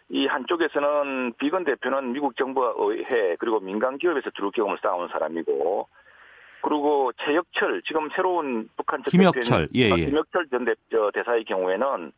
이 0.09 0.25
한쪽에서는 0.25 1.33
비건 1.37 1.65
대표는 1.65 2.13
미국 2.13 2.35
정부와 2.37 2.73
의회 2.77 3.35
그리고 3.39 3.59
민간 3.59 3.97
기업에서 3.97 4.29
주로 4.31 4.51
경험을 4.51 4.79
쌓아온 4.81 5.09
사람이고 5.09 5.87
그리고 6.61 7.11
최혁철 7.23 7.81
지금 7.85 8.09
새로운 8.15 8.69
북한 8.77 9.01
전 9.03 9.09
김혁철, 9.11 9.69
예, 9.73 9.91
아, 9.91 9.95
예. 9.97 10.05
김혁철 10.05 10.47
전 10.49 10.65
대, 10.65 10.73
저 10.91 11.11
대사의 11.13 11.43
경우에는 11.45 12.11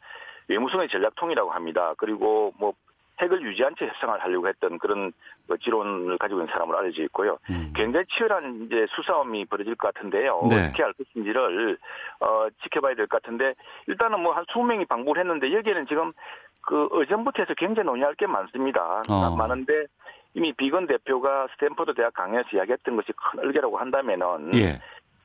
외무성의 0.48 0.90
전략통이라고 0.90 1.52
합니다. 1.52 1.94
그리고 1.98 2.54
뭐 2.58 2.74
핵을 3.22 3.42
유지한 3.44 3.76
채 3.78 3.86
협상을 3.86 4.20
하려고 4.22 4.48
했던 4.48 4.80
그런 4.80 5.14
그 5.48 5.58
지론을 5.60 6.18
가지고 6.18 6.42
있는 6.42 6.52
사람으로 6.52 6.80
알려져 6.80 7.04
있고요. 7.04 7.38
음. 7.50 7.72
굉장히 7.76 8.06
치열한 8.08 8.64
이제 8.66 8.86
수싸움이 8.96 9.46
벌어질 9.46 9.76
것 9.76 9.94
같은데요. 9.94 10.48
네. 10.50 10.66
어떻게 10.66 10.82
할 10.84 10.94
것인지를 10.94 11.78
어, 12.20 12.48
지켜봐야 12.64 12.96
될 12.96 13.08
것 13.08 13.22
같은데 13.22 13.54
일단은 13.88 14.20
뭐 14.20 14.34
한 14.34 14.44
20명이 14.46 14.88
방문을 14.88 15.22
했는데 15.22 15.54
여기에는 15.54 15.86
지금 15.88 16.12
그 16.62 16.88
어전부터 16.92 17.44
해서 17.44 17.54
굉장히 17.56 17.86
논의할 17.86 18.16
게 18.16 18.26
많습니다. 18.26 19.04
어. 19.08 19.36
많은데 19.36 19.86
이미 20.34 20.52
비건 20.54 20.88
대표가 20.88 21.48
스탠퍼드 21.54 21.94
대학 21.94 22.14
강연에서 22.14 22.50
이야기했던 22.54 22.96
것이 22.96 23.12
큰 23.14 23.40
얼개라고 23.40 23.78
한다면은 23.78 24.54
예. 24.56 24.82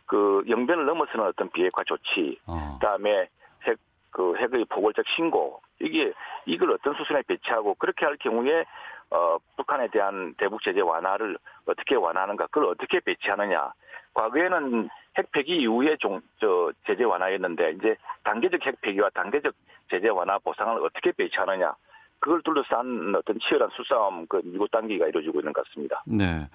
그 0.07 0.43
영변을 0.49 0.87
넘어서는 0.87 1.27
어떤 1.27 1.51
비핵화 1.51 1.83
조치, 1.85 2.39
어. 2.47 2.79
그다음에 2.81 3.29
핵 3.65 3.79
그 4.11 4.35
핵의 4.37 4.65
포괄적 4.67 5.07
신고 5.15 5.61
이게 5.81 6.13
이걸 6.47 6.73
어떤 6.73 6.95
수순에 6.95 7.23
배치하고 7.23 7.75
그렇게 7.75 8.05
할 8.05 8.17
경우에 8.17 8.65
어 9.11 9.39
북한에 9.57 9.89
대한 9.89 10.35
대북 10.37 10.63
제재 10.63 10.81
완화를 10.81 11.39
어떻게 11.67 11.95
완화하는가 11.95 12.47
그걸 12.47 12.65
어떻게 12.65 13.01
배치하느냐 13.01 13.73
과거에는 14.15 14.89
핵 15.17 15.33
폐기 15.33 15.57
이후에 15.59 15.97
종, 15.99 16.21
저 16.41 16.73
제재 16.87 17.05
완화였는데 17.05 17.73
이제 17.73 17.97
단계적 18.25 18.67
핵 18.67 18.81
폐기와 18.81 19.09
단계적 19.11 19.55
제재 19.89 20.09
완화 20.09 20.39
보상을 20.39 20.83
어떻게 20.83 21.13
배치하느냐 21.13 21.75
그걸 22.21 22.43
둘러싼 22.43 23.15
어떤 23.17 23.39
치열한 23.41 23.71
수싸움 23.77 24.27
그 24.29 24.41
밀고 24.45 24.71
당기기가 24.71 25.07
이루어지고 25.07 25.41
있는 25.41 25.53
것 25.53 25.65
같습니다. 25.69 26.03
네. 26.07 26.49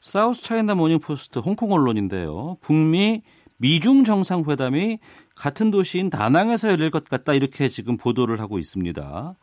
사우스 0.00 0.42
차이나 0.42 0.74
모닝 0.74 1.00
포스트 1.00 1.38
홍콩 1.40 1.72
언론인데요. 1.72 2.56
북미 2.60 3.22
미중 3.58 4.04
정상회담이 4.04 4.98
같은 5.34 5.70
도시인 5.70 6.10
다낭에서 6.10 6.70
열릴 6.70 6.90
것 6.90 7.04
같다 7.08 7.34
이렇게 7.34 7.68
지금 7.68 7.96
보도를 7.96 8.40
하고 8.40 8.58
있습니다. 8.58 9.34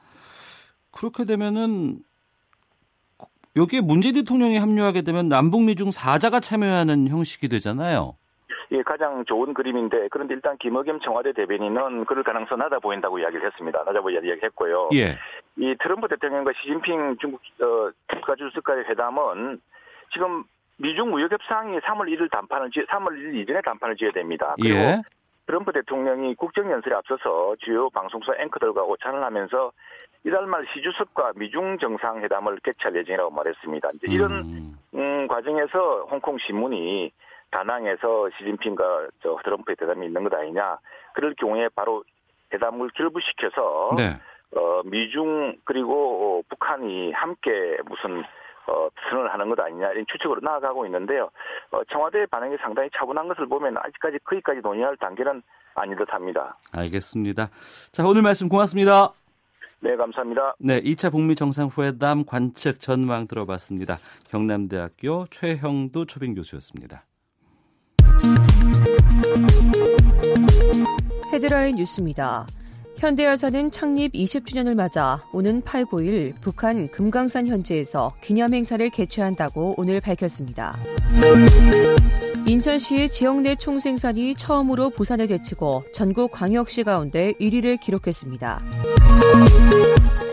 그렇게 0.91 1.25
되면은 1.25 1.99
여기에 3.57 3.81
문재 3.81 4.11
대통령이 4.11 4.57
합류하게 4.57 5.01
되면 5.01 5.27
남북 5.29 5.63
미 5.63 5.75
중 5.75 5.91
사자가 5.91 6.39
참여하는 6.39 7.07
형식이 7.09 7.47
되잖아요. 7.49 8.15
예, 8.71 8.81
가장 8.81 9.23
좋은 9.25 9.53
그림인데 9.53 10.07
그런데 10.09 10.33
일단 10.33 10.57
김의겸 10.57 10.99
청와대 11.01 11.33
대변인은 11.33 12.05
그럴 12.05 12.23
가능성 12.23 12.59
낮아 12.59 12.79
보인다고 12.79 13.19
이야기를 13.19 13.45
했습니다. 13.45 13.83
낮아 13.85 14.01
보인다 14.01 14.25
이야기했고요. 14.25 14.89
예. 14.93 15.17
이 15.57 15.75
트럼프 15.81 16.07
대통령과 16.07 16.51
시진핑 16.61 17.17
중국 17.19 17.41
어, 17.61 17.91
국가주석과의 18.07 18.85
회담은 18.85 19.61
지금 20.13 20.43
미중 20.77 21.11
무역 21.11 21.31
협상이 21.31 21.77
3월 21.79 22.07
1일 22.09 22.31
단판을 22.31 22.71
지 22.71 22.81
3월 22.81 23.09
1일 23.09 23.35
이전에 23.35 23.61
단판을 23.61 23.95
지어야 23.95 24.11
됩니다. 24.11 24.55
그리고 24.59 24.77
예. 24.77 25.01
트럼프 25.47 25.71
대통령이 25.71 26.35
국정 26.35 26.71
연설에 26.71 26.95
앞서서 26.95 27.55
주요 27.59 27.89
방송사 27.91 28.33
앵커들과 28.39 28.83
오찬을 28.83 29.23
하면서 29.23 29.71
이달 30.25 30.47
말 30.47 30.65
시주석과 30.73 31.33
미중 31.35 31.77
정상회담을 31.77 32.59
개최할 32.63 32.95
예정이라고 32.97 33.29
말했습니다. 33.29 33.89
이제 33.93 34.07
이런 34.09 34.31
음. 34.31 34.77
음, 34.95 35.27
과정에서 35.27 36.07
홍콩 36.09 36.37
신문이 36.39 37.11
다낭에서 37.51 38.29
시진핑과 38.37 39.07
저 39.21 39.37
트럼프의 39.43 39.75
대담이 39.77 40.05
있는 40.07 40.23
것 40.23 40.33
아니냐. 40.33 40.77
그럴 41.13 41.33
경우에 41.35 41.69
바로 41.75 42.03
회담을 42.53 42.89
결부시켜서 42.95 43.95
네. 43.97 44.19
어, 44.55 44.81
미중 44.85 45.57
그리고 45.63 46.39
어, 46.39 46.41
북한이 46.49 47.11
함께 47.13 47.77
무슨 47.85 48.23
어, 48.67 48.89
선언을 49.09 49.31
하는 49.31 49.49
것 49.49 49.59
아니냐 49.59 49.91
이런 49.91 50.05
추측으로 50.11 50.41
나아가고 50.41 50.85
있는데요. 50.85 51.29
어, 51.71 51.83
청와대의 51.91 52.27
반응이 52.27 52.57
상당히 52.61 52.89
차분한 52.97 53.27
것을 53.27 53.47
보면 53.47 53.77
아직까지 53.77 54.19
거기까지 54.23 54.61
논의할 54.61 54.97
단계는 54.97 55.41
아닌 55.75 55.97
듯합니다. 55.97 56.57
알겠습니다. 56.71 57.49
자, 57.91 58.05
오늘 58.07 58.21
말씀 58.21 58.47
고맙습니다. 58.49 59.13
네, 59.81 59.95
감사합니다. 59.95 60.55
네, 60.59 60.79
2차 60.81 61.11
북미 61.11 61.35
정상회담 61.35 62.25
관측 62.25 62.79
전망 62.79 63.27
들어봤습니다. 63.27 63.97
경남대학교 64.29 65.25
최형도 65.29 66.05
초빙 66.05 66.33
교수였습니다. 66.33 67.03
헤드라인 71.31 71.75
뉴스입니다. 71.75 72.47
현대여사는 72.97 73.71
창립 73.71 74.13
20주년을 74.13 74.75
맞아 74.75 75.21
오는 75.33 75.61
8, 75.61 75.85
9일 75.85 76.33
북한 76.39 76.89
금강산 76.89 77.47
현지에서 77.47 78.13
기념행사를 78.23 78.89
개최한다고 78.89 79.75
오늘 79.77 79.99
밝혔습니다. 79.99 80.77
인천시의 82.47 83.09
지역 83.09 83.41
내 83.41 83.55
총생산이 83.55 84.35
처음으로 84.35 84.91
부산을 84.91 85.27
제치고 85.27 85.83
전국 85.93 86.31
광역시 86.31 86.83
가운데 86.83 87.33
1위를 87.33 87.79
기록했습니다. 87.79 88.63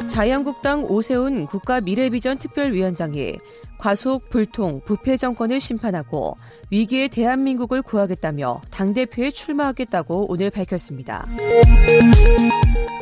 자유한국당 0.08 0.84
오세훈 0.84 1.46
국가미래비전 1.46 2.38
특별위원장이 2.38 3.38
과속, 3.82 4.30
불통, 4.30 4.80
부패 4.84 5.16
정권을 5.16 5.58
심판하고 5.58 6.36
위기의 6.70 7.08
대한민국을 7.08 7.82
구하겠다며 7.82 8.60
당대표에 8.70 9.32
출마하겠다고 9.32 10.26
오늘 10.30 10.50
밝혔습니다. 10.50 11.26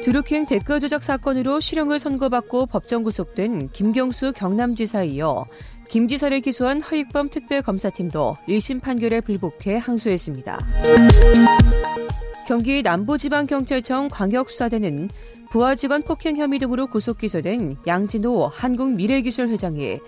드루킹 0.02 0.46
댓글 0.46 0.80
조작 0.80 1.04
사건으로 1.04 1.60
실형을 1.60 1.98
선고받고 1.98 2.64
법정 2.64 3.02
구속된 3.02 3.72
김경수 3.72 4.32
경남지사에 4.32 5.08
이어 5.08 5.44
김 5.90 6.08
지사를 6.08 6.40
기소한 6.40 6.80
허익범 6.80 7.28
특별검사팀도 7.28 8.36
1심 8.48 8.80
판결에 8.80 9.20
불복해 9.20 9.76
항소했습니다. 9.76 10.60
경기 12.48 12.80
남부지방경찰청 12.80 14.08
광역수사대는 14.08 15.10
부하 15.50 15.74
직원 15.74 16.02
폭행 16.02 16.36
혐의 16.36 16.58
등으로 16.58 16.86
구속 16.86 17.18
기소된 17.18 17.76
양진호 17.86 18.46
한국미래기술 18.46 19.48
회장이 19.48 19.98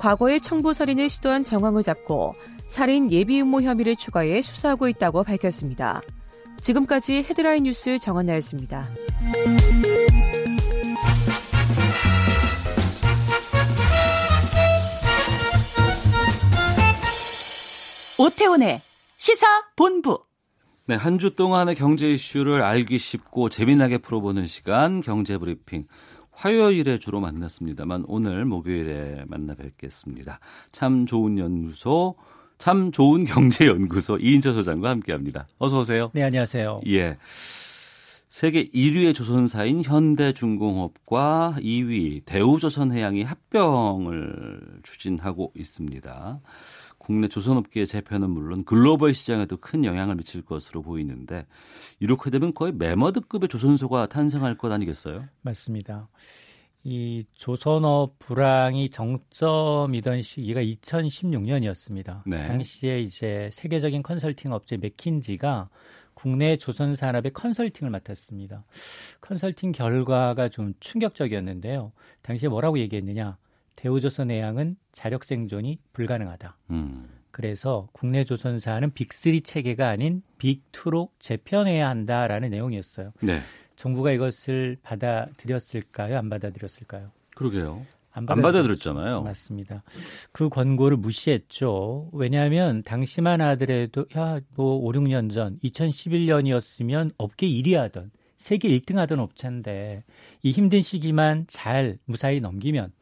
과거에 0.00 0.38
청부살인을 0.38 1.10
시도한 1.10 1.44
정황을 1.44 1.82
잡고 1.82 2.34
살인 2.68 3.12
예비 3.12 3.40
음모 3.42 3.60
혐의를 3.60 3.96
추가해 3.96 4.40
수사하고 4.40 4.88
있다고 4.88 5.24
밝혔습니다. 5.24 6.00
지금까지 6.62 7.16
헤드라인 7.16 7.64
뉴스 7.64 7.98
정한나였습니다. 7.98 8.88
오태훈의 18.18 18.80
시사 19.16 19.46
본부. 19.76 20.24
네, 20.86 20.96
한 20.96 21.18
주 21.18 21.34
동안의 21.36 21.76
경제 21.76 22.10
이슈를 22.10 22.62
알기 22.62 22.98
쉽고 22.98 23.48
재미나게 23.48 23.98
풀어보는 23.98 24.46
시간 24.46 25.00
경제 25.00 25.38
브리핑. 25.38 25.86
화요일에 26.40 26.98
주로 26.98 27.20
만났습니다만 27.20 28.04
오늘 28.08 28.46
목요일에 28.46 29.24
만나 29.26 29.54
뵙겠습니다. 29.54 30.40
참 30.72 31.04
좋은 31.04 31.36
연구소, 31.36 32.14
참 32.56 32.90
좋은 32.92 33.26
경제연구소 33.26 34.16
이인철 34.16 34.54
소장과 34.54 34.88
함께합니다. 34.88 35.48
어서 35.58 35.80
오세요. 35.80 36.10
네, 36.14 36.22
안녕하세요. 36.22 36.80
예. 36.86 37.18
세계 38.30 38.70
1위의 38.70 39.14
조선사인 39.14 39.82
현대중공업과 39.84 41.56
2위 41.58 42.22
대우조선해양이 42.24 43.22
합병을 43.22 44.80
추진하고 44.82 45.52
있습니다. 45.54 46.40
국내 47.10 47.26
조선업계의 47.26 47.88
재편은 47.88 48.30
물론 48.30 48.64
글로벌 48.64 49.14
시장에도 49.14 49.56
큰 49.56 49.84
영향을 49.84 50.14
미칠 50.14 50.42
것으로 50.42 50.80
보이는데 50.80 51.44
이렇게 51.98 52.30
되면 52.30 52.54
거의 52.54 52.72
매머드급의 52.72 53.48
조선소가 53.48 54.06
탄생할 54.06 54.56
것 54.56 54.70
아니겠어요? 54.70 55.24
맞습니다. 55.42 56.08
이 56.84 57.24
조선업 57.34 58.16
불황이 58.20 58.90
정점이던 58.90 60.22
시기가 60.22 60.62
2016년이었습니다. 60.62 62.22
네. 62.26 62.42
당시에 62.42 63.00
이제 63.00 63.50
세계적인 63.52 64.04
컨설팅 64.04 64.52
업체 64.52 64.76
맥킨지가 64.76 65.68
국내 66.14 66.56
조선 66.58 66.94
산업의 66.94 67.32
컨설팅을 67.32 67.90
맡았습니다. 67.90 68.64
컨설팅 69.20 69.72
결과가 69.72 70.48
좀 70.48 70.74
충격적이었는데요. 70.78 71.90
당시에 72.22 72.48
뭐라고 72.48 72.78
얘기했느냐? 72.78 73.36
대우조선 73.76 74.30
해양은 74.30 74.76
자력 74.92 75.24
생존이 75.24 75.78
불가능하다. 75.92 76.56
음. 76.70 77.08
그래서 77.30 77.88
국내 77.92 78.24
조선사는 78.24 78.90
빅3 78.90 79.44
체계가 79.44 79.88
아닌 79.88 80.22
빅2로 80.38 81.08
재편해야 81.20 81.88
한다라는 81.88 82.50
내용이었어요. 82.50 83.12
네. 83.20 83.38
정부가 83.76 84.10
이것을 84.12 84.76
받아들였을까요? 84.82 86.18
안 86.18 86.28
받아들였을까요? 86.28 87.10
그러게요. 87.34 87.86
안 88.12 88.26
받아들였- 88.26 88.42
받아들였잖아요. 88.42 89.22
맞습니다. 89.22 89.84
그 90.32 90.48
권고를 90.48 90.96
무시했죠. 90.96 92.10
왜냐하면 92.12 92.82
당시만 92.82 93.40
하더라도 93.40 94.04
야, 94.18 94.40
뭐 94.56 94.74
5, 94.84 94.90
6년 94.92 95.32
전 95.32 95.58
2011년이었으면 95.62 97.12
업계 97.18 97.46
1위 97.48 97.74
하던 97.74 98.10
세계 98.36 98.68
1등 98.70 98.96
하던 98.96 99.20
업체인데 99.20 100.02
이 100.42 100.50
힘든 100.50 100.80
시기만 100.82 101.46
잘 101.48 101.98
무사히 102.06 102.40
넘기면 102.40 102.92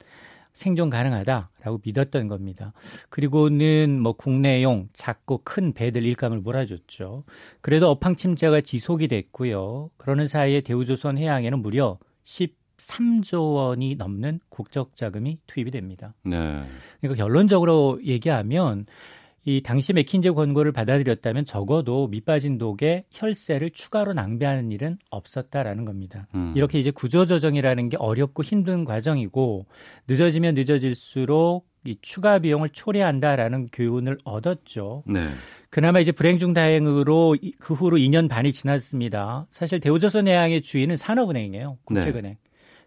생존 0.58 0.90
가능하다라고 0.90 1.80
믿었던 1.84 2.26
겁니다. 2.26 2.72
그리고는 3.08 4.00
뭐 4.00 4.12
국내용 4.12 4.88
작고 4.92 5.42
큰 5.44 5.72
배들 5.72 6.04
일감을 6.04 6.40
몰아줬죠. 6.40 7.24
그래도 7.60 7.88
업황 7.88 8.16
침체가 8.16 8.60
지속이 8.60 9.06
됐고요. 9.08 9.90
그러는 9.96 10.26
사이에 10.26 10.60
대우조선 10.60 11.16
해양에는 11.16 11.60
무려 11.60 11.98
13조 12.24 13.54
원이 13.54 13.94
넘는 13.94 14.40
국적 14.48 14.96
자금이 14.96 15.38
투입이 15.46 15.70
됩니다. 15.70 16.14
네. 16.24 16.36
그러니까 17.00 17.22
결론적으로 17.22 18.00
얘기하면 18.04 18.86
이 19.44 19.62
당시 19.62 19.92
맥킨제 19.92 20.30
권고를 20.32 20.72
받아들였다면 20.72 21.44
적어도 21.46 22.08
밑빠진 22.08 22.58
독에 22.58 23.04
혈세를 23.10 23.70
추가로 23.70 24.12
낭비하는 24.12 24.70
일은 24.72 24.98
없었다라는 25.10 25.84
겁니다. 25.84 26.26
음. 26.34 26.52
이렇게 26.54 26.78
이제 26.78 26.90
구조조정이라는 26.90 27.88
게 27.88 27.96
어렵고 27.98 28.42
힘든 28.42 28.84
과정이고 28.84 29.66
늦어지면 30.06 30.54
늦어질수록 30.54 31.66
이 31.86 31.96
추가 32.02 32.38
비용을 32.40 32.68
초래한다라는 32.70 33.68
교훈을 33.72 34.18
얻었죠. 34.24 35.04
네. 35.06 35.28
그나마 35.70 36.00
이제 36.00 36.12
불행 36.12 36.36
중 36.36 36.52
다행으로 36.52 37.36
이- 37.40 37.52
그 37.58 37.72
후로 37.72 37.96
2년 37.96 38.28
반이 38.28 38.52
지났습니다. 38.52 39.46
사실 39.50 39.80
대우조선해양의 39.80 40.60
주인은 40.62 40.96
산업은행이에요. 40.96 41.78
국책은행. 41.84 42.36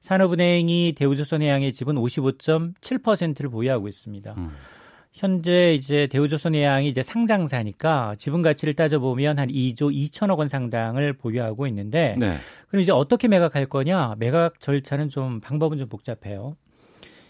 산업은행이 0.01 0.93
대우조선해양의 0.97 1.73
지분 1.73 1.95
55.7%를 1.95 3.49
보유하고 3.49 3.87
있습니다. 3.87 4.33
음. 4.37 4.49
현재 5.12 5.74
이제 5.74 6.08
대우조선해양이 6.08 6.88
이제 6.88 7.04
상장사니까 7.04 8.15
지분 8.17 8.41
가치를 8.41 8.76
따져보면 8.76 9.39
한 9.39 9.50
2조 9.50 9.93
2천억 9.93 10.39
원 10.39 10.47
상당을 10.47 11.13
보유하고 11.13 11.67
있는데 11.67 12.15
네. 12.17 12.38
그럼 12.69 12.82
이제 12.82 12.91
어떻게 12.91 13.28
매각할 13.28 13.65
거냐? 13.65 14.15
매각 14.17 14.60
절차는 14.60 15.10
좀 15.10 15.41
방법은 15.41 15.78
좀 15.78 15.89
복잡해요. 15.89 16.56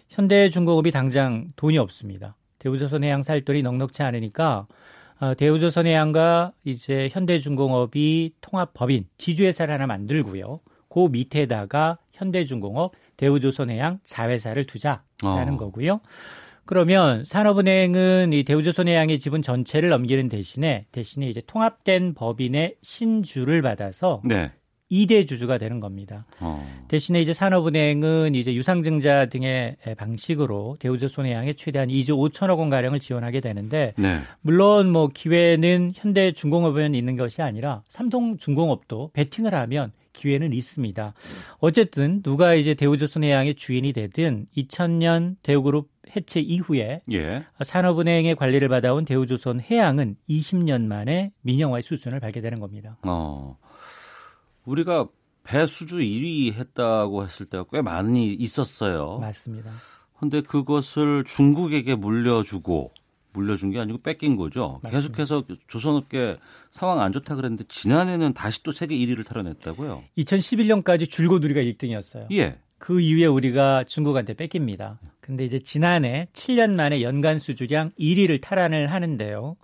현대중공업이 0.10 0.92
당장 0.92 1.52
돈이 1.56 1.78
없습니다. 1.80 2.36
대우조선해양 2.60 3.24
살 3.24 3.42
돈이 3.42 3.64
넉넉치 3.64 4.04
않으니까 4.04 4.68
어, 5.20 5.34
대우조선해양과 5.36 6.54
이제 6.64 7.10
현대중공업이 7.12 8.34
통합법인 8.42 9.06
지주회사를 9.18 9.74
하나 9.74 9.88
만들고요. 9.88 10.60
그 10.90 11.08
밑에다가 11.12 11.98
현대중공업, 12.12 12.94
대우조선해양 13.18 14.00
자회사를 14.04 14.66
두자라는 14.66 15.54
어. 15.54 15.58
거고요. 15.58 16.02
그러면 16.72 17.26
산업은행은 17.26 18.32
이 18.32 18.46
대우조선해양의 18.46 19.20
지분 19.20 19.42
전체를 19.42 19.90
넘기는 19.90 20.30
대신에 20.30 20.86
대신에 20.94 21.28
이제 21.28 21.42
통합된 21.46 22.14
법인의 22.14 22.76
신주를 22.82 23.62
받아서 23.62 24.22
네. 24.24 24.52
2대 24.90 25.28
주주가 25.28 25.58
되는 25.58 25.82
겁니다. 25.82 26.26
어. 26.40 26.66
대신에 26.88 27.22
이제 27.22 27.34
산업은행은 27.34 28.36
이제 28.36 28.54
유상증자 28.54 29.26
등의 29.26 29.76
방식으로 29.98 30.78
대우조선해양에 30.80 31.56
최대한 31.56 31.90
2조 31.90 32.32
5천억 32.32 32.60
원 32.60 32.70
가량을 32.70 33.02
지원하게 33.02 33.42
되는데 33.42 33.94
네. 33.98 34.22
물론 34.40 34.90
뭐 34.90 35.10
기회는 35.14 35.92
현대중공업에는 35.94 36.96
있는 36.96 37.18
것이 37.18 37.42
아니라 37.42 37.84
삼성중공업도 37.90 39.12
베팅을 39.12 39.54
하면 39.54 39.92
기회는 40.14 40.54
있습니다. 40.54 41.14
어쨌든 41.60 42.22
누가 42.22 42.54
이제 42.54 42.74
대우조선해양의 42.74 43.56
주인이 43.56 43.92
되든 43.94 44.48
2000년 44.56 45.36
대우그룹 45.44 45.90
해체 46.16 46.40
이후에 46.40 47.02
예. 47.12 47.46
산업은행의 47.64 48.36
관리를 48.36 48.68
받아온 48.70 49.06
대우조선 49.06 49.62
해양은 49.62 50.16
20년 50.30 50.84
만에 50.86 51.32
민영화의 51.42 51.84
수순을 51.84 52.20
밟게 52.20 52.42
되는 52.42 52.60
겁니다. 52.60 52.98
어. 53.08 53.58
우리가 54.66 55.08
배 55.44 55.66
수주 55.66 55.98
1위 55.98 56.54
했다고 56.54 57.24
했을 57.24 57.46
때가 57.48 57.66
꽤 57.72 57.82
많이 57.82 58.34
있었어요. 58.34 59.18
맞습니다. 59.20 59.72
근데 60.20 60.42
그것을 60.42 61.24
중국에게 61.26 61.96
물려주고 61.96 62.92
물려준 63.34 63.72
게 63.72 63.80
아니고 63.80 64.00
뺏긴 64.00 64.36
거죠. 64.36 64.80
맞습니다. 64.84 64.90
계속해서 64.92 65.44
조선업계 65.68 66.38
상황 66.70 67.02
안 67.02 67.12
좋다 67.12 67.36
그랬는데 67.36 67.64
지난해는 67.68 68.34
다시 68.34 68.62
또 68.64 68.72
세계 68.72 68.96
1위를 68.96 69.26
탈환했다고요. 69.26 70.04
2011년까지 70.18 71.10
줄곧 71.10 71.44
우리가 71.44 71.62
1등이었어요. 71.62 72.28
예. 72.34 72.60
그 72.82 73.00
이후에 73.00 73.28
우리가 73.28 73.84
중국한테 73.84 74.34
뺏깁니다. 74.34 75.00
근데 75.20 75.46
이제 75.46 75.60
지난해 75.60 76.28
7년 76.34 76.72
만에 76.72 77.04
연간 77.04 77.38
수주량 77.38 77.92
1위를 77.92 78.42
탈환을 78.42 78.92
하는데요. 78.92 79.56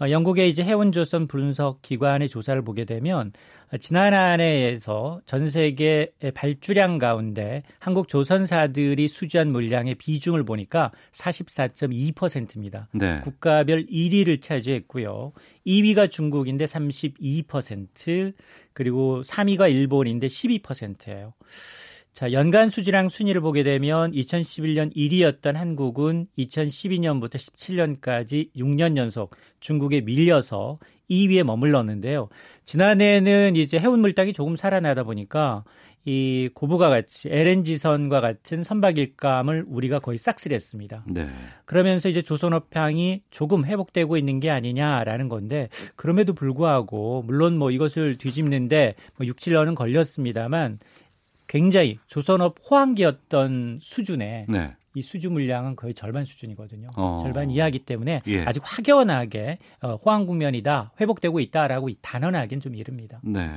어, 0.00 0.10
영국의 0.10 0.50
이제 0.50 0.64
해운조선 0.64 1.28
분석 1.28 1.80
기관의 1.82 2.28
조사를 2.28 2.60
보게 2.62 2.84
되면 2.84 3.32
어, 3.72 3.76
지난 3.76 4.14
한 4.14 4.40
해에서 4.40 5.20
전 5.26 5.48
세계 5.48 6.10
발주량 6.34 6.98
가운데 6.98 7.62
한국 7.78 8.08
조선사들이 8.08 9.06
수주한 9.06 9.52
물량의 9.52 9.94
비중을 9.94 10.42
보니까 10.42 10.90
44.2%입니다. 11.12 12.88
네. 12.90 13.20
국가별 13.20 13.86
1위를 13.86 14.42
차지했고요. 14.42 15.30
2위가 15.68 16.10
중국인데 16.10 16.64
32%, 16.64 18.34
그리고 18.72 19.22
3위가 19.22 19.70
일본인데 19.70 20.26
12%예요. 20.26 21.32
자, 22.14 22.30
연간 22.30 22.70
수지량 22.70 23.08
순위를 23.08 23.40
보게 23.40 23.64
되면 23.64 24.12
2011년 24.12 24.94
1위였던 24.94 25.54
한국은 25.54 26.28
2012년부터 26.38 27.34
17년까지 27.34 28.54
6년 28.54 28.96
연속 28.96 29.34
중국에 29.58 30.00
밀려서 30.00 30.78
2위에 31.10 31.42
머물렀는데요. 31.42 32.28
지난해에는 32.64 33.56
이제 33.56 33.80
해운 33.80 33.98
물량이 33.98 34.32
조금 34.32 34.54
살아나다 34.54 35.02
보니까 35.02 35.64
이 36.04 36.50
고부가 36.54 36.88
같이 36.88 37.30
LNG선과 37.30 38.20
같은 38.20 38.62
선박 38.62 38.98
일감을 38.98 39.64
우리가 39.66 39.98
거의 39.98 40.18
싹쓸이했습니다. 40.18 41.06
네. 41.08 41.28
그러면서 41.64 42.08
이제 42.08 42.22
조선업향이 42.22 43.22
조금 43.30 43.64
회복되고 43.64 44.16
있는 44.16 44.38
게 44.38 44.50
아니냐라는 44.50 45.28
건데 45.28 45.68
그럼에도 45.96 46.32
불구하고 46.32 47.24
물론 47.26 47.58
뭐 47.58 47.72
이것을 47.72 48.18
뒤집는데 48.18 48.94
뭐 49.16 49.26
6, 49.26 49.38
7년은 49.38 49.74
걸렸습니다만 49.74 50.78
굉장히 51.46 51.98
조선업 52.06 52.56
호황기였던 52.70 53.80
수준에 53.82 54.46
네. 54.48 54.74
이 54.94 55.02
수주 55.02 55.30
물량은 55.30 55.76
거의 55.76 55.92
절반 55.92 56.24
수준이거든요. 56.24 56.90
어. 56.96 57.18
절반 57.20 57.50
이하기 57.50 57.80
때문에 57.80 58.22
예. 58.26 58.44
아직 58.44 58.62
확연하게 58.64 59.58
어, 59.82 59.96
호황 59.96 60.26
국면이다, 60.26 60.92
회복되고 61.00 61.40
있다라고 61.40 61.90
단언하기는 62.00 62.60
좀 62.60 62.76
이릅니다. 62.76 63.20
네. 63.22 63.48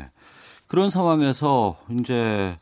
그런 0.67 0.89
상황에서 0.89 1.77
이제 1.99 2.57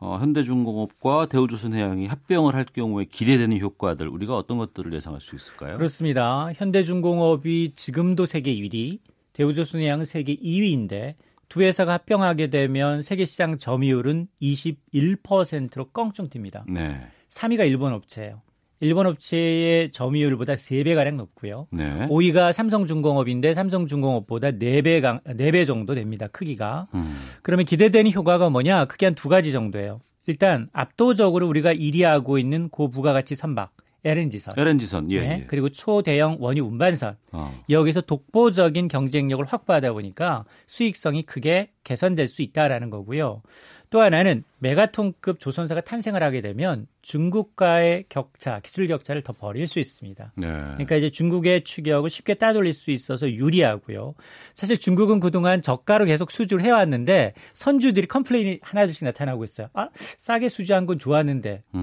어, 0.00 0.16
현대중공업과 0.18 1.26
대우조선해양이 1.26 2.06
합병을 2.06 2.54
할 2.54 2.64
경우에 2.64 3.04
기대되는 3.04 3.60
효과들 3.60 4.08
우리가 4.08 4.36
어떤 4.36 4.58
것들을 4.58 4.92
예상할 4.94 5.20
수 5.20 5.36
있을까요? 5.36 5.76
그렇습니다. 5.76 6.50
현대중공업이 6.54 7.72
지금도 7.74 8.26
세계 8.26 8.54
1위, 8.54 8.98
대우조선해양은 9.34 10.06
세계 10.06 10.34
2위인데 10.36 11.14
두 11.50 11.62
회사가 11.62 11.92
합병하게 11.94 12.46
되면 12.46 13.02
세계 13.02 13.24
시장 13.26 13.58
점유율은 13.58 14.28
21%로 14.40 15.90
껑충 15.90 16.28
튑니다. 16.30 16.62
네. 16.72 17.00
3위가 17.28 17.66
일본 17.66 17.92
업체예요. 17.92 18.40
일본 18.82 19.06
업체의 19.06 19.90
점유율보다 19.92 20.54
3배 20.54 20.94
가량 20.94 21.16
높고요. 21.18 21.66
네. 21.70 22.06
5위가 22.08 22.52
삼성중공업인데 22.52 23.52
삼성중공업보다 23.52 24.52
4배 24.52 25.02
강 25.02 25.20
4배 25.20 25.66
정도 25.66 25.94
됩니다. 25.94 26.28
크기가. 26.28 26.86
음. 26.94 27.14
그러면 27.42 27.66
기대되는 27.66 28.12
효과가 28.12 28.48
뭐냐? 28.48 28.86
크게 28.86 29.06
한 29.06 29.14
두 29.14 29.28
가지 29.28 29.52
정도예요. 29.52 30.00
일단 30.26 30.68
압도적으로 30.72 31.46
우리가 31.48 31.74
1위하고 31.74 32.38
있는 32.38 32.68
고부가가치 32.70 33.34
선박 33.34 33.72
LNG선. 34.04 34.54
LNG선. 34.56 35.10
예. 35.10 35.20
네, 35.20 35.38
예. 35.40 35.46
그리고 35.46 35.68
초대형 35.68 36.36
원유 36.40 36.64
운반선. 36.64 37.16
어. 37.32 37.62
여기서 37.68 38.00
독보적인 38.02 38.88
경쟁력을 38.88 39.44
확보하다 39.44 39.92
보니까 39.92 40.44
수익성이 40.66 41.22
크게 41.22 41.70
개선될 41.84 42.26
수 42.26 42.42
있다라는 42.42 42.90
거고요. 42.90 43.42
또 43.90 44.00
하나는 44.00 44.44
메가톤급 44.60 45.40
조선사가 45.40 45.80
탄생을 45.80 46.22
하게 46.22 46.40
되면 46.40 46.86
중국과의 47.02 48.04
격차, 48.08 48.60
기술 48.60 48.86
격차를 48.86 49.22
더 49.22 49.32
벌일 49.32 49.66
수 49.66 49.80
있습니다. 49.80 50.32
네. 50.36 50.46
그러니까 50.46 50.94
이제 50.94 51.10
중국의 51.10 51.64
추격을 51.64 52.08
쉽게 52.08 52.34
따돌릴 52.34 52.72
수 52.72 52.92
있어서 52.92 53.28
유리하고요. 53.28 54.14
사실 54.54 54.78
중국은 54.78 55.18
그동안 55.18 55.60
저가로 55.60 56.04
계속 56.04 56.30
수주를 56.30 56.64
해왔는데 56.64 57.34
선주들이 57.54 58.06
complain이 58.06 58.60
하나둘씩 58.62 59.04
나타나고 59.06 59.42
있어요. 59.42 59.68
아, 59.72 59.88
싸게 60.18 60.48
수주한 60.48 60.86
건 60.86 61.00
좋았는데 61.00 61.64
음. 61.74 61.82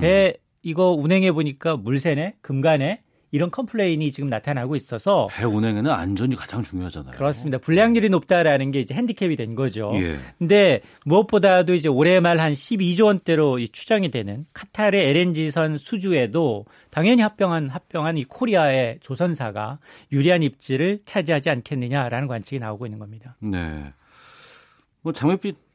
배 0.64 0.70
이거 0.70 0.92
운행해 0.92 1.32
보니까 1.32 1.78
물새네, 1.78 2.36
금가네 2.42 3.02
이런 3.32 3.52
complain이 3.52 4.10
지금 4.14 4.30
나타나고 4.30 4.78
있어서 4.78 5.28
배 5.30 5.44
운행에는 5.44 5.92
안전이 5.92 6.38
가장 6.38 6.64
중요하잖아요. 6.64 7.12
그렇습니다. 7.12 7.58
불량률이 7.58 8.08
높다라는 8.10 8.72
게 8.72 8.80
이제 8.80 8.94
핸디캡이 8.94 9.36
된 9.36 9.54
거죠. 9.54 9.92
예. 9.96 10.18
근데 10.40 10.80
무엇보다도 11.04 11.74
이제 11.74 11.90
올해 11.90 12.22
말 12.22 12.40
한 12.40 12.54
12조 12.54 13.06
원대로 13.06 13.60
이 13.60 13.68
추정이 13.68 14.12
되는 14.12 14.46
카타르의 14.54 15.10
LNG선 15.10 15.78
수주에도 15.78 16.66
당연히 16.90 17.22
합병한 17.22 17.70
합병한 17.70 18.16
이 18.18 18.24
코리아의 18.24 19.00
조선사가 19.02 19.80
유리한 20.14 20.42
입지를 20.42 21.00
차지하지 21.06 21.50
않겠느냐라는 21.50 22.28
관측이 22.28 22.60
나오고 22.60 22.86
있는 22.86 23.00
겁니다. 23.00 23.36
네. 23.40 23.92
뭐 25.02 25.12
장밋빛 25.12 25.67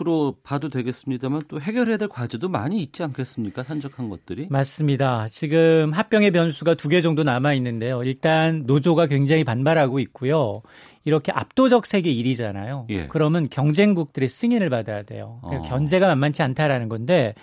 으로 0.00 0.36
봐도 0.42 0.68
되겠습니다만 0.70 1.42
또 1.48 1.60
해결해야 1.60 1.96
될 1.98 2.08
과제도 2.08 2.48
많이 2.48 2.82
있지 2.82 3.02
않겠습니까? 3.02 3.62
산적한 3.64 4.08
것들이. 4.08 4.46
맞습니다. 4.50 5.28
지금 5.28 5.92
합병의 5.92 6.30
변수가 6.30 6.74
두 6.74 6.88
개 6.88 7.00
정도 7.00 7.22
남아 7.22 7.52
있는데요. 7.54 8.02
일단 8.02 8.64
노조가 8.66 9.06
굉장히 9.06 9.44
반발하고 9.44 9.98
있고요. 10.00 10.62
이렇게 11.04 11.32
압도적 11.32 11.86
세계 11.86 12.12
1위잖아요. 12.14 12.86
예. 12.90 13.06
그러면 13.08 13.48
경쟁국들의 13.48 14.28
승인을 14.28 14.70
받아야 14.70 15.02
돼요. 15.02 15.38
그러니까 15.42 15.66
어. 15.66 15.70
견제가 15.70 16.06
만만치 16.08 16.42
않다라는 16.42 16.88
건데 16.88 17.34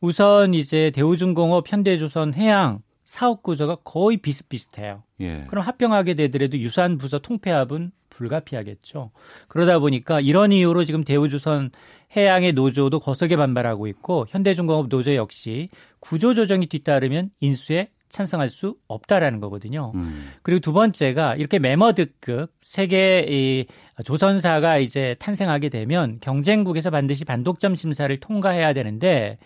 우선 0.00 0.54
이제 0.54 0.90
대우중공업, 0.90 1.70
현대조선, 1.70 2.34
해양 2.34 2.80
사업 3.04 3.42
구조가 3.42 3.76
거의 3.84 4.16
비슷비슷해요. 4.16 5.02
예. 5.20 5.44
그럼 5.48 5.64
합병하게 5.64 6.14
되더라도 6.14 6.58
유사한 6.58 6.98
부서 6.98 7.18
통폐합은 7.20 7.92
불가피하겠죠. 8.16 9.10
그러다 9.48 9.78
보니까 9.78 10.20
이런 10.20 10.52
이유로 10.52 10.84
지금 10.84 11.04
대우조선 11.04 11.70
해양의 12.16 12.52
노조도 12.54 13.00
거세게 13.00 13.36
반발하고 13.36 13.86
있고 13.88 14.26
현대중공업 14.28 14.88
노조 14.88 15.14
역시 15.14 15.68
구조 16.00 16.34
조정이 16.34 16.66
뒤따르면 16.66 17.30
인수에 17.40 17.88
찬성할 18.08 18.48
수 18.48 18.76
없다라는 18.86 19.40
거거든요. 19.40 19.92
음. 19.94 20.30
그리고 20.42 20.60
두 20.60 20.72
번째가 20.72 21.34
이렇게 21.36 21.58
매머드급 21.58 22.50
세계 22.62 23.26
이 23.28 23.66
조선사가 24.04 24.78
이제 24.78 25.16
탄생하게 25.18 25.68
되면 25.68 26.18
경쟁국에서 26.20 26.90
반드시 26.90 27.24
반독점 27.24 27.74
심사를 27.76 28.16
통과해야 28.16 28.72
되는데 28.72 29.38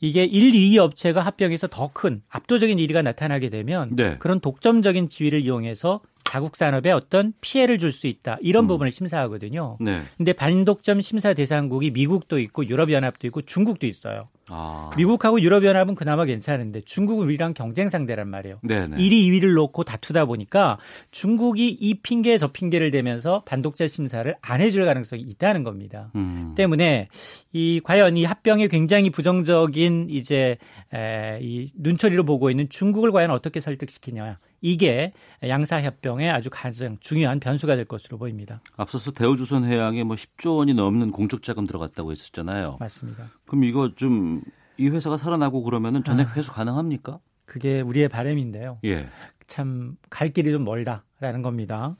이게 0.00 0.24
1, 0.24 0.52
2위 0.52 0.76
업체가 0.78 1.20
합병해서 1.22 1.66
더 1.68 1.90
큰 1.92 2.22
압도적인 2.28 2.78
1위가 2.78 3.02
나타나게 3.02 3.48
되면 3.50 3.94
네. 3.94 4.16
그런 4.18 4.40
독점적인 4.40 5.08
지위를 5.08 5.42
이용해서 5.42 6.00
자국 6.34 6.56
산업에 6.56 6.90
어떤 6.90 7.32
피해를 7.40 7.78
줄 7.78 7.94
수 7.94 8.08
있다. 8.08 8.38
이런 8.40 8.64
음. 8.64 8.66
부분을 8.66 8.90
심사하거든요. 8.90 9.78
네. 9.80 10.00
근데 10.16 10.32
반독점 10.32 11.00
심사 11.00 11.32
대상국이 11.32 11.92
미국도 11.92 12.40
있고 12.40 12.66
유럽연합도 12.66 13.28
있고 13.28 13.42
중국도 13.42 13.86
있어요. 13.86 14.28
아. 14.48 14.90
미국하고 14.96 15.40
유럽연합은 15.40 15.94
그나마 15.94 16.24
괜찮은데 16.24 16.82
중국은 16.84 17.24
우리랑 17.26 17.54
경쟁 17.54 17.88
상대란 17.88 18.28
말이에요. 18.28 18.58
네네. 18.62 18.96
1위, 18.96 19.12
2위를 19.12 19.54
놓고 19.54 19.84
다투다 19.84 20.24
보니까 20.26 20.78
중국이 21.12 21.68
이 21.68 21.94
핑계 22.02 22.36
저 22.36 22.48
핑계를 22.48 22.90
대면서 22.90 23.42
반독자 23.44 23.86
심사를 23.86 24.34
안 24.40 24.60
해줄 24.60 24.84
가능성이 24.84 25.22
있다는 25.22 25.62
겁니다. 25.62 26.10
음. 26.16 26.54
때문에 26.56 27.08
이 27.52 27.80
과연 27.82 28.16
이 28.16 28.24
합병에 28.24 28.66
굉장히 28.66 29.10
부정적인 29.10 30.08
이제 30.10 30.58
에, 30.92 31.38
이 31.40 31.70
눈초리로 31.76 32.24
보고 32.24 32.50
있는 32.50 32.68
중국을 32.68 33.12
과연 33.12 33.30
어떻게 33.30 33.60
설득시키냐 33.60 34.38
이게 34.66 35.12
양사협병의 35.46 36.30
아주 36.30 36.48
가장 36.50 36.96
중요한 37.00 37.38
변수가 37.38 37.76
될 37.76 37.84
것으로 37.84 38.16
보입니다. 38.16 38.62
앞서서 38.76 39.10
대우조선해양에 39.12 40.04
뭐 40.04 40.16
10조 40.16 40.56
원이 40.56 40.72
넘는 40.72 41.10
공적 41.10 41.42
자금 41.42 41.66
들어갔다고 41.66 42.12
했었잖아요. 42.12 42.78
맞습니다. 42.80 43.30
그럼 43.46 43.64
이거 43.64 43.94
좀 43.94 44.42
이 44.76 44.88
회사가 44.88 45.16
살아나고 45.16 45.62
그러면은 45.62 46.02
전액 46.02 46.28
아. 46.28 46.32
회수 46.32 46.50
가능합니까? 46.52 47.20
그게 47.44 47.80
우리의 47.80 48.08
바람인데요. 48.08 48.78
예. 48.84 49.06
참 49.46 49.96
갈 50.10 50.30
길이 50.30 50.50
좀 50.50 50.64
멀다라는 50.64 51.42
겁니다. 51.42 51.96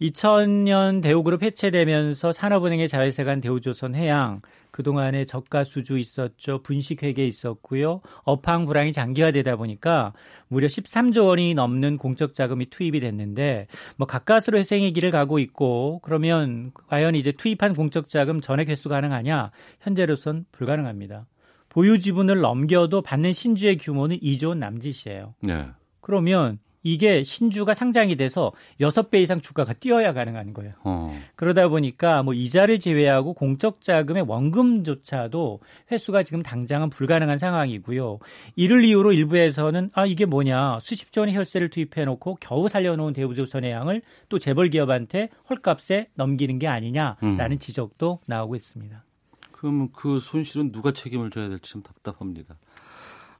2000년 0.00 1.02
대우그룹 1.02 1.42
해체되면서 1.42 2.32
산업은행의 2.32 2.88
자회사 2.88 3.24
간 3.24 3.40
대우조선 3.40 3.94
해양 3.94 4.40
그동안에 4.70 5.24
저가 5.24 5.64
수주 5.64 5.98
있었죠. 5.98 6.60
분식회계 6.62 7.26
있었고요. 7.26 8.02
업황 8.24 8.66
불황이 8.66 8.92
장기화되다 8.92 9.56
보니까 9.56 10.12
무려 10.48 10.66
13조 10.66 11.28
원이 11.28 11.54
넘는 11.54 11.96
공적 11.96 12.34
자금이 12.34 12.66
투입이 12.66 13.00
됐는데 13.00 13.68
뭐 13.96 14.06
가까스로 14.06 14.58
회생의 14.58 14.92
길을 14.92 15.10
가고 15.10 15.38
있고 15.38 16.00
그러면 16.02 16.72
과연 16.88 17.14
이제 17.14 17.32
투입한 17.32 17.74
공적 17.74 18.10
자금 18.10 18.42
전액 18.42 18.68
회수 18.68 18.90
가능하냐? 18.90 19.50
현재로선 19.80 20.44
불가능합니다. 20.52 21.26
보유 21.70 21.98
지분을 21.98 22.40
넘겨도 22.40 23.00
받는 23.00 23.32
신주의 23.32 23.78
규모는 23.78 24.18
2조 24.18 24.48
원 24.48 24.58
남짓이에요. 24.60 25.34
네. 25.40 25.66
그러면 26.02 26.58
이게 26.86 27.24
신주가 27.24 27.74
상장이 27.74 28.14
돼서 28.14 28.52
6배 28.80 29.16
이상 29.16 29.40
주가가 29.40 29.72
뛰어야 29.72 30.12
가능한 30.12 30.54
거예요. 30.54 30.74
어. 30.84 31.12
그러다 31.34 31.66
보니까 31.66 32.22
뭐 32.22 32.32
이자를 32.32 32.78
제외하고 32.78 33.34
공적 33.34 33.80
자금의 33.80 34.22
원금조차도 34.28 35.58
회수가 35.90 36.22
지금 36.22 36.44
당장은 36.44 36.90
불가능한 36.90 37.38
상황이고요. 37.38 38.20
이를 38.54 38.84
이유로 38.84 39.14
일부에서는 39.14 39.90
아 39.94 40.06
이게 40.06 40.26
뭐냐 40.26 40.78
수십조 40.80 41.22
원의 41.22 41.34
혈세를 41.34 41.70
투입해 41.70 42.04
놓고 42.04 42.38
겨우 42.40 42.68
살려놓은 42.68 43.14
대우조선의 43.14 43.72
양을 43.72 44.02
또 44.28 44.38
재벌 44.38 44.68
기업한테 44.70 45.30
헐값에 45.50 46.10
넘기는 46.14 46.56
게 46.60 46.68
아니냐라는 46.68 47.52
음. 47.52 47.58
지적도 47.58 48.20
나오고 48.26 48.54
있습니다. 48.54 49.02
그럼 49.50 49.88
그 49.92 50.20
손실은 50.20 50.70
누가 50.70 50.92
책임을 50.92 51.30
져야 51.30 51.48
될지 51.48 51.72
좀 51.72 51.82
답답합니다. 51.82 52.56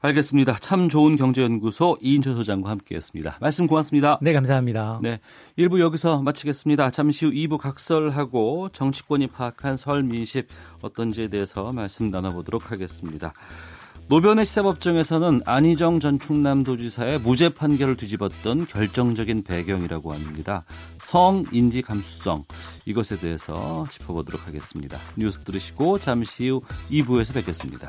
알겠습니다. 0.01 0.57
참 0.61 0.89
좋은 0.89 1.17
경제연구소 1.17 1.99
이인철 2.01 2.35
소장과 2.35 2.71
함께했습니다. 2.71 3.39
말씀 3.41 3.67
고맙습니다. 3.67 4.19
네, 4.23 4.33
감사합니다. 4.33 5.01
네, 5.03 5.21
1부 5.59 5.81
여기서 5.81 6.23
마치겠습니다. 6.23 6.91
잠시 6.91 7.27
후 7.27 7.33
2부 7.33 7.59
각설하고 7.59 8.71
정치권이 8.73 9.29
파악한 9.29 9.77
설 9.77 10.03
민심 10.03 10.43
어떤지에 10.83 11.29
대해서 11.29 11.73
말씀 11.73 12.11
나눠보도록 12.11 12.71
하겠습니다. 12.71 13.33
노변의 14.09 14.45
시사법정에서는 14.45 15.43
안희정 15.45 15.99
전 15.99 16.21
충남도지사의 16.21 17.19
무죄 17.21 17.49
판결을 17.49 17.97
뒤집었던 17.97 18.67
결정적인 18.67 19.43
배경이라고 19.43 20.13
합니다. 20.13 20.65
성 21.01 21.43
인지 21.51 21.83
감수성 21.83 22.45
이것에 22.85 23.19
대해서 23.19 23.85
짚어보도록 23.91 24.47
하겠습니다. 24.47 25.01
뉴스 25.17 25.41
들으시고 25.41 25.99
잠시 25.99 26.49
후 26.49 26.63
2부에서 26.89 27.35
뵙겠습니다. 27.35 27.89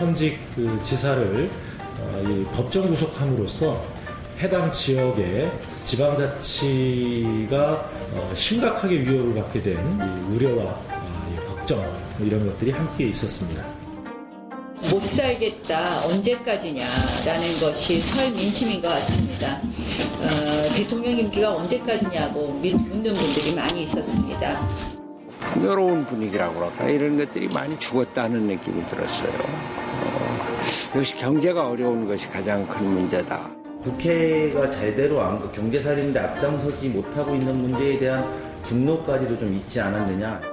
현직 0.00 0.38
그 0.56 0.80
지사를 0.82 1.50
어, 2.00 2.22
이 2.26 2.44
법정 2.54 2.88
구속함으로써 2.88 3.84
해당 4.38 4.72
지역의 4.72 5.52
지방자치가 5.84 7.90
어, 8.14 8.32
심각하게 8.34 9.02
위협을 9.02 9.34
받게 9.34 9.62
된 9.62 9.76
우려와 10.30 10.64
어, 10.64 11.36
걱정 11.46 11.80
뭐 12.16 12.26
이런 12.26 12.46
것들이 12.46 12.70
함께 12.70 13.08
있었습니다. 13.08 13.62
못 14.90 15.04
살겠다 15.04 16.06
언제까지냐라는 16.06 17.60
것이 17.60 18.00
설 18.00 18.30
민심인 18.30 18.80
것 18.80 18.88
같습니다. 18.88 19.60
어, 20.22 20.62
대통령 20.74 21.18
임기가 21.18 21.56
언제까지냐고 21.56 22.48
묻는 22.48 23.14
분들이 23.14 23.54
많이 23.54 23.84
있었습니다. 23.84 24.99
풍요로운 25.52 26.06
분위기라고 26.06 26.54
그럴까 26.54 26.88
이런 26.88 27.18
것들이 27.18 27.48
많이 27.48 27.78
죽었다는 27.78 28.42
느낌이 28.46 28.84
들었어요. 28.86 29.32
역시 30.96 31.14
경제가 31.16 31.68
어려운 31.68 32.06
것이 32.06 32.28
가장 32.30 32.66
큰 32.66 32.86
문제다. 32.86 33.50
국회가 33.82 34.68
제대로 34.68 35.18
경제살인데 35.52 36.18
앞장서지 36.18 36.88
못하고 36.88 37.34
있는 37.34 37.56
문제에 37.56 37.98
대한 37.98 38.26
분노까지도 38.64 39.38
좀 39.38 39.54
있지 39.54 39.80
않았느냐. 39.80 40.49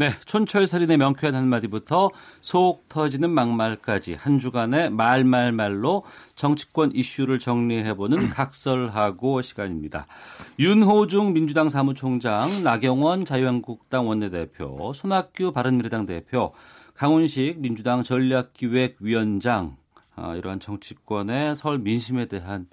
네, 0.00 0.12
촌철살인의 0.26 0.96
명쾌한 0.96 1.34
한마디부터 1.34 2.10
속 2.40 2.88
터지는 2.88 3.30
막말까지 3.30 4.14
한 4.14 4.38
주간의 4.38 4.90
말말말로 4.90 6.04
정치권 6.36 6.92
이슈를 6.94 7.40
정리해보는 7.40 8.28
각설하고 8.30 9.42
시간입니다. 9.42 10.06
윤호중 10.60 11.32
민주당 11.32 11.68
사무총장, 11.68 12.62
나경원 12.62 13.24
자유한국당 13.24 14.06
원내대표, 14.06 14.92
손학규 14.94 15.50
바른미래당 15.50 16.06
대표, 16.06 16.52
강훈식 16.94 17.58
민주당 17.58 18.04
전략기획위원장, 18.04 19.78
아, 20.14 20.36
이러한 20.36 20.60
정치권의 20.60 21.56
설 21.56 21.80
민심에 21.80 22.26
대한 22.26 22.68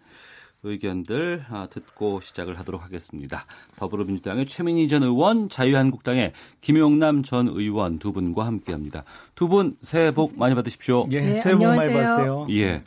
의견들 0.65 1.45
아, 1.49 1.67
듣고 1.69 2.19
시작을 2.21 2.57
하도록 2.59 2.83
하겠습니다. 2.83 3.45
더불어민주당의 3.77 4.45
최민희 4.45 4.87
전 4.87 5.03
의원, 5.03 5.47
자유한국당의 5.49 6.33
김용남 6.61 7.23
전 7.23 7.47
의원 7.47 7.99
두 7.99 8.11
분과 8.11 8.45
함께합니다. 8.45 9.03
두 9.35 9.47
분 9.47 9.77
새해 9.81 10.11
복 10.11 10.37
많이 10.37 10.55
받으십시오. 10.55 11.07
예, 11.13 11.21
네, 11.21 11.35
새해 11.41 11.55
복 11.55 11.65
많이 11.65 11.93
받으세요. 11.93 12.47
예. 12.49 12.83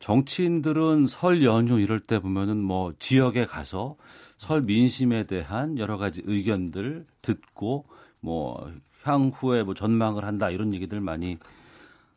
정치인들은 0.00 1.06
설 1.06 1.42
연휴 1.42 1.80
이럴 1.80 2.00
때 2.00 2.18
보면은 2.18 2.58
뭐 2.62 2.92
지역에 2.98 3.46
가서 3.46 3.96
설 4.38 4.62
민심에 4.62 5.24
대한 5.24 5.78
여러 5.78 5.96
가지 5.96 6.22
의견들 6.24 7.04
듣고 7.22 7.86
뭐 8.20 8.70
향후에 9.02 9.62
뭐 9.62 9.74
전망을 9.74 10.24
한다 10.24 10.50
이런 10.50 10.74
얘기들 10.74 11.00
많이 11.00 11.38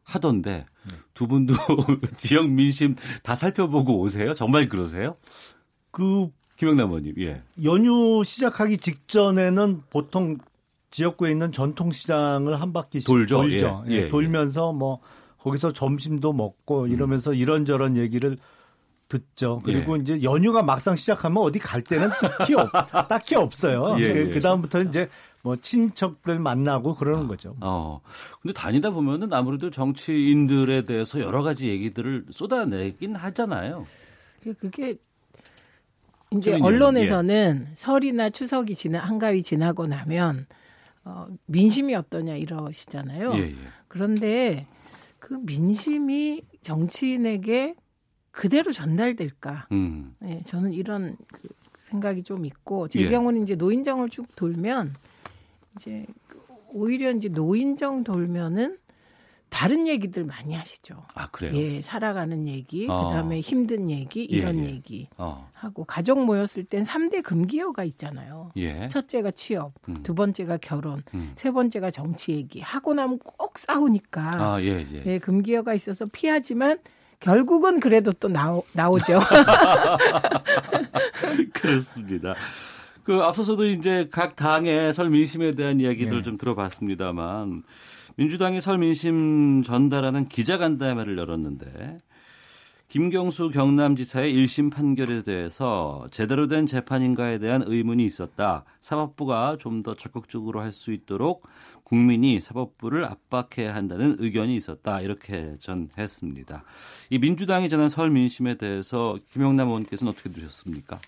하던데 0.09 0.65
두 1.13 1.27
분도 1.27 1.53
지역 2.17 2.49
민심 2.49 2.95
다 3.23 3.35
살펴보고 3.35 3.99
오세요? 3.99 4.33
정말 4.33 4.67
그러세요? 4.69 5.15
그 5.91 6.29
김영남 6.57 6.87
의원님, 6.89 7.15
예. 7.19 7.41
연휴 7.63 8.23
시작하기 8.23 8.79
직전에는 8.79 9.83
보통 9.89 10.37
지역구에 10.91 11.31
있는 11.31 11.51
전통시장을 11.51 12.59
한 12.59 12.73
바퀴씩 12.73 13.07
돌죠. 13.07 13.37
돌죠. 13.37 13.83
예, 13.87 13.91
예, 13.91 13.95
예, 13.95 14.09
돌면서 14.09 14.73
뭐 14.73 14.99
거기서 15.37 15.71
점심도 15.71 16.33
먹고 16.33 16.87
이러면서 16.87 17.31
음. 17.31 17.35
이런저런 17.35 17.95
얘기를 17.95 18.37
듣죠. 19.07 19.61
그리고 19.63 19.97
예. 19.97 20.01
이제 20.01 20.23
연휴가 20.23 20.61
막상 20.61 20.95
시작하면 20.95 21.41
어디 21.43 21.59
갈 21.59 21.81
때는 21.81 22.09
딱히, 22.21 22.55
없, 22.55 22.69
딱히 23.09 23.35
없어요. 23.35 23.95
예, 23.99 24.03
그, 24.03 24.19
예. 24.19 24.33
그 24.33 24.39
다음부터는 24.39 24.89
이제 24.89 25.09
뭐 25.49 25.55
친인척들 25.55 26.37
만나고 26.37 26.93
그러는 26.93 27.25
거죠. 27.25 27.55
어. 27.59 28.01
근데 28.39 28.53
다니다 28.53 28.91
보면은 28.91 29.33
아무래도 29.33 29.71
정치인들에 29.71 30.83
대해서 30.83 31.19
여러 31.19 31.41
가지 31.41 31.69
얘기들을 31.69 32.25
쏟아내긴 32.29 33.15
하잖아요. 33.15 33.87
그게 34.59 34.95
이제 36.29 36.53
언론에서는 36.53 37.65
예. 37.67 37.73
설이나 37.73 38.29
추석이 38.29 38.75
지나 38.75 38.99
한가위 38.99 39.41
지나고 39.41 39.87
나면 39.87 40.45
어, 41.03 41.25
민심이 41.47 41.95
어떠냐 41.95 42.35
이러시잖아요. 42.35 43.33
예, 43.33 43.39
예. 43.39 43.55
그런데 43.87 44.67
그 45.17 45.33
민심이 45.33 46.43
정치인에게 46.61 47.73
그대로 48.29 48.71
전달될까? 48.71 49.65
음. 49.71 50.13
네, 50.19 50.43
저는 50.45 50.73
이런 50.73 51.17
그 51.33 51.49
생각이 51.89 52.21
좀 52.21 52.45
있고 52.45 52.87
제 52.87 52.99
예. 52.99 53.09
경우는 53.09 53.41
이제 53.41 53.55
노인정을 53.55 54.09
쭉 54.09 54.27
돌면 54.35 54.93
이제 55.79 56.05
오히려 56.73 57.11
이제 57.11 57.29
노인정 57.29 58.03
돌면은 58.03 58.77
다른 59.47 59.87
얘기들 59.87 60.25
많이 60.25 60.53
하시죠. 60.53 61.03
아, 61.15 61.27
그래요? 61.31 61.55
예, 61.55 61.81
살아가는 61.81 62.47
얘기, 62.47 62.85
어. 62.87 63.07
그다음에 63.07 63.39
힘든 63.39 63.89
얘기, 63.89 64.27
예, 64.31 64.37
이런 64.37 64.59
예, 64.59 64.65
예. 64.65 64.69
얘기 64.69 65.07
어. 65.17 65.49
하고 65.53 65.85
가족 65.85 66.23
모였을 66.23 66.65
땐 66.65 66.83
3대 66.83 67.23
금기어가 67.23 67.83
있잖아요. 67.85 68.51
예. 68.57 68.87
첫째가 68.89 69.31
취업, 69.31 69.73
음. 69.87 70.03
두 70.03 70.13
번째가 70.13 70.57
결혼, 70.57 71.01
음. 71.15 71.31
세 71.35 71.49
번째가 71.49 71.89
정치 71.89 72.33
얘기. 72.33 72.61
하고 72.61 72.93
나면 72.93 73.17
꼭 73.17 73.57
싸우니까. 73.57 74.21
아, 74.21 74.61
예, 74.61 74.85
예. 74.91 75.03
예, 75.05 75.17
금기어가 75.17 75.73
있어서 75.73 76.05
피하지만 76.11 76.77
결국은 77.19 77.79
그래도 77.79 78.11
또 78.11 78.27
나오, 78.27 78.63
나오죠. 78.73 79.19
그렇습니다. 81.53 82.35
그 83.09 83.23
앞서서도 83.23 83.65
이제 83.65 84.07
각 84.11 84.35
당의 84.35 84.93
설 84.93 85.09
민심에 85.09 85.55
대한 85.55 85.79
이야기들 85.79 86.17
네. 86.17 86.21
좀 86.21 86.37
들어봤습니다만 86.37 87.63
민주당이 88.17 88.61
설 88.61 88.77
민심 88.77 89.63
전달하는 89.63 90.27
기자간담회를 90.27 91.17
열었는데 91.17 91.97
김경수 92.87 93.49
경남지사의 93.49 94.31
1심 94.35 94.71
판결에 94.71 95.23
대해서 95.23 96.05
제대로 96.11 96.45
된 96.45 96.67
재판인가에 96.67 97.39
대한 97.39 97.63
의문이 97.65 98.05
있었다. 98.05 98.63
사법부가 98.79 99.57
좀 99.59 99.81
더 99.81 99.95
적극적으로 99.95 100.61
할 100.61 100.71
수 100.71 100.91
있도록 100.93 101.47
국민이 101.83 102.39
사법부를 102.39 103.05
압박해야 103.05 103.73
한다는 103.73 104.17
의견이 104.19 104.55
있었다. 104.55 105.01
이렇게 105.01 105.55
전했습니다. 105.61 106.63
이 107.09 107.17
민주당이 107.17 107.69
전한 107.69 107.89
설 107.89 108.11
민심에 108.11 108.53
대해서 108.53 109.17
김영남 109.31 109.69
의원께서는 109.69 110.13
어떻게 110.13 110.29
보셨습니까? 110.29 110.99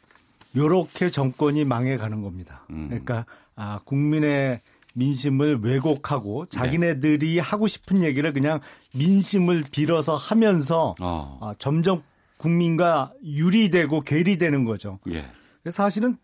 요렇게 0.56 1.10
정권이 1.10 1.66
망해가는 1.66 2.22
겁니다. 2.22 2.66
음. 2.70 2.88
그러니까 2.90 3.26
아, 3.56 3.80
국민의 3.86 4.60
민심을 4.94 5.60
왜곡하고 5.62 6.48
자기네들이 6.48 7.36
네. 7.36 7.40
하고 7.40 7.68
싶은 7.68 8.04
얘기를 8.04 8.34
그냥 8.34 8.60
민심을 8.94 9.64
빌어서 9.72 10.16
하면서 10.16 10.96
어. 11.00 11.38
아, 11.42 11.54
점점 11.58 12.02
국민과 12.38 13.14
유리되고 13.24 14.02
괴리되는 14.02 14.66
거죠. 14.66 15.00
예. 15.10 15.26
사실은 15.70 16.18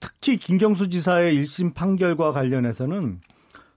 특히 0.00 0.36
김경수 0.36 0.88
지사의 0.88 1.36
1심 1.42 1.74
판결과 1.74 2.30
관련해서는 2.30 3.20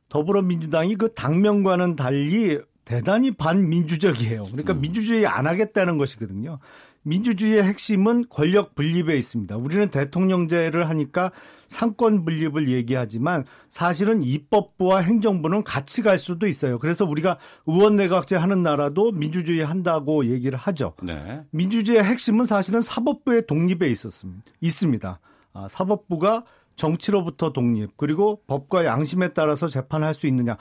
더불어민주당이 0.07 0.95
그 0.95 1.13
당명과는 1.13 1.95
달리 1.95 2.59
대단히 2.85 3.31
반민주적이에요. 3.31 4.43
그러니까 4.45 4.73
음. 4.73 4.81
민주주의 4.81 5.25
안 5.25 5.47
하겠다는 5.47 5.97
것이거든요. 5.97 6.59
민주주의의 7.03 7.63
핵심은 7.63 8.25
권력 8.29 8.75
분립에 8.75 9.15
있습니다. 9.17 9.57
우리는 9.57 9.89
대통령제를 9.89 10.89
하니까 10.89 11.31
상권 11.67 12.23
분립을 12.23 12.69
얘기하지만 12.69 13.45
사실은 13.69 14.21
입법부와 14.21 14.99
행정부는 14.99 15.63
같이 15.63 16.01
갈 16.01 16.19
수도 16.19 16.47
있어요. 16.47 16.79
그래서 16.79 17.05
우리가 17.05 17.37
의원 17.65 17.95
내각제 17.95 18.35
하는 18.35 18.61
나라도 18.61 19.11
민주주의 19.11 19.63
한다고 19.65 20.25
얘기를 20.25 20.57
하죠. 20.59 20.93
네. 21.01 21.41
민주주의의 21.51 22.03
핵심은 22.03 22.45
사실은 22.45 22.81
사법부의 22.81 23.47
독립에 23.47 23.89
있었습니다. 23.89 24.43
있습니다. 24.59 25.19
아, 25.53 25.67
사법부가 25.69 26.43
정치로부터 26.75 27.51
독립 27.51 27.95
그리고 27.97 28.41
법과 28.47 28.85
양심에 28.85 29.29
따라서 29.33 29.67
재판할 29.67 30.13
수 30.13 30.27
있느냐. 30.27 30.57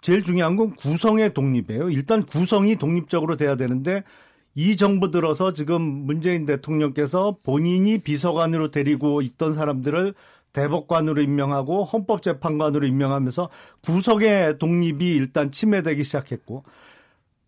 제일 0.00 0.22
중요한 0.22 0.56
건 0.56 0.70
구성의 0.70 1.34
독립이에요. 1.34 1.90
일단 1.90 2.24
구성이 2.24 2.76
독립적으로 2.76 3.36
돼야 3.36 3.56
되는데 3.56 4.04
이 4.58 4.76
정부 4.76 5.12
들어서 5.12 5.52
지금 5.52 5.80
문재인 5.82 6.44
대통령께서 6.44 7.36
본인이 7.44 7.98
비서관으로 7.98 8.72
데리고 8.72 9.22
있던 9.22 9.54
사람들을 9.54 10.14
대법관으로 10.52 11.22
임명하고 11.22 11.84
헌법재판관으로 11.84 12.84
임명하면서 12.84 13.50
구속의 13.82 14.58
독립이 14.58 15.14
일단 15.14 15.52
침해되기 15.52 16.02
시작했고 16.02 16.64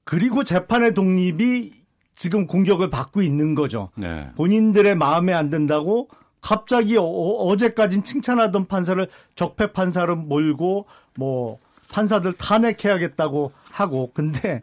그리고 0.04 0.44
재판의 0.44 0.94
독립이 0.94 1.72
지금 2.14 2.46
공격을 2.46 2.90
받고 2.90 3.22
있는 3.22 3.56
거죠. 3.56 3.90
네. 3.96 4.30
본인들의 4.36 4.94
마음에 4.94 5.32
안 5.32 5.50
든다고 5.50 6.06
갑자기 6.40 6.96
어, 6.96 7.56
제까진 7.58 8.04
칭찬하던 8.04 8.68
판사를 8.68 9.04
적폐 9.34 9.72
판사로 9.72 10.14
몰고 10.14 10.86
뭐 11.16 11.58
판사들 11.90 12.34
탄핵해야겠다고 12.34 13.50
하고 13.72 14.10
근데 14.14 14.62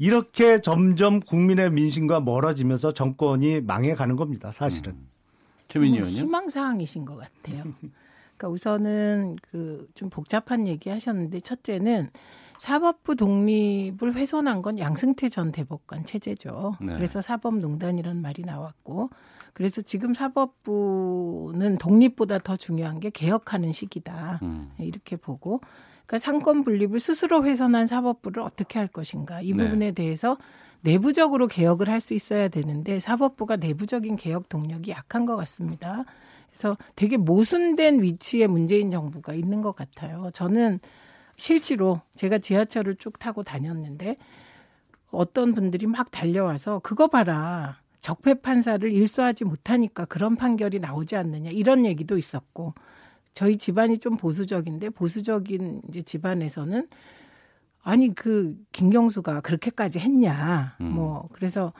이렇게 0.00 0.60
점점 0.62 1.20
국민의 1.20 1.70
민심과 1.70 2.20
멀어지면서 2.20 2.92
정권이 2.92 3.60
망해가는 3.60 4.16
겁니다. 4.16 4.50
사실은. 4.50 4.92
음. 4.94 5.08
최민희 5.68 5.98
의원요? 5.98 6.16
희망사항이신 6.16 7.04
것 7.04 7.16
같아요. 7.16 7.64
그러니까 8.36 8.48
우선은 8.48 9.36
그 9.50 9.86
좀 9.94 10.08
복잡한 10.08 10.66
얘기 10.66 10.88
하셨는데 10.88 11.40
첫째는 11.40 12.08
사법부 12.58 13.14
독립을 13.14 14.14
훼손한 14.14 14.62
건 14.62 14.78
양승태 14.78 15.28
전 15.28 15.52
대법관 15.52 16.06
체제죠. 16.06 16.76
네. 16.80 16.94
그래서 16.94 17.20
사법농단이라는 17.20 18.22
말이 18.22 18.42
나왔고 18.42 19.10
그래서 19.52 19.82
지금 19.82 20.14
사법부는 20.14 21.76
독립보다 21.78 22.38
더 22.38 22.56
중요한 22.56 23.00
게 23.00 23.10
개혁하는 23.10 23.72
시기다. 23.72 24.40
음. 24.42 24.70
이렇게 24.78 25.16
보고 25.16 25.60
그러니까 26.10 26.18
상권 26.18 26.64
분립을 26.64 26.98
스스로 26.98 27.44
훼손한 27.44 27.86
사법부를 27.86 28.42
어떻게 28.42 28.80
할 28.80 28.88
것인가 28.88 29.40
이 29.42 29.52
네. 29.52 29.62
부분에 29.62 29.92
대해서 29.92 30.36
내부적으로 30.80 31.46
개혁을 31.46 31.88
할 31.88 32.00
수 32.00 32.14
있어야 32.14 32.48
되는데 32.48 32.98
사법부가 32.98 33.56
내부적인 33.56 34.16
개혁 34.16 34.48
동력이 34.48 34.90
약한 34.90 35.24
것 35.24 35.36
같습니다. 35.36 36.04
그래서 36.50 36.76
되게 36.96 37.16
모순된 37.16 38.02
위치에 38.02 38.48
문재인 38.48 38.90
정부가 38.90 39.34
있는 39.34 39.62
것 39.62 39.76
같아요. 39.76 40.30
저는 40.32 40.80
실제로 41.36 42.00
제가 42.16 42.38
지하철을 42.38 42.96
쭉 42.96 43.20
타고 43.20 43.44
다녔는데 43.44 44.16
어떤 45.12 45.54
분들이 45.54 45.86
막 45.86 46.10
달려와서 46.10 46.80
그거 46.80 47.06
봐라. 47.06 47.78
적폐 48.00 48.34
판사를 48.34 48.90
일소하지 48.90 49.44
못하니까 49.44 50.06
그런 50.06 50.34
판결이 50.34 50.80
나오지 50.80 51.14
않느냐 51.14 51.50
이런 51.50 51.84
얘기도 51.84 52.18
있었고 52.18 52.74
저희 53.40 53.56
집안이 53.56 53.96
좀 53.96 54.18
보수적인데 54.18 54.90
보수적인 54.90 55.80
이제 55.88 56.02
집안에서는 56.02 56.86
아니 57.82 58.14
그 58.14 58.54
김경수가 58.72 59.40
그렇게까지 59.40 59.98
했냐 59.98 60.72
음. 60.82 60.92
뭐 60.92 61.26
그래서 61.32 61.72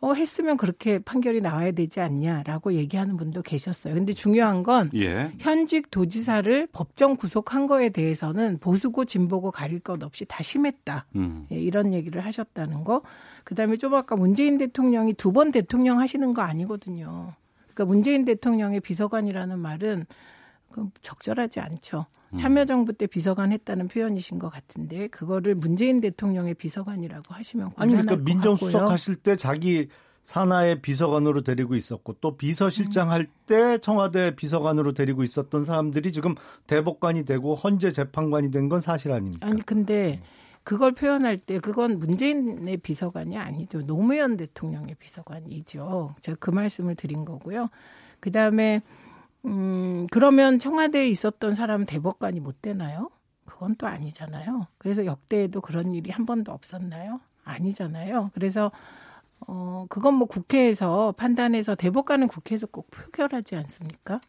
어 0.00 0.14
했으면 0.14 0.56
그렇게 0.56 1.00
판결이 1.00 1.40
나와야 1.40 1.72
되지 1.72 1.98
않냐라고 1.98 2.74
얘기하는 2.74 3.16
분도 3.16 3.42
계셨어요. 3.42 3.94
근데 3.94 4.12
중요한 4.12 4.62
건 4.62 4.90
예. 4.94 5.32
현직 5.40 5.90
도지사를 5.90 6.68
법정 6.70 7.16
구속한 7.16 7.66
거에 7.66 7.88
대해서는 7.88 8.58
보수고 8.58 9.04
진보고 9.04 9.50
가릴 9.50 9.80
것 9.80 10.00
없이 10.04 10.24
다 10.24 10.44
심했다. 10.44 11.06
음. 11.16 11.48
예, 11.50 11.56
이런 11.56 11.92
얘기를 11.94 12.24
하셨다는 12.24 12.84
거. 12.84 13.02
그다음에 13.42 13.76
좀 13.76 13.92
아까 13.94 14.14
문재인 14.14 14.56
대통령이 14.56 15.14
두 15.14 15.32
번 15.32 15.50
대통령 15.50 15.98
하시는 15.98 16.32
거 16.32 16.42
아니거든요. 16.42 17.34
그러니까 17.74 17.92
문재인 17.92 18.24
대통령의 18.24 18.78
비서관이라는 18.78 19.58
말은 19.58 20.06
그 20.84 20.90
적절하지 21.02 21.60
않죠. 21.60 22.06
음. 22.30 22.36
참여정부 22.36 22.92
때 22.92 23.06
비서관 23.06 23.52
했다는 23.52 23.88
표현이신 23.88 24.38
것 24.38 24.50
같은데 24.50 25.08
그거를 25.08 25.54
문재인 25.54 26.00
대통령의 26.00 26.54
비서관이라고 26.54 27.34
하시면 27.34 27.70
아니 27.76 27.92
그러니까 27.92 28.16
민정수석 28.16 28.90
하실 28.90 29.16
때 29.16 29.36
자기 29.36 29.88
산하의 30.22 30.82
비서관으로 30.82 31.42
데리고 31.42 31.74
있었고 31.74 32.16
또 32.20 32.36
비서실장 32.36 33.08
음. 33.08 33.12
할때 33.12 33.78
청와대 33.78 34.34
비서관으로 34.36 34.92
데리고 34.92 35.24
있었던 35.24 35.64
사람들이 35.64 36.12
지금 36.12 36.34
대법관이 36.66 37.24
되고 37.24 37.54
헌재 37.54 37.92
재판관이 37.92 38.50
된 38.50 38.68
건 38.68 38.80
사실 38.82 39.12
아닙니까? 39.12 39.46
아니 39.46 39.62
근데 39.62 40.20
그걸 40.64 40.92
표현할 40.92 41.38
때 41.38 41.60
그건 41.60 41.98
문재인의 41.98 42.76
비서관이 42.78 43.38
아니죠. 43.38 43.86
노무현 43.86 44.36
대통령의 44.36 44.96
비서관이죠. 44.98 46.16
제가 46.20 46.36
그 46.38 46.50
말씀을 46.50 46.94
드린 46.94 47.24
거고요. 47.24 47.70
그다음에 48.20 48.82
음, 49.48 50.06
그러면 50.10 50.58
청와대에 50.58 51.08
있었던 51.08 51.54
사람 51.54 51.84
대법관이 51.86 52.40
못 52.40 52.62
되나요? 52.62 53.10
그건 53.44 53.74
또 53.76 53.86
아니잖아요. 53.86 54.66
그래서 54.78 55.04
역대에도 55.06 55.60
그런 55.60 55.94
일이 55.94 56.10
한 56.10 56.26
번도 56.26 56.52
없었나요? 56.52 57.20
아니잖아요. 57.44 58.30
그래서 58.34 58.70
어, 59.46 59.86
그건 59.88 60.14
뭐 60.14 60.26
국회에서 60.26 61.12
판단해서 61.16 61.74
대법관은 61.74 62.28
국회에서 62.28 62.66
꼭 62.66 62.90
표결하지 62.90 63.56
않습니까? 63.56 64.20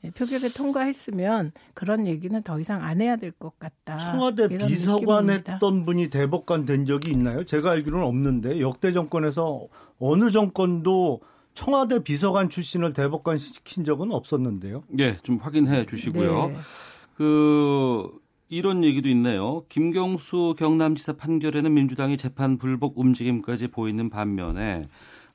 네, 0.00 0.10
표결에 0.10 0.48
통과했으면 0.50 1.52
그런 1.74 2.06
얘기는 2.06 2.40
더 2.42 2.60
이상 2.60 2.82
안 2.82 3.00
해야 3.00 3.16
될 3.16 3.32
것 3.32 3.58
같다. 3.58 3.98
청와대 3.98 4.48
비서관 4.48 5.30
했던 5.30 5.84
분이 5.84 6.08
대법관 6.10 6.66
된 6.66 6.84
적이 6.86 7.12
있나요? 7.12 7.44
제가 7.44 7.70
알기로는 7.72 8.04
없는데 8.06 8.60
역대 8.60 8.92
정권에서 8.92 9.66
어느 9.98 10.30
정권도 10.30 11.20
청와대 11.54 12.02
비서관 12.02 12.48
출신을 12.50 12.92
대법관 12.92 13.38
시킨 13.38 13.84
적은 13.84 14.12
없었는데요. 14.12 14.82
예, 14.98 15.18
좀 15.22 15.36
확인해 15.36 15.86
주시고요. 15.86 16.48
네. 16.48 16.56
그 17.16 18.10
이런 18.48 18.84
얘기도 18.84 19.08
있네요. 19.10 19.64
김경수 19.68 20.56
경남지사 20.58 21.14
판결에는 21.14 21.72
민주당이 21.72 22.16
재판 22.16 22.58
불복 22.58 22.98
움직임까지 22.98 23.68
보이는 23.68 24.08
반면에 24.08 24.82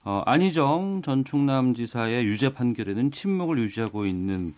어, 0.05 0.21
안희정 0.25 1.01
전 1.03 1.25
충남지사의 1.25 2.25
유죄 2.25 2.53
판결에는 2.53 3.11
침묵을 3.11 3.57
유지하고 3.59 4.05
있는 4.05 4.53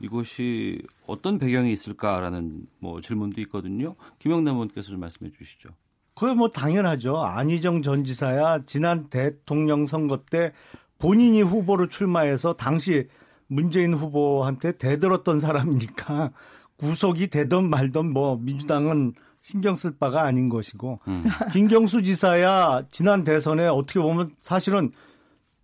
이것이 0.00 0.82
어떤 1.06 1.38
배경이 1.38 1.72
있을까라는 1.72 2.66
뭐 2.78 3.00
질문도 3.00 3.40
있거든요. 3.42 3.94
김영남 4.18 4.54
의원께서 4.54 4.90
좀 4.90 5.00
말씀해 5.00 5.30
주시죠. 5.36 5.70
그게 6.14 6.34
뭐 6.34 6.48
당연하죠. 6.48 7.18
안희정 7.18 7.82
전 7.82 8.04
지사야 8.04 8.64
지난 8.64 9.08
대통령 9.08 9.86
선거 9.86 10.24
때 10.24 10.52
본인이 10.98 11.42
후보로 11.42 11.88
출마해서 11.88 12.54
당시 12.54 13.08
문재인 13.48 13.94
후보한테 13.94 14.72
대들었던 14.72 15.40
사람이니까 15.40 16.30
구속이 16.78 17.28
되던 17.28 17.70
말던 17.70 18.12
뭐 18.12 18.36
민주당은 18.36 19.14
신경 19.40 19.74
쓸 19.74 19.96
바가 19.96 20.24
아닌 20.24 20.48
것이고 20.48 21.00
음. 21.06 21.24
김경수 21.52 22.02
지사야 22.02 22.82
지난 22.90 23.24
대선에 23.24 23.66
어떻게 23.66 24.00
보면 24.00 24.32
사실은 24.40 24.90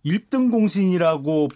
1등 0.05 0.51
공신이라고 0.51 1.49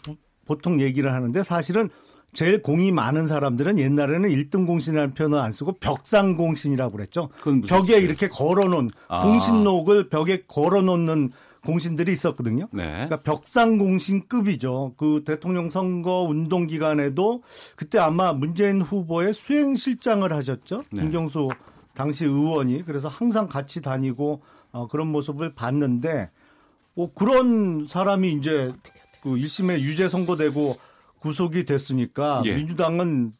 보통 0.46 0.80
얘기를 0.82 1.14
하는데 1.14 1.42
사실은 1.44 1.90
제일 2.34 2.62
공이 2.62 2.92
많은 2.92 3.28
사람들은 3.28 3.80
옛날에는 3.80 4.30
1등 4.30 4.68
공신이라는 4.68 5.14
표현을 5.14 5.40
안 5.40 5.52
쓰고 5.52 5.74
벽상 5.80 6.36
공신이라고 6.36 6.92
그랬죠. 6.92 7.30
벽에 7.68 7.98
이렇게 7.98 8.28
걸어놓은 8.28 8.90
아. 9.08 9.24
공신록을 9.24 10.10
벽에 10.10 10.44
걸어놓는 10.48 11.32
공신들이 11.68 12.14
있었거든요. 12.14 12.70
네. 12.72 12.84
그러니까 12.86 13.22
벽상 13.24 13.78
공신급이죠. 13.78 14.94
그 14.96 15.24
대통령 15.26 15.70
선거 15.70 16.22
운동 16.22 16.66
기간에도 16.66 17.44
그때 17.76 18.00
아마 18.00 18.32
문재인 18.32 18.82
후보의 18.82 19.34
수행실장을 19.34 20.32
하셨죠. 20.32 20.86
네. 20.94 21.02
김경수 21.02 21.50
당시 21.94 22.24
의원이 22.24 22.84
그래서 22.86 23.10
항상 23.10 23.48
같이 23.48 23.82
다니고 23.82 24.42
어, 24.72 24.88
그런 24.88 25.08
모습을 25.08 25.56
봤는데 25.56 26.30
뭐 26.94 27.12
그런 27.14 27.86
사람이 27.86 28.32
이제 28.32 28.72
그 29.22 29.32
1심에 29.32 29.82
유죄 29.82 30.08
선고되고 30.08 30.78
구속이 31.20 31.66
됐으니까 31.66 32.44
예. 32.46 32.56
민주당은 32.56 33.34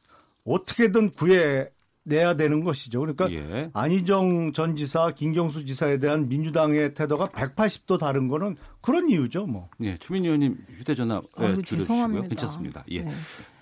어떻게든 0.44 1.12
구해 1.12 1.70
내야 2.08 2.36
되는 2.36 2.64
것이죠. 2.64 3.02
그러니까 3.02 3.30
예. 3.32 3.70
안희정 3.74 4.54
전 4.54 4.76
지사, 4.76 5.12
김경수 5.12 5.66
지사에 5.66 5.98
대한 5.98 6.30
민주당의 6.30 6.94
태도가 6.94 7.28
180도 7.28 8.00
다른 8.00 8.30
거는 8.30 8.56
그런 8.82 9.10
이유죠, 9.10 9.46
뭐. 9.46 9.70
예, 9.82 9.98
추민 9.98 10.24
의원님 10.24 10.58
휴대전화 10.78 11.22
네, 11.38 11.62
줄여주시고요. 11.62 12.24
괜찮습니다. 12.24 12.86
예. 12.92 13.02
네. 13.02 13.12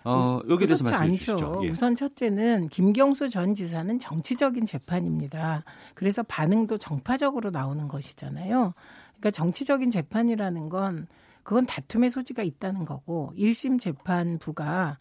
어, 0.04 0.40
여기에 0.48 0.68
대해서 0.68 0.84
말씀해 0.84 1.10
않죠. 1.10 1.18
주시죠. 1.18 1.62
예. 1.64 1.70
우선 1.70 1.96
첫째는 1.96 2.70
김경수 2.70 3.30
전 3.30 3.56
지사는 3.56 3.98
정치적인 3.98 4.68
재판입니다. 4.68 5.64
그래서 5.96 6.22
반응도 6.22 6.78
정파적으로 6.78 7.50
나오는 7.50 7.88
것이잖아요. 7.88 8.76
그러니까 9.14 9.32
정치적인 9.32 9.90
재판이라는 9.90 10.70
건 10.70 11.08
그건 11.42 11.66
다툼의 11.66 12.12
소지가 12.12 12.44
있다는 12.44 12.86
거고 12.86 13.34
1심 13.36 13.80
재판부가 13.80 15.00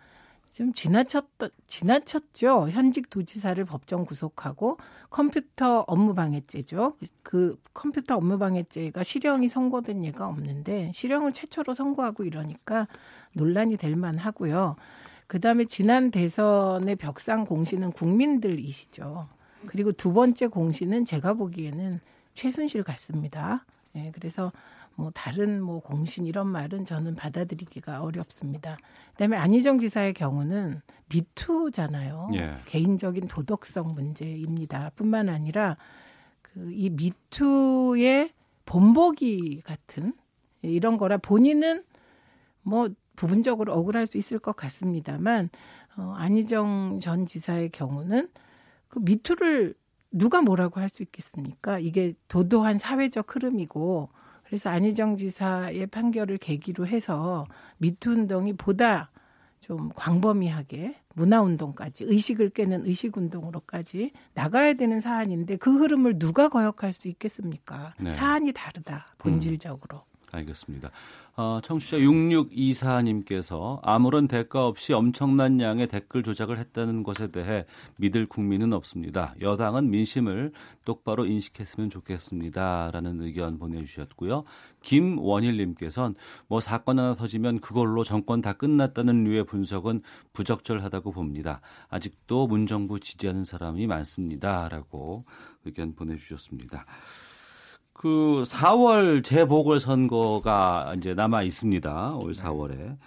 좀 0.55 0.73
지나쳤 0.73 1.27
지나쳤죠. 1.67 2.69
현직 2.71 3.11
도지사를 3.11 3.63
법정 3.65 4.05
구속하고 4.05 4.79
컴퓨터 5.11 5.81
업무 5.89 6.15
방해죄죠. 6.15 6.97
그 7.25 7.61
컴퓨터 7.73 8.15
업무 8.15 8.39
방해죄가 8.39 9.03
실형이 9.03 9.49
선고된 9.49 10.05
예가 10.05 10.29
없는데 10.29 10.93
실형을 10.95 11.33
최초로 11.33 11.75
선고하고 11.75 12.23
이러니까 12.23 12.87
논란이 13.33 13.77
될 13.77 13.97
만하고요. 13.97 14.77
그다음에 15.27 15.65
지난 15.65 16.13
대선의 16.13 16.97
벽상 16.97 17.47
공신은 17.47 17.91
국민들이시죠. 17.91 19.27
그리고 19.67 19.91
두 19.91 20.13
번째 20.13 20.47
공신은 20.47 21.05
제가 21.05 21.35
보기에는 21.35 21.99
최순실 22.35 22.85
같습니다. 22.85 23.65
예, 23.97 24.13
그래서 24.15 24.53
뭐 24.97 25.11
다른 25.13 25.61
뭐 25.63 25.81
공신 25.81 26.27
이런 26.27 26.47
말은 26.49 26.85
저는 26.85 27.15
받아들이기가 27.17 28.03
어렵습니다. 28.03 28.77
그다음에 29.13 29.37
안희정 29.37 29.81
지사의 29.81 30.15
경우는 30.15 30.81
미투잖아요. 31.09 32.31
예. 32.35 32.55
개인적인 32.67 33.27
도덕성 33.29 33.95
문제입니다. 33.95 34.91
뿐만 34.97 35.29
아니라 35.29 35.77
그 36.43 36.71
이 36.73 36.91
미투의 36.91 38.31
본보기 38.67 39.63
같은 39.63 40.15
이런 40.63 40.97
거라 40.97 41.19
본인은 41.19 41.85
뭐 42.63 42.89
부분적으로 43.17 43.73
억울할 43.75 44.07
수 44.07 44.17
있을 44.19 44.39
것 44.39 44.57
같습니다만 44.57 45.51
어, 45.97 46.15
안희정 46.17 47.01
전 47.01 47.27
지사의 47.27 47.71
경우는 47.71 48.29
그 48.89 49.01
미투를 49.01 49.75
누가 50.13 50.41
뭐라고 50.43 50.81
할 50.81 50.89
수 50.89 51.03
있겠습니까? 51.03 51.79
이게 51.81 52.15
도도한 52.29 52.79
사회적 52.79 53.35
흐름이고 53.35 54.09
그래서 54.55 54.71
안희정 54.71 55.17
지사의 55.17 55.89
판결을 55.89 56.39
계기로 56.39 56.87
해서 56.87 57.45
미투 57.79 58.13
운동이 58.13 58.53
보다 58.53 59.11
좀 59.61 59.89
광범위하게 59.97 60.95
문화운동까지 61.15 62.05
의식을 62.05 62.51
깨는 62.51 62.87
의식운동으로까지 62.87 64.13
나가야 64.35 64.75
되는 64.75 65.01
사안인데 65.01 65.57
그 65.57 65.77
흐름을 65.77 66.21
누가 66.21 66.49
거역할 66.49 66.93
수 66.93 67.09
있겠습니까? 67.09 67.95
네. 67.99 68.13
사안이 68.13 68.53
다르다 68.53 69.17
본질적으로. 69.19 69.97
음. 69.97 70.14
알겠습니다. 70.35 70.91
어, 71.37 71.61
청취자 71.63 71.99
6624님께서 71.99 73.81
아무런 73.83 74.29
대가 74.29 74.67
없이 74.67 74.93
엄청난 74.93 75.61
양의 75.61 75.89
댓글 75.89 76.23
조작을 76.23 76.59
했다는 76.59 77.03
것에 77.03 77.29
대해 77.29 77.67
믿을 77.97 78.27
국민은 78.27 78.73
없습니다. 78.73 79.35
여당은 79.41 79.91
민심을 79.91 80.53
똑바로 80.85 81.27
인식했으면 81.27 81.91
좋겠습니다. 81.91 82.91
라는 82.93 83.21
의견 83.21 83.59
보내주셨고요. 83.59 84.45
김원일님께서는 84.83 86.15
뭐 86.47 86.61
사건 86.61 87.01
하나 87.01 87.17
터지면 87.17 87.59
그걸로 87.59 88.05
정권 88.05 88.41
다 88.41 88.53
끝났다는 88.53 89.25
류의 89.25 89.45
분석은 89.45 90.03
부적절하다고 90.35 91.11
봅니다. 91.11 91.61
아직도 91.89 92.47
문정부 92.47 93.01
지지하는 93.01 93.43
사람이 93.43 93.89
많습니다. 93.89 94.69
라고 94.69 95.25
의견 95.65 95.95
보내주셨습니다. 95.97 96.87
그 98.05 98.43
4월 98.47 99.25
재보궐선거가 99.25 100.95
이제 100.99 101.15
남아 101.15 101.43
있습니다. 101.45 102.17
올 102.17 102.33
4월에. 102.33 102.99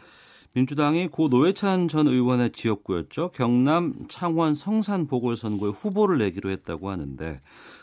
민주당이 0.54 1.10
고 1.10 1.28
노회찬 1.28 1.88
전 1.88 2.08
의원의 2.08 2.52
지역구였죠. 2.52 3.30
경남 3.30 3.93
창원 4.10 4.56
성산 4.56 5.06
보궐선거에 5.06 5.70
후보를 5.70 6.18
내기로 6.18 6.50
했다고 6.50 6.89
하는데 6.89 7.39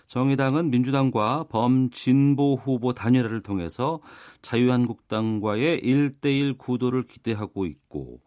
정의당은 0.09 0.73
민주당과 0.73 1.45
범진보 1.51 2.57
후보 2.57 2.95
단일화를 2.95 3.43
통해서 3.43 4.01
자유한국당과의 4.43 5.83
1대1 5.83 6.59
구도를 6.59 7.05
기대하고 7.05 7.67
있고 7.67 8.23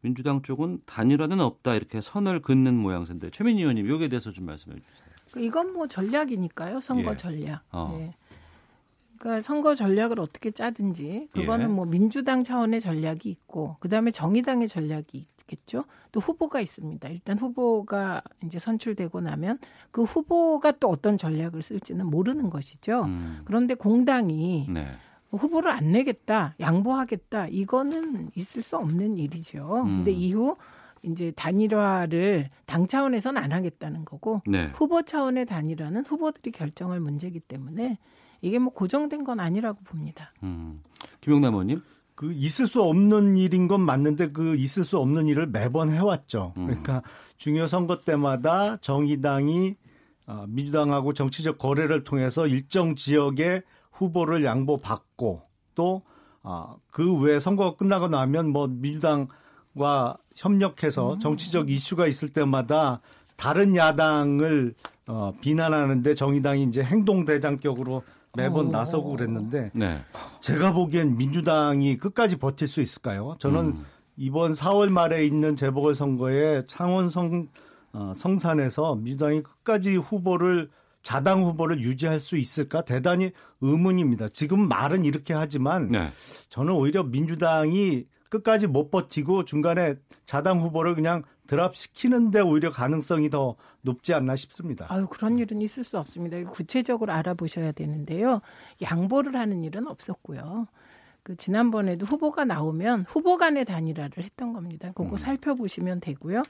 민주당 0.00 0.42
쪽은 0.42 0.80
단일화는 0.86 1.38
없다 1.38 1.76
이렇게 1.76 2.00
선을 2.00 2.42
긋는 2.42 2.74
모양새인데 2.74 3.30
최민희 3.30 3.60
의원님 3.60 3.88
여기에 3.88 4.08
대해서 4.08 4.32
좀 4.32 4.46
말씀해 4.46 4.78
주세요. 4.80 5.12
이건 5.36 5.72
뭐 5.72 5.86
전략이니까요. 5.86 6.80
선거 6.80 7.12
예. 7.12 7.16
전략. 7.16 7.62
어. 7.70 7.96
예. 8.00 8.12
그러니까 9.22 9.40
선거 9.40 9.76
전략을 9.76 10.18
어떻게 10.18 10.50
짜든지 10.50 11.28
그거는 11.32 11.66
예. 11.66 11.68
뭐 11.68 11.84
민주당 11.84 12.42
차원의 12.42 12.80
전략이 12.80 13.30
있고 13.30 13.76
그다음에 13.78 14.10
정의당의 14.10 14.66
전략이 14.66 15.26
있겠죠. 15.38 15.84
또 16.10 16.18
후보가 16.18 16.60
있습니다. 16.60 17.08
일단 17.08 17.38
후보가 17.38 18.22
이제 18.42 18.58
선출되고 18.58 19.20
나면 19.20 19.60
그 19.92 20.02
후보가 20.02 20.72
또 20.72 20.88
어떤 20.88 21.18
전략을 21.18 21.62
쓸지는 21.62 22.04
모르는 22.06 22.50
것이죠. 22.50 23.04
음. 23.04 23.42
그런데 23.44 23.74
공당이 23.74 24.66
네. 24.68 24.88
후보를 25.30 25.70
안 25.70 25.92
내겠다, 25.92 26.56
양보하겠다 26.58 27.46
이거는 27.46 28.32
있을 28.34 28.64
수 28.64 28.76
없는 28.76 29.18
일이죠. 29.18 29.84
음. 29.84 29.98
근데 29.98 30.10
이후 30.10 30.56
이제 31.04 31.32
단일화를 31.36 32.50
당 32.66 32.88
차원에서는 32.88 33.40
안 33.40 33.52
하겠다는 33.52 34.04
거고 34.04 34.40
네. 34.48 34.72
후보 34.74 35.02
차원의 35.02 35.46
단일화는 35.46 36.06
후보들이 36.06 36.50
결정할 36.50 36.98
문제이기 36.98 37.38
때문에 37.38 37.98
이게 38.42 38.58
뭐 38.58 38.72
고정된 38.72 39.24
건 39.24 39.40
아니라고 39.40 39.82
봅니다. 39.84 40.32
음. 40.42 40.82
김용남 41.20 41.54
의원님. 41.54 41.82
그 42.14 42.32
있을 42.32 42.66
수 42.66 42.82
없는 42.82 43.36
일인 43.36 43.68
건 43.68 43.80
맞는데 43.80 44.32
그 44.32 44.54
있을 44.56 44.84
수 44.84 44.98
없는 44.98 45.28
일을 45.28 45.46
매번 45.46 45.90
해왔죠. 45.92 46.52
음. 46.58 46.66
그러니까 46.66 47.02
중요 47.38 47.66
선거 47.66 48.00
때마다 48.02 48.76
정의당이 48.78 49.76
어, 50.26 50.44
민주당하고 50.48 51.14
정치적 51.14 51.58
거래를 51.58 52.04
통해서 52.04 52.46
일정 52.46 52.94
지역의 52.94 53.62
후보를 53.92 54.44
양보받고 54.44 55.42
또 55.74 56.02
아, 56.42 56.74
그 56.90 57.12
외에 57.18 57.38
선거가 57.38 57.76
끝나고 57.76 58.08
나면 58.08 58.50
뭐 58.50 58.66
민주당과 58.66 60.16
협력해서 60.34 61.18
정치적 61.18 61.70
이슈가 61.70 62.06
있을 62.06 62.28
때마다 62.28 63.00
다른 63.36 63.76
야당을 63.76 64.74
어, 65.08 65.32
비난하는데 65.40 66.14
정의당이 66.14 66.64
이제 66.64 66.82
행동대장격으로 66.82 68.02
매번 68.36 68.66
오. 68.66 68.70
나서고 68.70 69.10
그랬는데 69.10 69.70
네. 69.74 70.02
제가 70.40 70.72
보기엔 70.72 71.16
민주당이 71.16 71.98
끝까지 71.98 72.36
버틸 72.36 72.66
수 72.66 72.80
있을까요? 72.80 73.34
저는 73.38 73.60
음. 73.60 73.84
이번 74.16 74.52
4월 74.52 74.90
말에 74.90 75.24
있는 75.26 75.56
재보궐 75.56 75.94
선거에 75.94 76.64
창원 76.66 77.10
성, 77.10 77.48
어, 77.92 78.12
성산에서 78.16 78.96
민주당이 78.96 79.42
끝까지 79.42 79.96
후보를 79.96 80.70
자당 81.02 81.42
후보를 81.42 81.82
유지할 81.82 82.20
수 82.20 82.36
있을까 82.36 82.82
대단히 82.82 83.32
의문입니다. 83.60 84.28
지금 84.28 84.68
말은 84.68 85.04
이렇게 85.04 85.34
하지만 85.34 85.90
네. 85.90 86.12
저는 86.48 86.72
오히려 86.72 87.02
민주당이 87.02 88.06
끝까지 88.32 88.66
못 88.66 88.90
버티고 88.90 89.44
중간에 89.44 89.96
자당 90.24 90.58
후보를 90.58 90.94
그냥 90.94 91.22
드랍시키는데 91.46 92.40
오히려 92.40 92.70
가능성이 92.70 93.28
더 93.28 93.56
높지 93.82 94.14
않나 94.14 94.36
싶습니다. 94.36 94.86
아유 94.88 95.06
그런 95.06 95.38
일은 95.38 95.60
있을 95.60 95.84
수 95.84 95.98
없습니다. 95.98 96.42
구체적으로 96.50 97.12
알아보셔야 97.12 97.72
되는데요. 97.72 98.40
양보를 98.80 99.36
하는 99.36 99.64
일은 99.64 99.86
없었고요. 99.86 100.66
그 101.22 101.36
지난번에도 101.36 102.06
후보가 102.06 102.46
나오면 102.46 103.04
후보 103.06 103.36
간의 103.36 103.66
단일화를 103.66 104.24
했던 104.24 104.54
겁니다. 104.54 104.92
그거 104.94 105.12
음. 105.12 105.16
살펴보시면 105.18 106.00
되고요. 106.00 106.40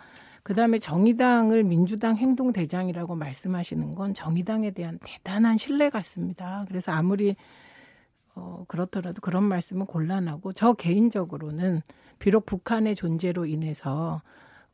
그다음에 0.44 0.78
정의당을 0.78 1.64
민주당 1.64 2.16
행동대장이라고 2.16 3.16
말씀하시는 3.16 3.94
건 3.96 4.14
정의당에 4.14 4.70
대한 4.70 5.00
대단한 5.04 5.58
신뢰 5.58 5.90
같습니다. 5.90 6.64
그래서 6.68 6.92
아무리 6.92 7.34
어, 8.34 8.64
그렇더라도 8.68 9.20
그런 9.20 9.44
말씀은 9.44 9.86
곤란하고 9.86 10.52
저 10.52 10.72
개인적으로는 10.72 11.82
비록 12.18 12.46
북한의 12.46 12.94
존재로 12.94 13.46
인해서 13.46 14.22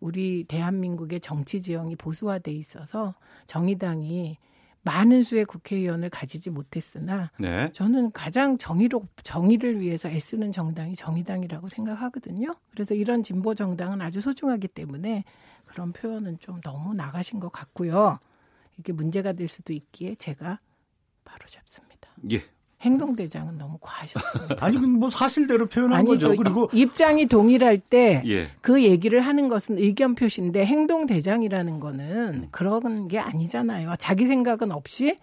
우리 0.01 0.45
대한민국의 0.45 1.21
정치 1.21 1.61
지형이 1.61 1.97
보수화돼 1.97 2.53
있어서 2.53 3.15
정의당이 3.47 4.39
많은 4.83 5.23
수의 5.23 5.45
국회의원을 5.45 6.09
가지지 6.09 6.51
못했으나 6.51 7.31
네. 7.39 7.71
저는 7.73 8.13
가장 8.13 8.57
정의로 8.59 9.07
정의를 9.23 9.81
위해서 9.81 10.09
애쓰는 10.09 10.53
정당이 10.53 10.95
정의당이라고 10.95 11.69
생각하거든요. 11.69 12.55
그래서 12.71 12.95
이런 12.95 13.23
진보 13.23 13.55
정당은 13.55 14.01
아주 14.01 14.21
소중하기 14.21 14.69
때문에 14.69 15.25
그런 15.67 15.93
표현은 15.93 16.39
좀 16.39 16.61
너무 16.63 16.95
나가신 16.95 17.41
것 17.41 17.51
같고요. 17.51 18.19
이게 18.79 18.93
문제가 18.93 19.33
될 19.33 19.49
수도 19.49 19.73
있기에 19.73 20.15
제가 20.15 20.59
바로 21.25 21.47
잡습니다. 21.47 22.11
예. 22.31 22.45
행동대장은 22.81 23.59
너무 23.59 23.79
과하셨습니다. 23.81 24.57
아니 24.65 24.79
뭐 24.79 25.09
사실대로 25.09 25.67
표현한 25.67 25.99
아니죠. 26.01 26.29
거죠. 26.29 26.43
그리고 26.43 26.69
입장이 26.73 27.27
동일할 27.27 27.79
때 27.79 28.23
예. 28.27 28.51
그 28.61 28.83
얘기를 28.85 29.21
하는 29.21 29.49
것은 29.49 29.79
의견 29.79 30.15
표시인데 30.15 30.65
행동 30.65 31.07
대장이라는 31.07 31.81
거는 31.81 32.49
그런 32.51 33.09
게 33.09 33.19
아니잖아요. 33.19 33.95
자기 33.99 34.27
생각은 34.27 34.71
없이 34.71 35.17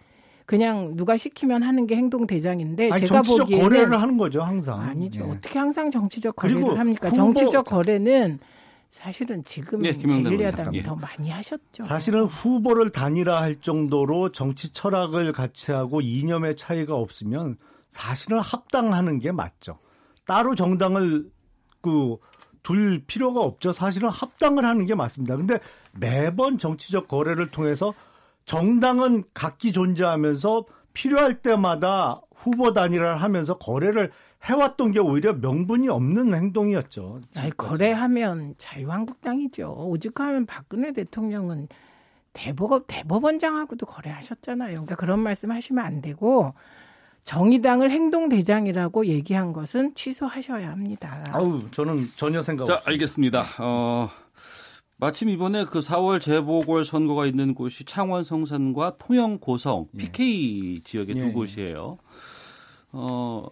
그냥 0.46 0.96
누가 0.96 1.18
시키면 1.18 1.64
하는 1.64 1.88
게 1.88 1.96
행동 1.96 2.28
대장인데 2.28 2.92
아니, 2.92 3.08
제가 3.08 3.22
보기에는 3.22 3.64
거래를 3.64 4.02
하는 4.02 4.18
거죠 4.18 4.42
항상. 4.42 4.82
아니죠. 4.82 5.24
예. 5.26 5.32
어떻게 5.32 5.58
항상 5.58 5.90
정치적 5.90 6.36
거래를 6.36 6.78
합니까? 6.78 7.10
정치적 7.10 7.66
거래는 7.66 8.40
사실은 8.92 9.44
지금 9.44 9.86
예, 9.86 9.94
제1야당이 9.96 10.56
잠깐만요. 10.56 10.84
더 10.84 10.96
많이 10.96 11.30
하셨죠. 11.30 11.84
사실은 11.84 12.24
후보를 12.26 12.90
단일화 12.92 13.42
할 13.42 13.56
정도로 13.60 14.30
정치 14.30 14.70
철학을 14.72 15.34
같이 15.34 15.72
하고 15.72 16.02
이념의 16.02 16.56
차이가 16.58 16.96
없으면 16.96 17.58
사실은 17.90 18.40
합당하는 18.40 19.20
게 19.20 19.32
맞죠. 19.32 19.80
따로 20.26 20.56
정당을 20.56 21.30
그 21.82 22.16
둘 22.66 23.04
필요가 23.06 23.42
없죠. 23.42 23.72
사실은 23.72 24.10
합당을 24.10 24.66
하는 24.66 24.88
게 24.88 24.96
맞습니다. 24.96 25.38
근데 25.38 25.60
매번 25.94 26.58
정치적 26.58 27.08
거래를 27.08 27.52
통해서 27.52 27.94
정당은 28.46 29.24
각기 29.36 29.72
존재하면서 29.72 30.66
필요할 30.94 31.44
때마다 31.44 32.22
후보 32.36 32.74
단일화를 32.74 33.22
하면서 33.22 33.60
거래를 33.60 34.12
해왔던 34.46 34.92
게 34.92 35.00
오히려 35.00 35.34
명분이 35.34 35.90
없는 35.90 36.34
행동이었죠. 36.34 37.22
아니, 37.36 37.50
거래하면 37.58 38.56
자유한국당이죠. 38.58 39.74
오죽하면 39.90 40.46
박근혜 40.46 40.94
대통령은 40.94 41.68
대법, 42.34 42.86
대법원장하고도 42.88 43.86
거래하셨잖아요. 43.86 44.72
그러니까 44.74 44.96
그런 44.96 45.20
말씀 45.20 45.52
하시면 45.52 45.84
안 45.84 46.02
되고 46.02 46.54
정의당을 47.24 47.90
행동대장이라고 47.90 49.08
얘기한 49.08 49.52
것은 49.52 49.96
취소하셔야 49.96 50.70
합니다. 50.70 51.24
아우 51.32 51.60
저는 51.72 52.10
전혀 52.16 52.42
생각 52.42 52.66
자, 52.68 52.76
없습니다. 52.76 52.92
알겠습니다. 52.92 53.46
어, 53.60 54.10
마침 54.98 55.30
이번에 55.30 55.66
그 55.66 55.80
4월 55.80 56.22
재보궐 56.22 56.86
선거가 56.86 57.26
있는 57.26 57.56
곳이 57.56 57.84
창원 57.86 58.24
성산과 58.24 58.98
통영 59.00 59.40
고성 59.40 59.88
PK 59.98 60.82
지역의 60.84 61.16
두 61.16 61.28
예. 61.28 61.32
곳이에요. 61.32 61.98
어, 62.92 63.48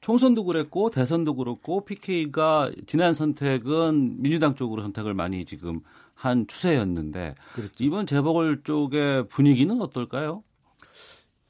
총선도 0.00 0.44
그랬고 0.44 0.90
대선도 0.90 1.34
그렇고 1.36 1.84
PK가 1.84 2.70
지난 2.86 3.12
선택은 3.14 4.22
민주당 4.22 4.54
쪽으로 4.54 4.82
선택을 4.82 5.14
많이 5.14 5.44
지금 5.44 5.80
한 6.14 6.46
추세였는데 6.46 7.34
이번 7.78 8.06
재보궐 8.06 8.62
쪽의 8.64 9.28
분위기는 9.28 9.80
어떨까요? 9.80 10.42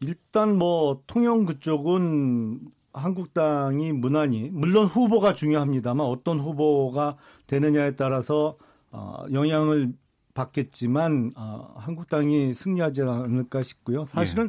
일단 0.00 0.56
뭐 0.56 1.02
통영 1.06 1.44
그쪽은 1.44 2.60
한국당이 2.92 3.92
무난히 3.92 4.48
물론 4.52 4.86
후보가 4.86 5.34
중요합니다만 5.34 6.04
어떤 6.04 6.40
후보가 6.40 7.16
되느냐에 7.46 7.92
따라서 7.96 8.56
어, 8.90 9.24
영향을 9.32 9.92
받겠지만 10.34 11.32
어, 11.36 11.74
한국당이 11.76 12.54
승리하지 12.54 13.02
않을까 13.02 13.62
싶고요. 13.62 14.04
사실은 14.06 14.48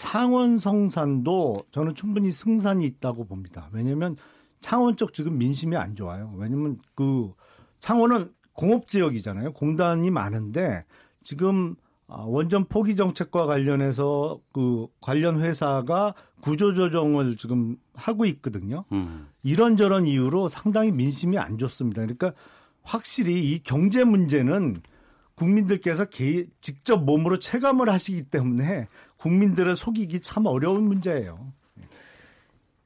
창원 0.00 0.58
성산도 0.58 1.64
저는 1.72 1.94
충분히 1.94 2.30
승산이 2.30 2.86
있다고 2.86 3.26
봅니다. 3.26 3.68
왜냐하면 3.70 4.16
창원 4.62 4.96
쪽 4.96 5.12
지금 5.12 5.36
민심이 5.36 5.76
안 5.76 5.94
좋아요. 5.94 6.32
왜냐하면 6.38 6.78
그 6.94 7.34
창원은 7.80 8.32
공업 8.54 8.88
지역이잖아요. 8.88 9.52
공단이 9.52 10.10
많은데 10.10 10.86
지금 11.22 11.76
아, 12.06 12.22
원전 12.26 12.64
포기 12.64 12.96
정책과 12.96 13.44
관련해서 13.44 14.40
그 14.54 14.86
관련 15.02 15.42
회사가 15.42 16.14
구조조정을 16.40 17.36
지금 17.36 17.76
하고 17.92 18.24
있거든요. 18.24 18.86
음. 18.92 19.28
이런저런 19.42 20.06
이유로 20.06 20.48
상당히 20.48 20.92
민심이 20.92 21.36
안 21.36 21.58
좋습니다. 21.58 22.00
그러니까 22.00 22.32
확실히 22.82 23.52
이 23.52 23.58
경제 23.62 24.04
문제는 24.04 24.80
국민들께서 25.34 26.06
개, 26.06 26.46
직접 26.62 27.04
몸으로 27.04 27.38
체감을 27.38 27.90
하시기 27.90 28.24
때문에 28.24 28.88
국민들을 29.20 29.76
속이기 29.76 30.20
참 30.20 30.46
어려운 30.46 30.84
문제예요. 30.84 31.52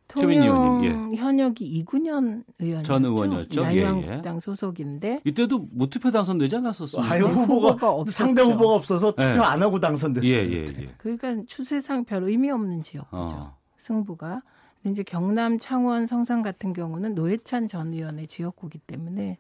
최민희 0.09 0.47
의원님, 0.47 0.93
통영 0.93 1.15
현역이 1.15 1.65
이군현 1.65 2.45
의원이었죠. 2.61 2.87
전 2.87 3.05
의원이었죠. 3.05 3.61
예, 3.63 3.65
자유한국당 3.65 4.41
소속인데 4.41 5.23
이때도 5.25 5.69
무투표 5.73 6.11
당선되지 6.11 6.57
않았었어요. 6.57 7.03
아유 7.03 7.25
후보가, 7.25 7.91
없었죠. 7.91 8.13
상대 8.13 8.43
후보가 8.43 8.75
없어서 8.75 9.11
투표 9.11 9.25
네. 9.25 9.39
안 9.39 9.63
하고 9.63 9.81
당선됐어요. 9.81 10.33
예, 10.33 10.45
예, 10.45 10.67
예. 10.67 10.95
그러니까 10.99 11.43
추세상 11.49 12.05
별 12.05 12.23
의미 12.25 12.51
없는 12.51 12.83
지역이죠. 12.83 13.09
어. 13.13 13.57
승부가. 13.79 14.43
이제 14.87 15.03
경남, 15.03 15.59
창원, 15.59 16.07
성산 16.07 16.43
같은 16.43 16.75
경우는 16.75 17.15
노회찬 17.15 17.69
전 17.69 17.95
의원의 17.95 18.27
지역구기 18.27 18.79
때문에 18.81 19.39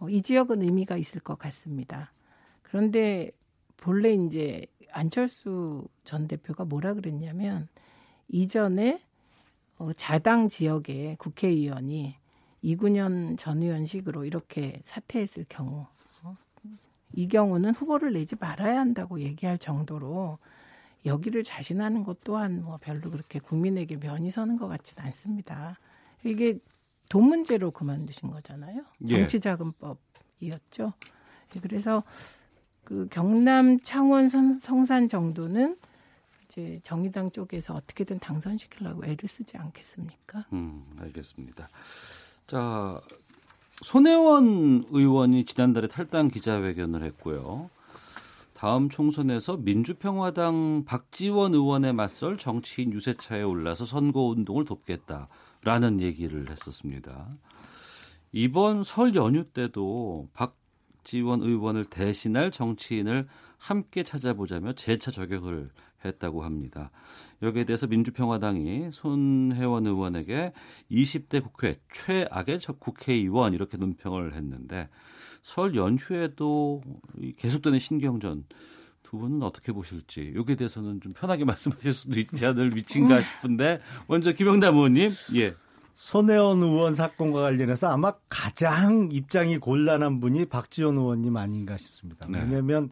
어, 0.00 0.08
이 0.08 0.22
지역은 0.22 0.62
의미가 0.62 0.96
있을 0.96 1.20
것 1.20 1.38
같습니다. 1.38 2.10
그런데 2.62 3.30
본래 3.76 4.12
이제 4.12 4.64
안철수 4.92 5.86
전 6.04 6.28
대표가 6.28 6.64
뭐라 6.64 6.94
그랬냐면 6.94 7.68
이전에 8.28 9.00
어, 9.78 9.92
자당 9.94 10.48
지역의 10.48 11.16
국회의원이 11.16 12.16
이군현 12.62 13.36
전 13.36 13.62
의원식으로 13.62 14.24
이렇게 14.24 14.80
사퇴했을 14.84 15.46
경우 15.48 15.86
어, 16.22 16.36
이 17.12 17.28
경우는 17.28 17.74
후보를 17.74 18.12
내지 18.12 18.36
말아야 18.36 18.78
한다고 18.78 19.20
얘기할 19.20 19.58
정도로 19.58 20.38
여기를 21.04 21.42
자신하는 21.42 22.04
것 22.04 22.20
또한 22.20 22.62
뭐 22.62 22.78
별로 22.80 23.10
그렇게 23.10 23.40
국민에게 23.40 23.96
면이 23.96 24.30
서는 24.30 24.56
것 24.56 24.68
같지는 24.68 25.04
않습니다. 25.06 25.78
이게 26.24 26.58
돈 27.08 27.24
문제로 27.24 27.70
그만두신 27.72 28.30
거잖아요. 28.30 28.84
예. 29.08 29.16
정치자금법이었죠. 29.16 30.92
그래서 31.60 32.04
그 32.84 33.08
경남 33.10 33.80
창원 33.80 34.28
성- 34.28 34.58
성산 34.60 35.08
정도는 35.08 35.76
이제 36.46 36.80
정의당 36.82 37.30
쪽에서 37.30 37.74
어떻게든 37.74 38.18
당선시키려고 38.18 39.04
애를 39.06 39.28
쓰지 39.28 39.56
않겠습니까? 39.56 40.44
음, 40.52 40.84
알겠습니다. 41.00 41.68
자, 42.46 43.00
손혜원 43.82 44.84
의원이 44.90 45.44
지난달에 45.46 45.88
탈당 45.88 46.28
기자회견을 46.28 47.02
했고요. 47.04 47.70
다음 48.52 48.88
총선에서 48.88 49.56
민주평화당 49.56 50.84
박지원 50.84 51.54
의원에 51.54 51.90
맞설 51.92 52.38
정치인 52.38 52.92
유세차에 52.92 53.42
올라서 53.42 53.84
선거운동을 53.86 54.64
돕겠다라는 54.66 56.00
얘기를 56.00 56.48
했었습니다. 56.50 57.28
이번 58.30 58.84
설 58.84 59.14
연휴 59.16 59.42
때도 59.44 60.28
박 60.32 60.54
지원 61.04 61.42
의원을 61.42 61.84
대신할 61.84 62.50
정치인을 62.50 63.26
함께 63.58 64.02
찾아보자며 64.02 64.72
재차 64.74 65.10
저격을 65.10 65.68
했다고 66.04 66.44
합니다. 66.44 66.90
여기에 67.42 67.64
대해서 67.64 67.86
민주평화당이 67.86 68.90
손혜원 68.92 69.86
의원에게 69.86 70.52
20대 70.90 71.42
국회 71.42 71.76
최악의 71.92 72.60
국회의원 72.78 73.54
이렇게 73.54 73.76
논평을 73.76 74.34
했는데 74.34 74.88
설 75.42 75.74
연휴에도 75.74 76.80
계속되는 77.36 77.78
신경전 77.78 78.44
두 79.02 79.18
분은 79.18 79.42
어떻게 79.42 79.72
보실지 79.72 80.32
여기에 80.34 80.56
대해서는 80.56 81.00
좀 81.00 81.12
편하게 81.12 81.44
말씀하실 81.46 81.92
수도 81.92 82.18
있지 82.18 82.46
않을 82.46 82.74
위치인가 82.74 83.20
싶은데 83.20 83.80
먼저 84.08 84.32
김영남 84.32 84.74
의원님 84.74 85.12
예. 85.34 85.54
손혜원 85.94 86.62
의원 86.62 86.94
사건과 86.94 87.40
관련해서 87.42 87.88
아마 87.88 88.12
가장 88.28 89.08
입장이 89.12 89.58
곤란한 89.58 90.20
분이 90.20 90.46
박지원 90.46 90.96
의원님 90.96 91.36
아닌가 91.36 91.76
싶습니다. 91.76 92.26
네. 92.28 92.40
왜냐하면 92.40 92.90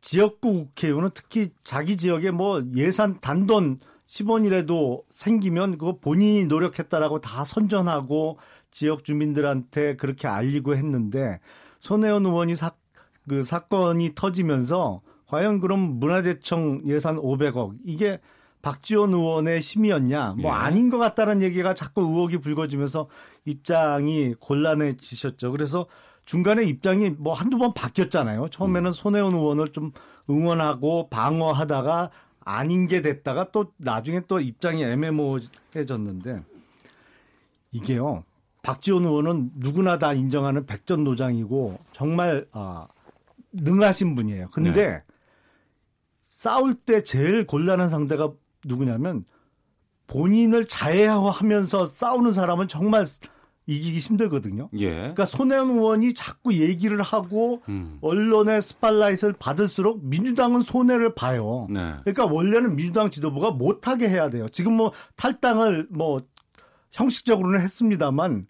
지역구 0.00 0.66
국회의원은 0.66 1.10
특히 1.14 1.50
자기 1.64 1.96
지역에 1.96 2.30
뭐 2.30 2.62
예산 2.76 3.20
단돈 3.20 3.78
10원이라도 4.06 5.04
생기면 5.08 5.78
그거 5.78 5.96
본인이 5.98 6.44
노력했다라고 6.44 7.20
다 7.20 7.44
선전하고 7.44 8.38
지역 8.70 9.04
주민들한테 9.04 9.96
그렇게 9.96 10.28
알리고 10.28 10.74
했는데 10.76 11.40
손혜원 11.80 12.26
의원이 12.26 12.56
사, 12.56 12.72
그 13.28 13.44
사건이 13.44 14.12
터지면서 14.14 15.00
과연 15.26 15.60
그럼 15.60 15.98
문화재청 15.98 16.82
예산 16.86 17.16
500억 17.16 17.78
이게 17.84 18.18
박지원 18.62 19.12
의원의 19.12 19.60
심이었냐 19.60 20.36
뭐 20.38 20.50
예. 20.52 20.54
아닌 20.54 20.88
것 20.88 20.98
같다는 20.98 21.42
얘기가 21.42 21.74
자꾸 21.74 22.02
의혹이 22.02 22.38
불거지면서 22.38 23.08
입장이 23.44 24.34
곤란해지셨죠. 24.38 25.50
그래서 25.50 25.86
중간에 26.24 26.64
입장이 26.64 27.10
뭐 27.10 27.32
한두 27.32 27.58
번 27.58 27.74
바뀌었잖아요. 27.74 28.48
처음에는 28.50 28.90
음. 28.90 28.92
손혜원 28.92 29.34
의원을 29.34 29.68
좀 29.68 29.90
응원하고 30.30 31.08
방어하다가 31.10 32.10
아닌 32.44 32.86
게 32.86 33.02
됐다가 33.02 33.50
또 33.50 33.72
나중에 33.76 34.22
또 34.28 34.40
입장이 34.40 34.84
애매모호해졌는데 34.84 36.42
이게요. 37.72 38.24
박지원 38.62 39.02
의원은 39.04 39.50
누구나 39.56 39.98
다 39.98 40.12
인정하는 40.12 40.66
백전노장이고 40.66 41.78
정말 41.92 42.46
아, 42.52 42.86
능하신 43.52 44.14
분이에요. 44.14 44.50
근데 44.52 44.72
네. 44.72 45.02
싸울 46.30 46.74
때 46.74 47.02
제일 47.02 47.46
곤란한 47.46 47.88
상대가 47.88 48.32
누구냐면 48.64 49.24
본인을 50.06 50.66
자해하면서 50.66 51.86
싸우는 51.86 52.32
사람은 52.32 52.68
정말 52.68 53.06
이기기 53.66 53.98
힘들거든요. 53.98 54.68
예. 54.78 54.90
그러니까 54.90 55.24
손혜원 55.24 55.70
의원이 55.70 56.14
자꾸 56.14 56.52
얘기를 56.54 57.00
하고 57.00 57.62
음. 57.68 57.98
언론의 58.00 58.60
스팔라이트를 58.60 59.34
받을수록 59.38 60.04
민주당은 60.04 60.62
손해를 60.62 61.14
봐요. 61.14 61.68
네. 61.70 61.94
그러니까 62.02 62.26
원래는 62.26 62.74
민주당 62.74 63.10
지도부가 63.10 63.52
못하게 63.52 64.08
해야 64.08 64.30
돼요. 64.30 64.48
지금 64.48 64.74
뭐 64.74 64.92
탈당을 65.16 65.86
뭐 65.90 66.22
형식적으로는 66.90 67.60
했습니다만 67.60 68.46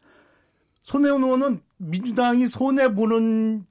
손혜원 0.82 1.22
의원은 1.22 1.60
민주당이 1.76 2.46
손해 2.48 2.94
보는 2.94 3.66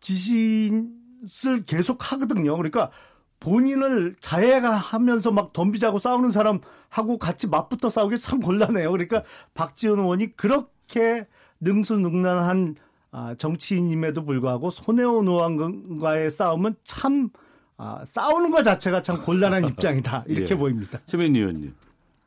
지시를 0.00 1.64
계속 1.66 2.12
하거든요. 2.12 2.56
그러니까 2.56 2.90
본인을 3.40 4.16
자해가 4.20 4.70
하면서 4.70 5.30
막 5.30 5.52
덤비자고 5.52 5.98
싸우는 5.98 6.30
사람하고 6.30 7.18
같이 7.18 7.46
맞붙어 7.48 7.90
싸우기 7.90 8.18
참 8.18 8.40
곤란해요. 8.40 8.90
그러니까 8.90 9.24
박지원 9.54 9.98
의원이 9.98 10.36
그렇게 10.36 11.26
능수능란한 11.60 12.76
아, 13.12 13.34
정치인임에도 13.34 14.24
불구하고 14.24 14.70
손혜원 14.70 15.26
의원과의 15.26 16.30
싸움은 16.30 16.76
참 16.84 17.30
아, 17.76 18.04
싸우는 18.04 18.50
것 18.50 18.62
자체가 18.62 19.02
참 19.02 19.20
곤란한 19.20 19.64
입장이다 19.68 20.24
이렇게 20.28 20.54
예. 20.54 20.58
보입니다. 20.58 21.00
최민 21.06 21.34
의원님. 21.34 21.74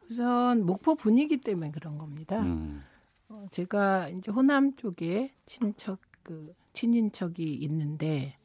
우선 0.10 0.66
목포 0.66 0.96
분위기 0.96 1.38
때문에 1.38 1.72
그런 1.72 1.98
겁니다. 1.98 2.42
음. 2.42 2.84
어, 3.30 3.46
제가 3.50 4.10
이제 4.10 4.32
호남 4.32 4.76
쪽에 4.76 5.32
친척 5.46 6.00
그 6.24 6.54
친인척이 6.74 7.44
있는데 7.44 8.36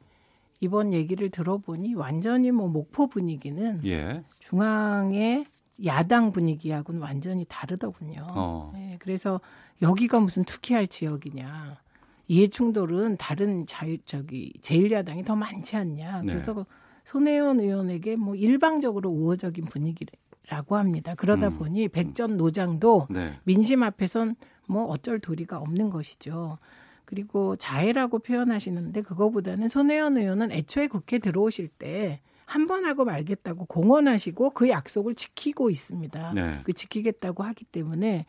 이번 0.59 0.93
얘기를 0.93 1.29
들어보니 1.29 1.95
완전히 1.95 2.51
뭐 2.51 2.67
목포 2.67 3.07
분위기는 3.07 3.81
예. 3.85 4.23
중앙의 4.39 5.45
야당 5.85 6.31
분위기하고는 6.31 7.01
완전히 7.01 7.45
다르더군요. 7.47 8.27
어. 8.29 8.71
네, 8.73 8.97
그래서 8.99 9.39
여기가 9.81 10.19
무슨 10.19 10.43
투키할 10.43 10.87
지역이냐. 10.87 11.77
이해 12.27 12.47
충돌은 12.47 13.17
다른 13.17 13.65
자유 13.65 13.97
저기 14.05 14.53
제일야당이 14.61 15.23
더 15.23 15.35
많지 15.35 15.75
않냐. 15.75 16.21
네. 16.21 16.33
그래서 16.33 16.53
네. 16.53 16.63
손혜원 17.05 17.59
의원에게 17.59 18.17
뭐 18.17 18.35
일방적으로 18.35 19.09
우호적인 19.09 19.65
분위기라고 19.65 20.75
합니다. 20.75 21.15
그러다 21.15 21.47
음. 21.47 21.57
보니 21.57 21.87
백전 21.87 22.37
노장도 22.37 23.07
네. 23.09 23.33
민심 23.45 23.81
앞에선 23.81 24.35
뭐 24.67 24.85
어쩔 24.85 25.19
도리가 25.19 25.57
없는 25.57 25.89
것이죠. 25.89 26.59
그리고 27.09 27.55
자해라고 27.55 28.19
표현하시는데 28.19 29.01
그거보다는 29.01 29.67
손혜원 29.67 30.17
의원은 30.17 30.51
애초에 30.51 30.87
국회 30.87 31.17
들어오실 31.17 31.67
때 31.67 32.21
한 32.49 32.65
번 32.65 32.85
하고 32.85 33.05
말겠다고 33.05 33.65
공언하시고 33.65 34.51
그 34.51 34.69
약속을 34.69 35.13
지키고 35.15 35.69
있습니다. 35.69 36.33
네. 36.33 36.59
그 36.63 36.73
지키겠다고 36.73 37.43
하기 37.43 37.65
때문에 37.65 38.25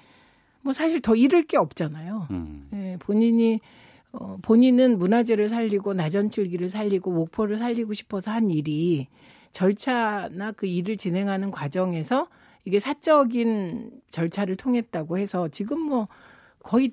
뭐 0.60 0.74
사실 0.74 1.00
더 1.00 1.16
잃을 1.16 1.44
게 1.44 1.56
없잖아요. 1.56 2.28
음. 2.30 2.68
예, 2.74 2.96
본인이 3.00 3.60
어, 4.12 4.36
본인은 4.42 4.98
문화재를 4.98 5.48
살리고 5.48 5.94
나전칠기를 5.94 6.68
살리고 6.68 7.10
목포를 7.12 7.56
살리고 7.56 7.94
싶어서 7.94 8.30
한 8.30 8.50
일이 8.50 9.08
절차나 9.52 10.52
그 10.52 10.66
일을 10.66 10.98
진행하는 10.98 11.50
과정에서 11.50 12.28
이게 12.66 12.78
사적인 12.78 14.02
절차를 14.10 14.56
통했다고 14.56 15.16
해서 15.16 15.48
지금 15.48 15.80
뭐 15.80 16.06
거의 16.62 16.92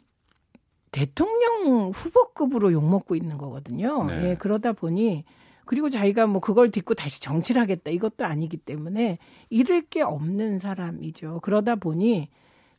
대통령 0.91 1.91
후보급으로 1.93 2.71
욕먹고 2.73 3.15
있는 3.15 3.37
거거든요. 3.37 4.05
네. 4.05 4.29
예, 4.29 4.35
그러다 4.35 4.73
보니 4.73 5.25
그리고 5.65 5.89
자기가 5.89 6.27
뭐 6.27 6.39
그걸 6.39 6.71
딛고 6.71 6.93
다시 6.93 7.21
정치를 7.21 7.61
하겠다 7.61 7.91
이것도 7.91 8.25
아니기 8.25 8.57
때문에 8.57 9.17
잃을 9.49 9.81
게 9.81 10.01
없는 10.01 10.59
사람이죠. 10.59 11.41
그러다 11.41 11.75
보니 11.75 12.29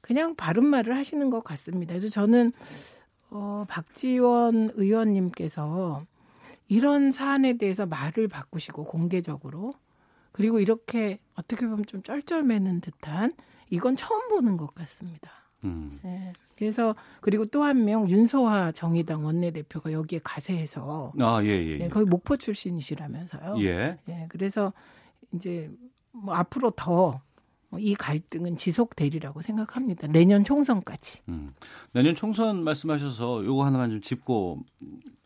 그냥 0.00 0.34
바른 0.36 0.64
말을 0.64 0.96
하시는 0.96 1.28
것 1.28 1.44
같습니다. 1.44 1.92
그래서 1.92 2.09
저는 2.09 2.52
어 3.30 3.66
박지원 3.68 4.72
의원님께서 4.74 6.06
이런 6.68 7.12
사안에 7.12 7.59
대해서 7.59 7.84
말을 7.84 8.28
바꾸시고 8.28 8.84
공개적으로 8.84 9.74
그리고 10.32 10.61
이렇게 10.61 11.18
어떻게 11.34 11.66
보면 11.66 11.84
좀 11.86 12.02
쩔쩔매는 12.02 12.80
듯한 12.80 13.34
이건 13.70 13.96
처음 13.96 14.28
보는 14.28 14.56
것 14.56 14.74
같습니다. 14.74 15.30
음. 15.64 15.98
네. 16.02 16.32
그래서 16.59 16.94
그리고 17.20 17.46
또 17.46 17.62
한 17.62 17.84
명 17.84 18.09
윤소화 18.11 18.72
정의당 18.72 19.24
원내대표가 19.24 19.92
여기에 19.92 20.20
가세해서 20.24 21.12
아, 21.20 21.40
예, 21.44 21.48
예, 21.48 21.66
예. 21.74 21.78
네, 21.78 21.88
거기 21.88 22.04
목포 22.09 22.36
출신이시라면서요. 22.36 23.56
예. 23.61 23.98
예. 24.09 24.26
그래서 24.28 24.72
이제 25.32 25.70
뭐 26.12 26.34
앞으로 26.34 26.70
더 26.72 27.20
이 27.76 27.94
갈등은 27.94 28.56
지속되리라고 28.56 29.42
생각합니다. 29.42 30.06
내년 30.06 30.42
총선까지. 30.42 31.20
음. 31.28 31.50
내년 31.92 32.14
총선 32.14 32.64
말씀하셔서 32.64 33.44
요거 33.44 33.62
하나만 33.62 33.90
좀 33.90 34.00
짚고 34.00 34.64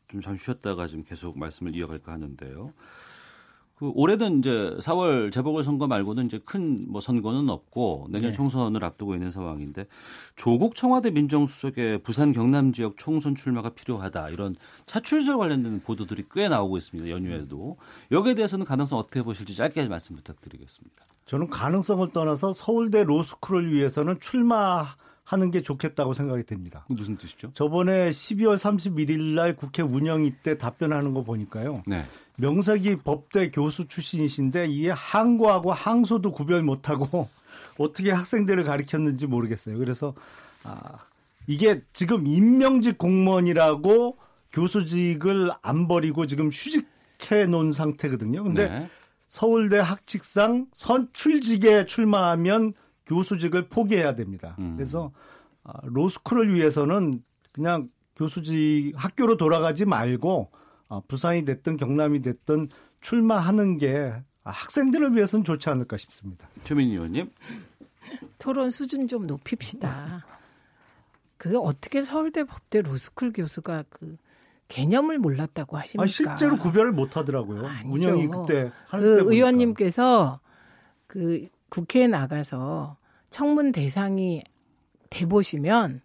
좀 0.09 0.21
잠시 0.21 0.47
쉬었다가 0.47 0.89
지금 0.89 1.05
계속 1.05 1.39
말씀을 1.39 1.77
이어갈까 1.77 2.11
하는데요. 2.11 2.73
그 3.83 3.91
올해는 3.97 4.39
이제 4.39 4.77
4월 4.79 5.33
재보궐 5.33 5.65
선거 5.65 5.89
말고는 5.89 6.27
이제 6.27 6.39
큰 6.45 6.87
뭐 6.89 7.01
선거는 7.01 7.49
없고 7.49 8.07
내년 8.11 8.31
네. 8.31 8.37
총선을 8.37 8.85
앞두고 8.85 9.15
있는 9.15 9.31
상황인데 9.31 9.87
조국 10.37 10.77
청와대 10.77 11.11
민정수석의 11.11 12.03
부산 12.03 12.33
경남 12.33 12.73
지역 12.73 12.97
총선 12.97 13.35
출마가 13.35 13.71
필요하다 13.71 14.31
이런 14.31 14.55
차출설 14.87 15.37
관련된 15.37 15.81
보도들이 15.81 16.25
꽤 16.33 16.49
나오고 16.49 16.77
있습니다. 16.77 17.11
연휴에도 17.11 17.77
여기에 18.13 18.35
대해서는 18.35 18.67
가능성 18.67 18.99
어떻게 18.99 19.23
보실지 19.23 19.57
짧게 19.57 19.89
말씀 19.89 20.15
부탁드리겠습니다. 20.15 21.07
저는 21.27 21.49
가능성을 21.49 22.09
떠나서 22.11 22.53
서울대 22.53 23.03
로스쿨을 23.03 23.73
위해서는 23.73 24.21
출마 24.21 24.95
하는 25.33 25.51
게 25.51 25.63
좋겠다고 25.63 26.15
생각이 26.15 26.45
됩니다. 26.45 26.85
무슨 26.89 27.17
뜻이죠? 27.17 27.53
저번에 27.55 28.11
12월 28.11 28.57
31일 28.57 29.35
날 29.35 29.57
국회 29.57 29.83
운영위 29.83 30.35
때 30.43 30.59
답변하는 30.59 31.15
거 31.15 31.23
보니까요. 31.23 31.83
네. 31.87 32.05
명석이 32.39 32.97
법대 33.05 33.51
교수 33.51 33.89
출신이신데 33.89 34.67
이게 34.67 34.91
항고하고 34.91 35.73
항소도 35.73 36.33
구별 36.33 36.63
못하고 36.63 37.29
어떻게 37.79 38.11
학생들을 38.11 38.65
가르쳤는지 38.65 39.27
모르겠어요. 39.27 39.79
그래서 39.79 40.15
아, 40.65 40.99
이게 41.47 41.83
지금 41.93 42.27
임명직 42.27 42.99
공무원이라고 42.99 44.17
교수직을 44.53 45.51
안 45.63 45.89
버리고 45.89 46.27
지금 46.27 46.49
휴직 46.49 46.93
회복해 47.23 47.47
놓은 47.47 47.73
상태거든요. 47.73 48.43
근데 48.43 48.69
네. 48.69 48.91
서울대 49.29 49.79
학칙상 49.79 50.67
선출직에 50.73 51.87
출마하면 51.87 52.75
교수직을 53.07 53.69
포기해야 53.69 54.15
됩니다. 54.15 54.57
음. 54.61 54.77
그래서 54.77 55.13
아, 55.65 55.73
로스쿨을 55.85 56.55
위해서는 56.55 57.23
그냥 57.53 57.91
교수직 58.17 58.93
학교로 58.97 59.37
돌아가지 59.37 59.85
말고 59.85 60.51
아, 60.89 61.01
부산이 61.09 61.45
됐든 61.45 61.77
경남이 61.77 62.23
됐든 62.23 62.69
출마하는 63.01 63.79
게 63.79 64.13
학생들을 64.45 65.15
위해서는 65.15 65.45
좋지 65.45 65.69
않을까 65.69 65.97
싶습니다. 65.97 66.49
최민희 66.65 66.93
의원님. 66.95 67.31
토론 68.39 68.71
수준 68.71 69.07
좀 69.07 69.27
높입시다. 69.27 70.25
그 71.37 71.59
어떻게 71.59 72.03
서울대 72.03 72.45
법대 72.45 72.83
로스쿨 72.83 73.33
교수가 73.33 73.85
그 73.89 74.17
개념을 74.69 75.19
몰랐다고 75.19 75.77
하십니까? 75.77 76.03
아, 76.03 76.07
실제로 76.07 76.57
구별을 76.57 76.93
못 76.93 77.17
하더라고요. 77.17 77.67
아니죠. 77.67 77.93
운영이 77.93 78.29
그때 78.29 78.71
그 78.91 79.33
의원님께서 79.33 80.41
그 81.07 81.49
국회에 81.73 82.07
나가서 82.07 82.99
청문 83.31 83.73
대상이 83.73 84.43
돼 85.09 85.25
보시면 85.25 86.03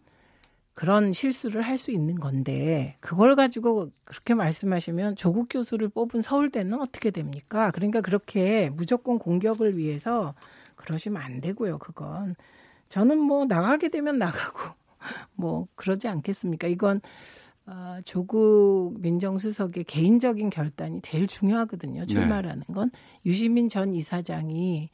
그런 0.73 1.11
실수를 1.11 1.61
할 1.61 1.77
수 1.77 1.91
있는 1.91 2.15
건데 2.15 2.95
그걸 3.01 3.35
가지고 3.35 3.89
그렇게 4.05 4.33
말씀하시면 4.33 5.17
조국 5.17 5.47
교수를 5.49 5.89
뽑은 5.89 6.21
서울대는 6.21 6.79
어떻게 6.79 7.11
됩니까? 7.11 7.71
그러니까 7.71 7.99
그렇게 7.99 8.69
무조건 8.69 9.19
공격을 9.19 9.77
위해서 9.77 10.35
그러시면 10.77 11.21
안 11.21 11.41
되고요. 11.41 11.79
그건 11.79 12.35
저는 12.87 13.19
뭐 13.19 13.43
나가게 13.43 13.89
되면 13.89 14.17
나가고 14.17 14.73
뭐 15.35 15.67
그러지 15.75 16.07
않겠습니까? 16.07 16.67
이건 16.67 17.01
어, 17.65 17.97
조국 18.05 18.95
민정수석의 19.01 19.83
개인적인 19.83 20.49
결단이 20.49 21.01
제일 21.01 21.27
중요하거든요. 21.27 22.05
출마라는 22.05 22.63
네. 22.69 22.73
건 22.73 22.91
유시민 23.25 23.67
전 23.67 23.93
이사장이 23.93 24.89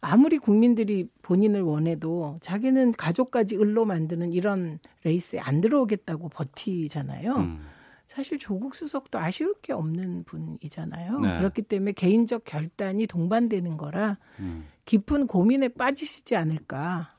아무리 0.00 0.38
국민들이 0.38 1.08
본인을 1.22 1.62
원해도 1.62 2.38
자기는 2.40 2.92
가족까지 2.92 3.56
을로 3.56 3.84
만드는 3.84 4.32
이런 4.32 4.78
레이스에 5.04 5.40
안 5.40 5.60
들어오겠다고 5.60 6.28
버티잖아요. 6.28 7.36
음. 7.36 7.60
사실 8.06 8.38
조국 8.38 8.74
수석도 8.74 9.18
아쉬울 9.18 9.54
게 9.60 9.72
없는 9.72 10.24
분이잖아요. 10.24 11.20
네. 11.20 11.38
그렇기 11.38 11.62
때문에 11.62 11.92
개인적 11.92 12.44
결단이 12.44 13.06
동반되는 13.06 13.76
거라 13.76 14.18
음. 14.40 14.66
깊은 14.86 15.26
고민에 15.26 15.68
빠지시지 15.68 16.34
않을까 16.34 17.14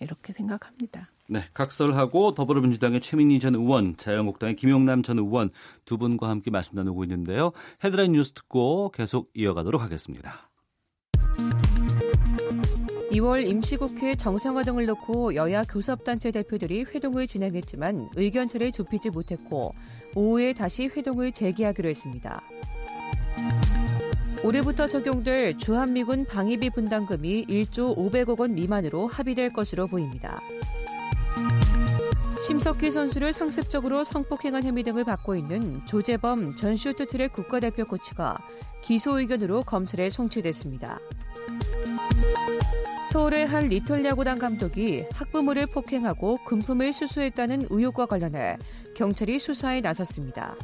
이렇게 0.00 0.32
생각합니다. 0.32 1.10
네, 1.28 1.44
각설하고 1.54 2.34
더불어민주당의 2.34 3.00
최민희 3.00 3.38
전 3.38 3.54
의원, 3.54 3.96
자유한국당의 3.96 4.56
김용남 4.56 5.02
전 5.02 5.18
의원 5.18 5.50
두 5.84 5.96
분과 5.96 6.28
함께 6.28 6.50
말씀 6.50 6.74
나누고 6.74 7.04
있는데요. 7.04 7.52
헤드라인 7.82 8.12
뉴스 8.12 8.32
듣고 8.32 8.90
계속 8.90 9.30
이어가도록 9.34 9.80
하겠습니다. 9.80 10.50
2월 13.12 13.46
임시국회 13.46 14.14
정상화 14.14 14.62
등을 14.62 14.86
놓고 14.86 15.34
여야 15.34 15.64
교섭단체 15.64 16.30
대표들이 16.30 16.84
회동을 16.84 17.26
진행했지만 17.26 18.08
의견 18.16 18.48
차를 18.48 18.72
좁히지 18.72 19.10
못했고 19.10 19.74
오후에 20.14 20.54
다시 20.54 20.88
회동을 20.88 21.30
재개하기로 21.32 21.90
했습니다. 21.90 22.40
올해부터 24.42 24.86
적용될 24.86 25.58
주한미군 25.58 26.24
방위비 26.24 26.70
분담금이 26.70 27.46
1조 27.46 27.96
500억 27.96 28.40
원 28.40 28.54
미만으로 28.54 29.06
합의될 29.08 29.52
것으로 29.52 29.86
보입니다. 29.86 30.40
심석희 32.46 32.90
선수를 32.90 33.32
상습적으로 33.32 34.04
성폭행한 34.04 34.64
혐의 34.64 34.82
등을 34.84 35.04
받고 35.04 35.36
있는 35.36 35.84
조재범 35.86 36.56
전 36.56 36.76
쇼트트랙 36.76 37.34
국가대표 37.34 37.84
코치가 37.84 38.36
기소 38.82 39.20
의견으로 39.20 39.62
검찰에 39.62 40.10
송치됐습니다. 40.10 40.98
서울의 43.12 43.46
한 43.46 43.68
리틀 43.68 44.02
야구단 44.06 44.38
감독이 44.38 45.04
학부모를 45.12 45.66
폭행하고 45.66 46.38
금품을 46.46 46.94
수수했다는 46.94 47.66
의혹과 47.68 48.06
관련해 48.06 48.56
경찰이 48.96 49.38
수사에 49.38 49.82
나섰습니다. 49.82 50.56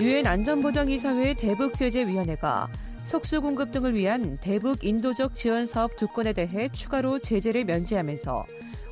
유엔 0.00 0.26
안전보장이사회 0.26 1.34
대북제재위원회가 1.34 2.68
석수 3.04 3.40
공급 3.40 3.70
등을 3.70 3.94
위한 3.94 4.36
대북 4.40 4.82
인도적 4.82 5.36
지원 5.36 5.64
사업 5.64 5.94
두 5.94 6.08
건에 6.08 6.32
대해 6.32 6.68
추가로 6.70 7.20
제재를 7.20 7.64
면제하면서 7.64 8.46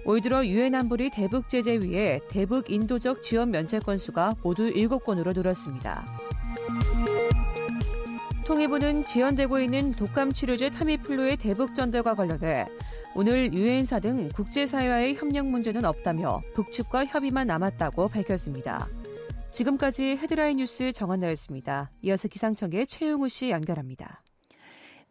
올 0.04 0.20
들어 0.20 0.46
유엔 0.46 0.76
안보리 0.76 1.10
대북 1.10 1.48
제재 1.48 1.78
위에 1.78 2.20
대북 2.30 2.70
인도적 2.70 3.24
지원 3.24 3.50
면제 3.50 3.80
건수가 3.80 4.36
모두 4.44 4.72
7건으로 4.72 5.34
늘었습니다. 5.34 6.04
통일부는 8.44 9.06
지연되고 9.06 9.58
있는 9.58 9.92
독감 9.92 10.34
치료제 10.34 10.68
타미플루의 10.68 11.38
대북 11.38 11.74
전달과 11.74 12.14
관련해 12.14 12.66
오늘 13.14 13.54
유엔사 13.54 14.00
등 14.00 14.28
국제사회와의 14.28 15.14
협력 15.14 15.46
문제는 15.46 15.84
없다며 15.86 16.42
북측과 16.52 17.06
협의만 17.06 17.46
남았다고 17.46 18.08
밝혔습니다. 18.08 18.86
지금까지 19.52 20.16
헤드라인 20.16 20.58
뉴스 20.58 20.92
정한나였습니다. 20.92 21.90
이어서 22.02 22.28
기상청의 22.28 22.86
최용우 22.86 23.28
씨 23.30 23.50
연결합니다. 23.50 24.23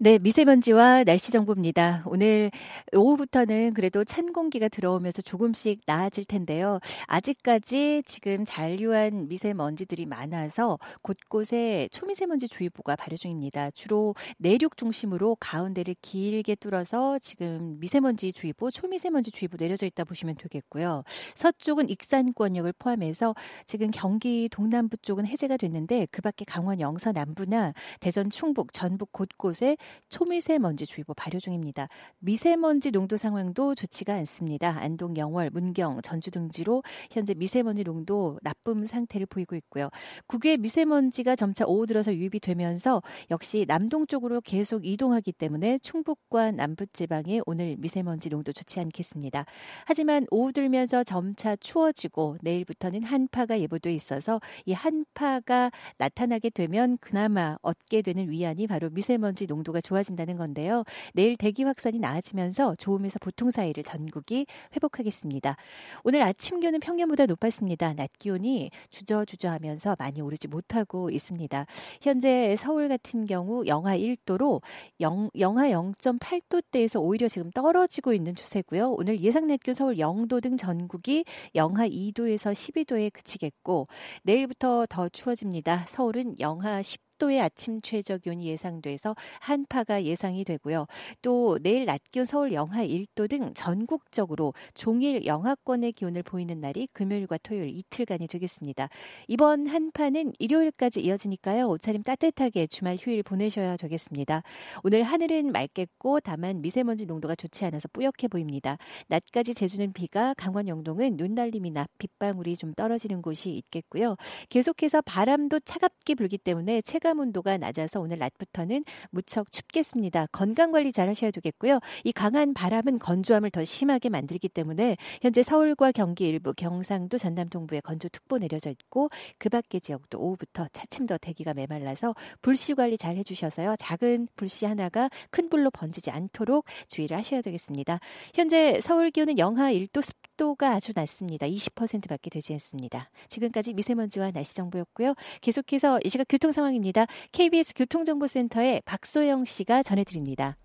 네, 0.03 0.19
미세먼지와 0.19 1.05
날씨 1.05 1.31
정보입니다. 1.31 2.03
오늘 2.07 2.51
오후부터는 2.93 3.73
그래도 3.73 4.03
찬 4.03 4.33
공기가 4.33 4.67
들어오면서 4.67 5.21
조금씩 5.21 5.83
나아질 5.85 6.25
텐데요. 6.25 6.81
아직까지 7.07 8.03
지금 8.05 8.43
잔류한 8.43 9.29
미세먼지들이 9.29 10.05
많아서 10.05 10.77
곳곳에 11.03 11.87
초미세먼지 11.93 12.49
주의보가 12.49 12.97
발효 12.97 13.15
중입니다. 13.15 13.71
주로 13.71 14.13
내륙 14.39 14.75
중심으로 14.75 15.37
가운데를 15.39 15.95
길게 16.01 16.55
뚫어서 16.55 17.17
지금 17.19 17.79
미세먼지 17.79 18.33
주의보, 18.33 18.71
초미세먼지 18.71 19.31
주의보 19.31 19.55
내려져 19.55 19.85
있다 19.85 20.03
보시면 20.03 20.35
되겠고요. 20.35 21.05
서쪽은 21.35 21.87
익산권역을 21.87 22.73
포함해서 22.77 23.35
지금 23.65 23.89
경기 23.89 24.49
동남부 24.51 24.97
쪽은 24.97 25.25
해제가 25.27 25.55
됐는데 25.55 26.07
그 26.11 26.21
밖에 26.21 26.43
강원 26.43 26.81
영서 26.81 27.13
남부나 27.13 27.71
대전 28.01 28.29
충북 28.29 28.73
전북 28.73 29.13
곳곳에 29.13 29.77
초미세먼지 30.09 30.85
주의보 30.85 31.13
발효 31.13 31.39
중입니다. 31.39 31.87
미세먼지 32.19 32.91
농도 32.91 33.17
상황도 33.17 33.75
좋지가 33.75 34.13
않습니다. 34.15 34.77
안동, 34.79 35.17
영월, 35.17 35.49
문경, 35.49 36.01
전주 36.01 36.31
등지로 36.31 36.83
현재 37.11 37.33
미세먼지 37.33 37.83
농도 37.83 38.39
나쁨 38.41 38.85
상태를 38.85 39.25
보이고 39.27 39.55
있고요. 39.55 39.89
국외 40.27 40.57
미세먼지가 40.57 41.35
점차 41.35 41.65
오후 41.65 41.85
들어서 41.85 42.13
유입이 42.13 42.39
되면서 42.39 43.01
역시 43.31 43.65
남동 43.67 44.07
쪽으로 44.07 44.39
계속 44.41 44.85
이동하기 44.85 45.33
때문에 45.33 45.79
충북과 45.79 46.51
남부 46.51 46.85
지방에 46.87 47.41
오늘 47.45 47.75
미세먼지 47.77 48.29
농도 48.29 48.53
좋지 48.53 48.79
않겠습니다. 48.79 49.45
하지만 49.85 50.25
오후 50.31 50.53
들면서 50.53 51.03
점차 51.03 51.55
추워지고 51.57 52.37
내일부터는 52.41 53.03
한파가 53.03 53.59
예보돼 53.59 53.93
있어서 53.93 54.39
이 54.65 54.71
한파가 54.73 55.71
나타나게 55.97 56.49
되면 56.49 56.97
그나마 56.99 57.57
얻게 57.61 58.01
되는 58.01 58.29
위안이 58.29 58.67
바로 58.67 58.89
미세먼지 58.89 59.47
농도 59.47 59.72
가 59.73 59.81
좋아진다는 59.81 60.37
건데요. 60.37 60.83
내일 61.13 61.35
대기 61.35 61.63
확산이 61.63 61.99
나아지면서 61.99 62.75
좋음에서 62.75 63.19
보통 63.19 63.51
사이를 63.51 63.83
전국이 63.83 64.45
회복하겠습니다. 64.75 65.57
오늘 66.03 66.21
아침 66.21 66.59
기온은 66.59 66.79
평년보다 66.79 67.25
높았습니다. 67.25 67.93
낮 67.93 68.11
기온이 68.19 68.71
주저주저하면서 68.89 69.97
많이 69.99 70.21
오르지 70.21 70.47
못하고 70.47 71.09
있습니다. 71.09 71.65
현재 72.01 72.55
서울 72.57 72.87
같은 72.87 73.25
경우 73.25 73.65
영하 73.65 73.97
1도로 73.97 74.61
영, 75.01 75.29
영하 75.37 75.69
0.8도대에서 75.69 77.01
오히려 77.01 77.27
지금 77.27 77.49
떨어지고 77.51 78.13
있는 78.13 78.35
추세고요. 78.35 78.91
오늘 78.93 79.19
예상 79.21 79.47
낮 79.47 79.59
기온 79.59 79.73
서울 79.73 79.95
0도 79.95 80.41
등 80.41 80.57
전국이 80.57 81.25
영하 81.55 81.87
2도에서 81.87 82.53
12도에 82.53 83.11
그치겠고 83.11 83.87
내일부터 84.23 84.85
더 84.87 85.09
추워집니다. 85.09 85.85
서울은 85.87 86.39
영하 86.39 86.81
10 86.81 87.12
10도의 87.23 87.41
아침 87.41 87.79
최저 87.81 88.17
기온이 88.17 88.47
예상돼서 88.47 89.15
한파가 89.39 90.03
예상이 90.03 90.43
되고요. 90.43 90.87
또 91.21 91.57
내일 91.61 91.85
낮 91.85 92.01
기온 92.11 92.25
서울 92.25 92.51
영하 92.53 92.83
1도 92.85 93.29
등 93.29 93.53
전국적으로 93.53 94.53
종일 94.73 95.25
영하권의 95.25 95.93
기온을 95.93 96.23
보이는 96.23 96.59
날이 96.59 96.87
금요일과 96.93 97.37
토요일 97.43 97.69
이틀간이 97.69 98.27
되겠습니다. 98.27 98.89
이번 99.27 99.67
한파는 99.67 100.33
일요일까지 100.39 101.01
이어지니까요. 101.01 101.67
옷차림 101.67 102.03
따뜻하게 102.03 102.67
주말 102.67 102.97
휴일 102.99 103.23
보내셔야 103.23 103.77
되겠습니다. 103.77 104.43
오늘 104.83 105.03
하늘은 105.03 105.51
맑겠고 105.51 106.19
다만 106.19 106.61
미세먼지 106.61 107.05
농도가 107.05 107.35
좋지 107.35 107.65
않아서 107.65 107.87
뿌옇게 107.93 108.27
보입니다. 108.27 108.77
낮까지 109.07 109.53
제주는 109.53 109.93
비가 109.93 110.33
강원 110.35 110.67
영동은 110.67 111.17
눈 111.17 111.35
날림이나 111.35 111.87
빗방울이 111.97 112.57
좀 112.57 112.73
떨어지는 112.73 113.21
곳이 113.21 113.51
있겠고요. 113.51 114.15
계속해서 114.49 115.01
바람도 115.01 115.61
차갑게 115.61 116.15
불기 116.15 116.37
때문에 116.37 116.81
체감 116.81 117.12
체감 117.13 117.19
온도가 117.19 117.57
낮아서 117.57 117.99
오늘 117.99 118.17
낮부터는 118.17 118.83
무척 119.11 119.51
춥겠습니다. 119.51 120.27
건강 120.31 120.71
관리 120.71 120.91
잘 120.91 121.07
하셔야 121.07 121.31
되겠고요. 121.31 121.79
이 122.03 122.11
강한 122.11 122.53
바람은 122.53 122.99
건조함을 122.99 123.51
더 123.51 123.63
심하게 123.63 124.09
만들기 124.09 124.49
때문에 124.49 124.97
현재 125.21 125.43
서울과 125.43 125.91
경기 125.91 126.27
일부, 126.27 126.53
경상도, 126.53 127.17
전남 127.17 127.49
동부에 127.49 127.81
건조특보 127.81 128.39
내려져 128.39 128.69
있고 128.71 129.09
그 129.37 129.49
밖의 129.49 129.81
지역도 129.81 130.19
오후부터 130.19 130.67
차츰 130.73 131.05
더 131.05 131.17
대기가 131.17 131.53
메말라서 131.53 132.15
불씨 132.41 132.73
관리 132.73 132.97
잘 132.97 133.15
해주셔서요. 133.17 133.75
작은 133.77 134.27
불씨 134.35 134.65
하나가 134.65 135.09
큰 135.29 135.49
불로 135.49 135.69
번지지 135.69 136.09
않도록 136.11 136.65
주의를 136.87 137.17
하셔야 137.17 137.41
되겠습니다. 137.41 137.99
현재 138.33 138.79
서울 138.81 139.11
기온은 139.11 139.37
영하 139.37 139.71
1도 139.71 140.01
습도가 140.33 140.71
아주 140.71 140.93
낮습니다. 140.95 141.47
20%밖에 141.47 142.29
되지 142.29 142.53
않습니다. 142.53 143.09
지금까지 143.27 143.73
미세먼지와 143.73 144.31
날씨 144.31 144.55
정보였고요. 144.55 145.15
계속해서 145.41 145.99
이 146.03 146.09
시각 146.09 146.25
교통 146.29 146.51
상황입니다. 146.51 147.05
KBS 147.31 147.73
교통정보센터의 147.75 148.81
박소영 148.85 149.45
씨가 149.45 149.83
전해드립니다. 149.83 150.57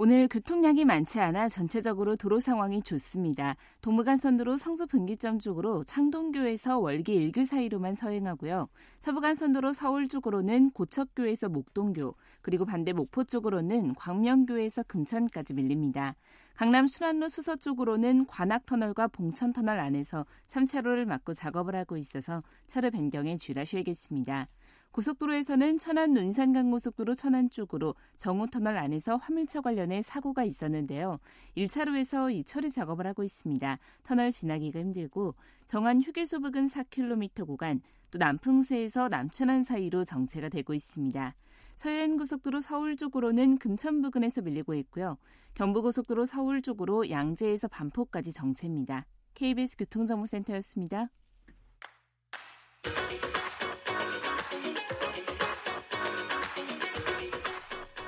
오늘 0.00 0.28
교통량이 0.28 0.84
많지 0.84 1.18
않아 1.18 1.48
전체적으로 1.48 2.14
도로 2.14 2.38
상황이 2.38 2.82
좋습니다. 2.82 3.56
동부간선도로 3.80 4.56
성수 4.56 4.86
분기점 4.86 5.40
쪽으로 5.40 5.82
창동교에서 5.82 6.78
월기 6.78 7.14
일교 7.14 7.44
사이로만 7.44 7.96
서행하고요. 7.96 8.68
서부간선도로 9.00 9.72
서울 9.72 10.06
쪽으로는 10.06 10.70
고척교에서 10.70 11.48
목동교, 11.48 12.14
그리고 12.42 12.64
반대 12.64 12.92
목포 12.92 13.24
쪽으로는 13.24 13.96
광명교에서 13.96 14.84
금천까지 14.84 15.54
밀립니다. 15.54 16.14
강남 16.58 16.88
순환로 16.88 17.28
수서 17.28 17.54
쪽으로는 17.54 18.26
관악터널과 18.26 19.06
봉천터널 19.06 19.78
안에서 19.78 20.26
3차로를 20.48 21.04
막고 21.04 21.32
작업을 21.32 21.76
하고 21.76 21.96
있어서 21.96 22.42
차로 22.66 22.90
변경에 22.90 23.38
주의하셔야겠습니다. 23.38 24.48
고속도로에서는 24.90 25.78
천안 25.78 26.14
논산간고속도로 26.14 27.14
천안 27.14 27.48
쪽으로 27.48 27.94
정우터널 28.16 28.76
안에서 28.76 29.14
화물차 29.14 29.60
관련해 29.60 30.02
사고가 30.02 30.42
있었는데요. 30.42 31.20
1차로에서 31.56 32.34
이 32.34 32.42
처리 32.42 32.72
작업을 32.72 33.06
하고 33.06 33.22
있습니다. 33.22 33.78
터널 34.02 34.32
지나기가 34.32 34.80
힘들고 34.80 35.36
정안 35.66 36.02
휴게소 36.02 36.40
부근 36.40 36.66
4km 36.66 37.46
구간 37.46 37.82
또 38.10 38.18
남풍세에서 38.18 39.06
남천안 39.06 39.62
사이로 39.62 40.04
정체가 40.04 40.48
되고 40.48 40.74
있습니다. 40.74 41.36
서해안고속도로 41.78 42.60
서울 42.60 42.96
쪽으로는 42.96 43.58
금천 43.58 44.02
부근에서 44.02 44.42
밀리고 44.42 44.74
있고요. 44.74 45.16
경부고속도로 45.54 46.24
서울 46.24 46.60
쪽으로 46.60 47.08
양재에서 47.08 47.68
반포까지 47.68 48.32
정체입니다. 48.32 49.06
KBS 49.34 49.76
교통정보센터였습니다. 49.76 51.08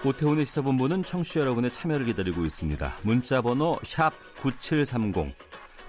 오태훈의 0.04 0.46
시사본부는 0.46 1.04
청취자 1.04 1.40
여러분의 1.40 1.70
참여를 1.70 2.06
기다리고 2.06 2.44
있습니다. 2.44 2.92
문자 3.04 3.40
번호 3.40 3.78
9730. 4.42 5.32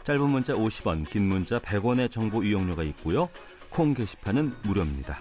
짧은 0.04 0.30
문자 0.30 0.54
50원, 0.54 1.10
긴 1.10 1.28
문자 1.28 1.58
100원의 1.60 2.12
정보 2.12 2.44
이용료가 2.44 2.84
있고요. 2.84 3.28
콩 3.72 3.96
게시판은 3.96 4.52
무료입니다. 4.66 5.20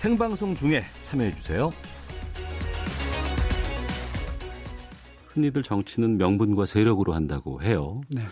생방송 0.00 0.54
중에 0.54 0.82
참여해 1.02 1.34
주세요. 1.34 1.70
흔히들 5.26 5.62
정치는 5.62 6.16
명분과 6.16 6.64
세력으로 6.64 7.12
한다고 7.12 7.62
해요. 7.62 8.00
네. 8.08 8.22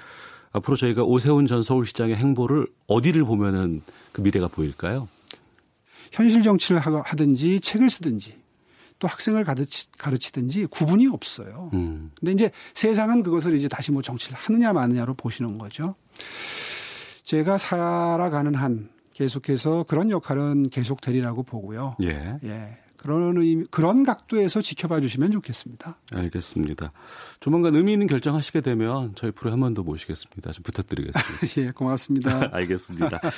앞으로 0.53 0.79
저희가 0.79 1.03
오세훈 1.03 1.47
전 1.47 1.61
서울시장의 1.61 2.16
행보를 2.16 2.69
어디를 2.87 3.25
보면은 3.25 3.83
그 4.12 4.23
미래가 4.23 4.49
보일까요? 4.49 5.09
현실 6.11 6.43
정치를 6.43 6.81
하든지 6.81 7.61
책을 7.61 7.91
쓰든지 7.91 8.39
또 8.99 9.07
학생을 9.07 9.45
가르치, 9.45 9.93
가르치든지 9.93 10.69
구분이 10.71 11.09
없어요. 11.09 11.69
음. 11.75 12.12
근데 12.19 12.33
이제 12.33 12.51
세상은 12.73 13.23
그것을 13.23 13.55
이제 13.55 13.69
다시 13.69 13.93
뭐 13.93 14.01
정치를 14.01 14.39
하느냐 14.39 14.73
마느냐로 14.73 15.12
보시는 15.12 15.59
거죠. 15.59 15.97
제가 17.25 17.59
살아가는 17.59 18.55
한 18.55 18.89
계속해서 19.19 19.85
그런 19.89 20.11
역할은 20.12 20.69
계속 20.71 21.01
되리라고 21.01 21.43
보고요. 21.43 21.97
예. 22.03 22.39
예. 22.45 22.77
그런 22.97 23.37
의미, 23.37 23.64
그런 23.71 24.05
각도에서 24.05 24.61
지켜봐 24.61 25.01
주시면 25.01 25.33
좋겠습니다. 25.33 25.97
알겠습니다. 26.14 26.93
조만간 27.41 27.75
의미 27.75 27.93
있는 27.95 28.07
결정하시게 28.07 28.61
되면 28.61 29.12
저희 29.16 29.33
프로 29.33 29.51
한 29.51 29.59
번 29.61 29.75
더 29.75 29.83
모시겠습니다. 29.83 30.53
좀 30.53 30.62
부탁드리겠습니다. 30.62 31.33
예, 31.66 31.71
고맙습니다. 31.73 32.49
알겠습니다. 32.55 33.21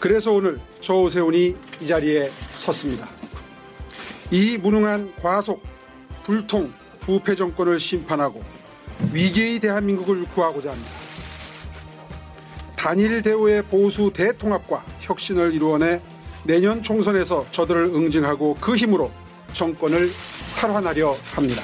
그래서 0.00 0.32
오늘 0.32 0.58
조세훈이 0.80 1.54
이 1.82 1.86
자리에 1.86 2.30
섰습니다. 2.54 3.08
이 4.30 4.56
무능한 4.56 5.12
과속, 5.16 5.62
불통, 6.24 6.72
부패 7.00 7.34
정권을 7.34 7.78
심판하고 7.80 8.42
위기의 9.12 9.60
대한민국을 9.60 10.24
구하고자 10.26 10.70
합니다. 10.72 11.07
단일 12.78 13.20
대우의 13.22 13.64
보수 13.64 14.12
대통합과 14.14 14.84
혁신을 15.00 15.52
이루어내 15.52 16.00
내년 16.44 16.80
총선에서 16.80 17.44
저들을 17.50 17.86
응징하고 17.86 18.56
그 18.60 18.76
힘으로 18.76 19.10
정권을 19.52 20.10
탈환하려 20.56 21.16
합니다. 21.34 21.60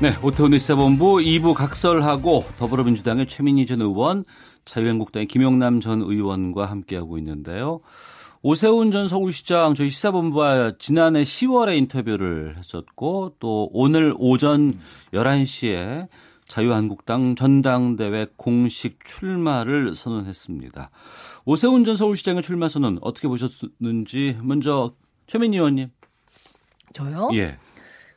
네, 0.00 0.14
오태훈의 0.22 0.60
시사본부 0.60 1.16
2부 1.16 1.54
각설하고 1.54 2.44
더불어민주당의 2.56 3.26
최민희 3.26 3.66
전 3.66 3.82
의원, 3.82 4.24
자유한국당의 4.64 5.26
김용남 5.26 5.80
전 5.80 6.00
의원과 6.00 6.66
함께하고 6.66 7.18
있는데요. 7.18 7.80
오세훈 8.42 8.92
전 8.92 9.08
서울시장 9.08 9.74
저희 9.74 9.90
시사본부와 9.90 10.74
지난해 10.78 11.22
10월에 11.22 11.76
인터뷰를 11.76 12.56
했었고 12.56 13.34
또 13.40 13.68
오늘 13.72 14.14
오전 14.16 14.72
11시에 15.12 16.08
자유한국당 16.50 17.36
전당대회 17.36 18.26
공식 18.36 18.98
출마를 19.04 19.94
선언했습니다. 19.94 20.90
오세훈 21.44 21.84
전 21.84 21.96
서울시장의 21.96 22.42
출마 22.42 22.68
선언 22.68 22.98
어떻게 23.00 23.28
보셨는지 23.28 24.36
먼저 24.42 24.92
최민희 25.28 25.56
의원님. 25.56 25.90
저요? 26.92 27.30
예. 27.34 27.56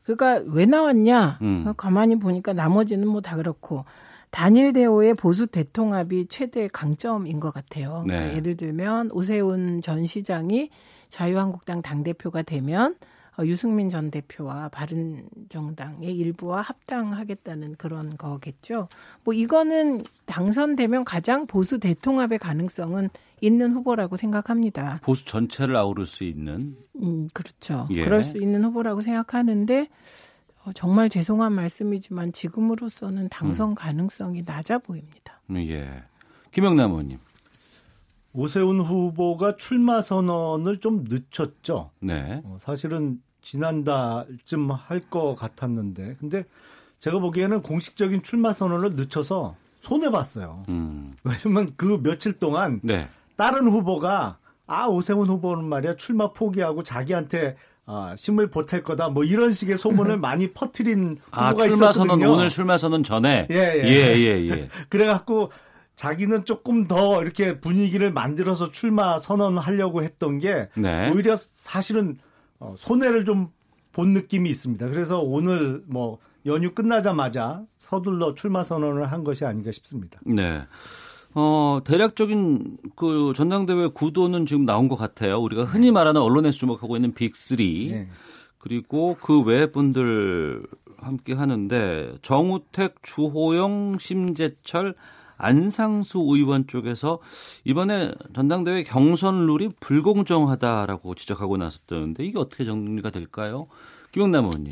그러니까 0.03 0.43
왜 0.51 0.65
나왔냐? 0.65 1.37
음. 1.43 1.73
가만히 1.77 2.17
보니까 2.19 2.53
나머지는 2.53 3.07
뭐 3.07 3.21
다 3.21 3.35
그렇고 3.37 3.85
단일 4.31 4.73
대우의 4.73 5.13
보수 5.13 5.45
대통합이 5.45 6.25
최대 6.27 6.67
강점인 6.67 7.39
것 7.39 7.53
같아요. 7.53 8.03
네. 8.07 8.15
그러니까 8.15 8.35
예를 8.37 8.57
들면 8.57 9.09
오세훈 9.13 9.81
전 9.81 10.07
시장이 10.07 10.71
자유한국당 11.09 11.83
당 11.83 12.03
대표가 12.03 12.41
되면 12.41 12.93
어, 12.93 13.07
유승민 13.41 13.89
전 13.89 14.11
대표와 14.11 14.69
바른정당의 14.69 16.15
일부와 16.15 16.61
합당하겠다는 16.61 17.75
그런 17.77 18.15
거겠죠. 18.17 18.87
뭐 19.23 19.33
이거는 19.33 20.03
당선되면 20.25 21.03
가장 21.03 21.47
보수 21.47 21.79
대통합의 21.79 22.37
가능성은 22.39 23.09
있는 23.41 23.73
후보라고 23.73 24.15
생각합니다. 24.15 24.99
보수 25.03 25.25
전체를 25.25 25.75
아우를 25.75 26.05
수 26.05 26.23
있는. 26.23 26.77
음, 27.01 27.27
그렇죠. 27.33 27.87
예. 27.91 28.03
그럴 28.03 28.23
수 28.23 28.37
있는 28.37 28.63
후보라고 28.63 29.01
생각하는데 29.01 29.89
어, 30.63 30.71
정말 30.73 31.09
죄송한 31.09 31.51
말씀이지만 31.51 32.31
지금으로서는 32.31 33.27
당선 33.29 33.71
음. 33.71 33.75
가능성이 33.75 34.43
낮아 34.45 34.77
보입니다. 34.77 35.41
예. 35.55 36.03
김영남 36.51 36.91
의원님. 36.91 37.19
오세훈 38.33 38.79
후보가 38.81 39.55
출마 39.57 40.01
선언을 40.01 40.79
좀 40.79 41.05
늦췄죠. 41.07 41.91
네. 41.99 42.41
어, 42.43 42.57
사실은 42.59 43.19
지난달쯤 43.41 44.71
할 44.71 45.01
것 45.09 45.35
같았는데, 45.35 46.15
근데 46.19 46.43
제가 46.99 47.19
보기에는 47.19 47.61
공식적인 47.61 48.23
출마 48.23 48.53
선언을 48.53 48.91
늦춰서 48.91 49.55
손해 49.81 50.09
봤어요. 50.09 50.63
음. 50.69 51.13
왜냐면 51.23 51.71
그 51.75 51.99
며칠 52.01 52.33
동안 52.39 52.79
네. 52.83 53.07
다른 53.35 53.67
후보가 53.67 54.37
아 54.65 54.87
오세훈 54.87 55.27
후보는 55.27 55.65
말이야 55.65 55.97
출마 55.97 56.31
포기하고 56.31 56.83
자기한테 56.83 57.57
아, 57.85 58.15
힘을 58.17 58.49
보탤 58.49 58.81
거다. 58.83 59.09
뭐 59.09 59.25
이런 59.25 59.51
식의 59.51 59.75
소문을 59.77 60.15
많이 60.19 60.53
퍼뜨린 60.53 61.17
아, 61.31 61.49
후보가 61.49 61.67
출마 61.67 61.89
있었거든요. 61.89 62.15
선언 62.21 62.29
오늘 62.29 62.47
출마 62.49 62.77
선언 62.77 63.03
전에 63.03 63.47
예, 63.51 63.55
예. 63.55 63.83
예, 63.83 64.15
예, 64.15 64.49
예. 64.49 64.69
그래 64.87 65.05
갖고 65.05 65.51
자기는 65.95 66.45
조금 66.45 66.87
더 66.87 67.21
이렇게 67.21 67.59
분위기를 67.59 68.11
만들어서 68.11 68.71
출마 68.71 69.19
선언하려고 69.19 70.03
했던 70.03 70.39
게 70.39 70.69
네. 70.75 71.11
오히려 71.11 71.35
사실은 71.35 72.17
어, 72.59 72.75
손해를 72.77 73.25
좀 73.25 73.49
본 73.93 74.13
느낌이 74.13 74.49
있습니다. 74.49 74.89
그래서 74.89 75.19
오늘 75.21 75.83
뭐 75.85 76.17
연휴 76.45 76.73
끝나자마자 76.73 77.63
서둘러 77.77 78.33
출마 78.33 78.63
선언을 78.63 79.11
한 79.11 79.23
것이 79.23 79.45
아닌가 79.45 79.71
싶습니다. 79.71 80.19
네. 80.25 80.63
어, 81.35 81.79
대략적인 81.85 82.77
그 82.95 83.33
전당대회 83.35 83.87
구도는 83.87 84.45
지금 84.45 84.65
나온 84.65 84.87
것 84.87 84.95
같아요. 84.95 85.37
우리가 85.39 85.63
흔히 85.63 85.91
말하는 85.91 86.21
언론에서 86.21 86.57
주목하고 86.57 86.95
있는 86.95 87.13
빅3. 87.13 87.89
네. 87.91 88.09
그리고 88.57 89.15
그 89.21 89.41
외 89.43 89.71
분들 89.71 90.63
함께 90.97 91.33
하는데 91.33 92.13
정우택, 92.21 92.95
주호영, 93.03 93.97
심재철, 93.99 94.95
안상수 95.43 96.19
의원 96.29 96.67
쪽에서 96.67 97.19
이번에 97.63 98.13
전당대회 98.33 98.83
경선 98.83 99.45
룰이 99.45 99.69
불공정하다라고 99.79 101.15
지적하고 101.15 101.57
나섰다는데 101.57 102.23
이게 102.25 102.39
어떻게 102.39 102.65
정리가 102.65 103.09
될까요? 103.09 103.67
김영남 104.11 104.45
의원님. 104.45 104.71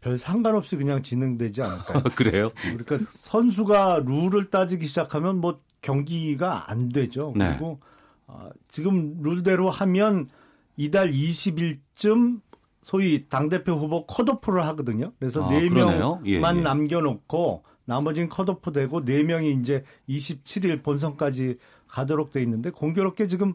별 0.00 0.18
상관없이 0.18 0.76
그냥 0.76 1.02
진행되지 1.02 1.62
않을까요? 1.62 2.02
그래요? 2.14 2.50
그러니까 2.62 2.98
선수가 3.10 4.04
룰을 4.06 4.50
따지기 4.50 4.86
시작하면 4.86 5.40
뭐 5.40 5.60
경기가 5.82 6.70
안 6.70 6.88
되죠. 6.88 7.32
네. 7.36 7.50
그리고 7.50 7.80
어, 8.26 8.48
지금 8.68 9.20
룰대로 9.22 9.68
하면 9.68 10.28
이달 10.76 11.10
20일쯤 11.10 12.40
소위 12.82 13.26
당대표 13.28 13.72
후보 13.72 14.06
컷오프를 14.06 14.64
하거든요. 14.66 15.12
그래서 15.18 15.44
아, 15.44 15.48
네 15.48 15.68
그러네요. 15.68 16.20
예, 16.24 16.34
명만 16.34 16.58
예. 16.58 16.60
남겨놓고 16.60 17.64
나머지는 17.86 18.28
컷오프 18.28 18.72
되고 18.72 19.04
네 19.04 19.22
명이 19.22 19.52
이제 19.52 19.84
27일 20.08 20.82
본선까지 20.82 21.58
가도록 21.88 22.32
돼 22.32 22.42
있는데 22.42 22.70
공교롭게 22.70 23.28
지금 23.28 23.54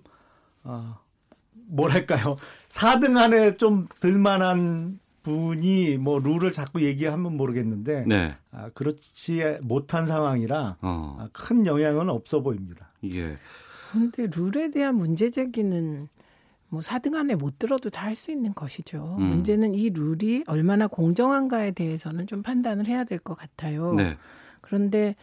아 0.63 0.99
뭐랄까요 1.67 2.37
4등 2.69 3.17
안에 3.17 3.57
좀 3.57 3.87
들만한 3.99 4.99
분이 5.23 5.97
뭐 5.97 6.19
룰을 6.19 6.51
자꾸 6.51 6.81
얘기하면 6.81 7.37
모르겠는데 7.37 8.05
네. 8.07 8.35
아, 8.51 8.69
그렇지 8.73 9.57
못한 9.61 10.07
상황이라 10.07 10.77
어. 10.81 11.17
아, 11.19 11.29
큰 11.31 11.65
영향은 11.65 12.09
없어 12.09 12.41
보입니다. 12.41 12.91
예. 13.05 13.37
근데 13.91 14.27
룰에 14.33 14.71
대한 14.71 14.95
문제 14.95 15.29
제기는 15.29 16.07
뭐 16.71 16.79
4등 16.81 17.15
안에 17.15 17.35
못 17.35 17.59
들어도 17.59 17.89
다 17.89 18.05
할 18.07 18.15
수 18.15 18.31
있는 18.31 18.53
것이죠. 18.53 19.15
음. 19.19 19.25
문제는 19.25 19.73
이 19.75 19.89
룰이 19.89 20.43
얼마나 20.47 20.87
공정한가에 20.87 21.71
대해서는 21.71 22.27
좀 22.27 22.41
판단을 22.43 22.87
해야 22.87 23.03
될 23.03 23.19
것 23.19 23.37
같아요. 23.37 23.93
네. 23.93 24.17
그런데 24.61 25.15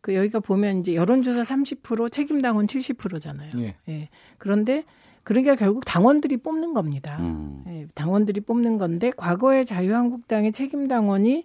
그 0.00 0.14
여기가 0.14 0.40
보면 0.40 0.78
이제 0.80 0.94
여론조사 0.94 1.42
30% 1.42 2.10
책임 2.12 2.42
당원 2.42 2.66
70%잖아요. 2.66 3.50
예. 3.58 3.76
예. 3.88 4.08
그런데 4.38 4.84
그러니까 5.24 5.56
결국 5.56 5.84
당원들이 5.84 6.38
뽑는 6.38 6.72
겁니다. 6.74 7.18
음. 7.20 7.62
예, 7.68 7.86
당원들이 7.94 8.40
뽑는 8.40 8.78
건데 8.78 9.10
과거에 9.16 9.64
자유한국당의 9.64 10.52
책임 10.52 10.88
당원이 10.88 11.44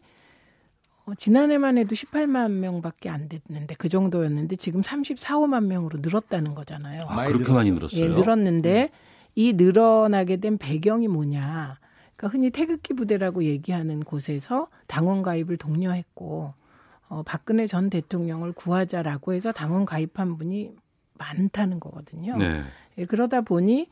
어, 1.06 1.14
지난해만 1.16 1.78
해도 1.78 1.94
18만 1.96 2.50
명밖에 2.52 3.10
안 3.10 3.28
됐는데 3.28 3.76
그 3.78 3.90
정도였는데 3.90 4.56
지금 4.56 4.82
34, 4.82 5.36
5만 5.40 5.66
명으로 5.66 6.00
늘었다는 6.02 6.56
거잖아요. 6.56 7.04
아, 7.10 7.26
그렇게 7.26 7.52
많이 7.52 7.72
늘었어요. 7.72 8.02
예, 8.02 8.08
늘었는데 8.08 8.90
이 9.36 9.54
늘어나게 9.54 10.38
된 10.38 10.58
배경이 10.58 11.08
뭐냐? 11.08 11.80
그러니까 12.16 12.28
흔히 12.28 12.50
태극기 12.50 12.94
부대라고 12.94 13.44
얘기하는 13.44 14.02
곳에서 14.02 14.68
당원 14.88 15.22
가입을 15.22 15.58
독려했고 15.58 16.54
어, 17.10 17.24
박근혜 17.26 17.68
전 17.68 17.90
대통령을 17.90 18.54
구하자라고 18.54 19.34
해서 19.34 19.52
당원 19.52 19.86
가입한 19.86 20.38
분이 20.38 20.72
많다는 21.18 21.80
거거든요. 21.80 22.38
네. 22.38 22.62
예, 22.98 23.06
그러다 23.06 23.42
보니 23.42 23.88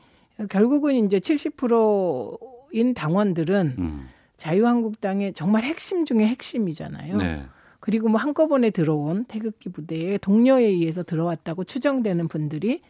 결국은 0.48 0.94
이제 0.94 1.18
70%인 1.18 2.94
당원들은 2.94 3.74
음. 3.78 4.08
자유한국당의 4.36 5.34
정말 5.34 5.62
핵심 5.62 6.04
중에 6.04 6.26
핵심이잖아요. 6.26 7.16
네. 7.16 7.44
그리고 7.78 8.08
뭐 8.08 8.20
한꺼번에 8.20 8.70
들어온 8.70 9.24
태극기 9.24 9.68
부대에 9.68 10.18
동료에 10.18 10.64
의해서 10.64 11.02
들어왔다고 11.02 11.64
추정되는 11.64 12.28
분들이 12.28 12.80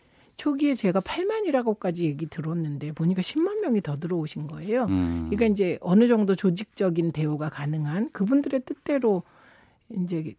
초기에 0.42 0.74
제가 0.74 0.98
8만이라고까지 0.98 2.00
얘기 2.00 2.26
들었는데 2.26 2.90
보니까 2.90 3.22
10만 3.22 3.60
명이 3.60 3.80
더 3.80 3.96
들어오신 3.96 4.48
거예요. 4.48 4.86
음. 4.86 5.28
그러니까 5.30 5.46
이제 5.46 5.78
어느 5.80 6.08
정도 6.08 6.34
조직적인 6.34 7.12
대우가 7.12 7.48
가능한 7.48 8.10
그분들의 8.10 8.62
뜻대로 8.66 9.22
이제 9.88 10.34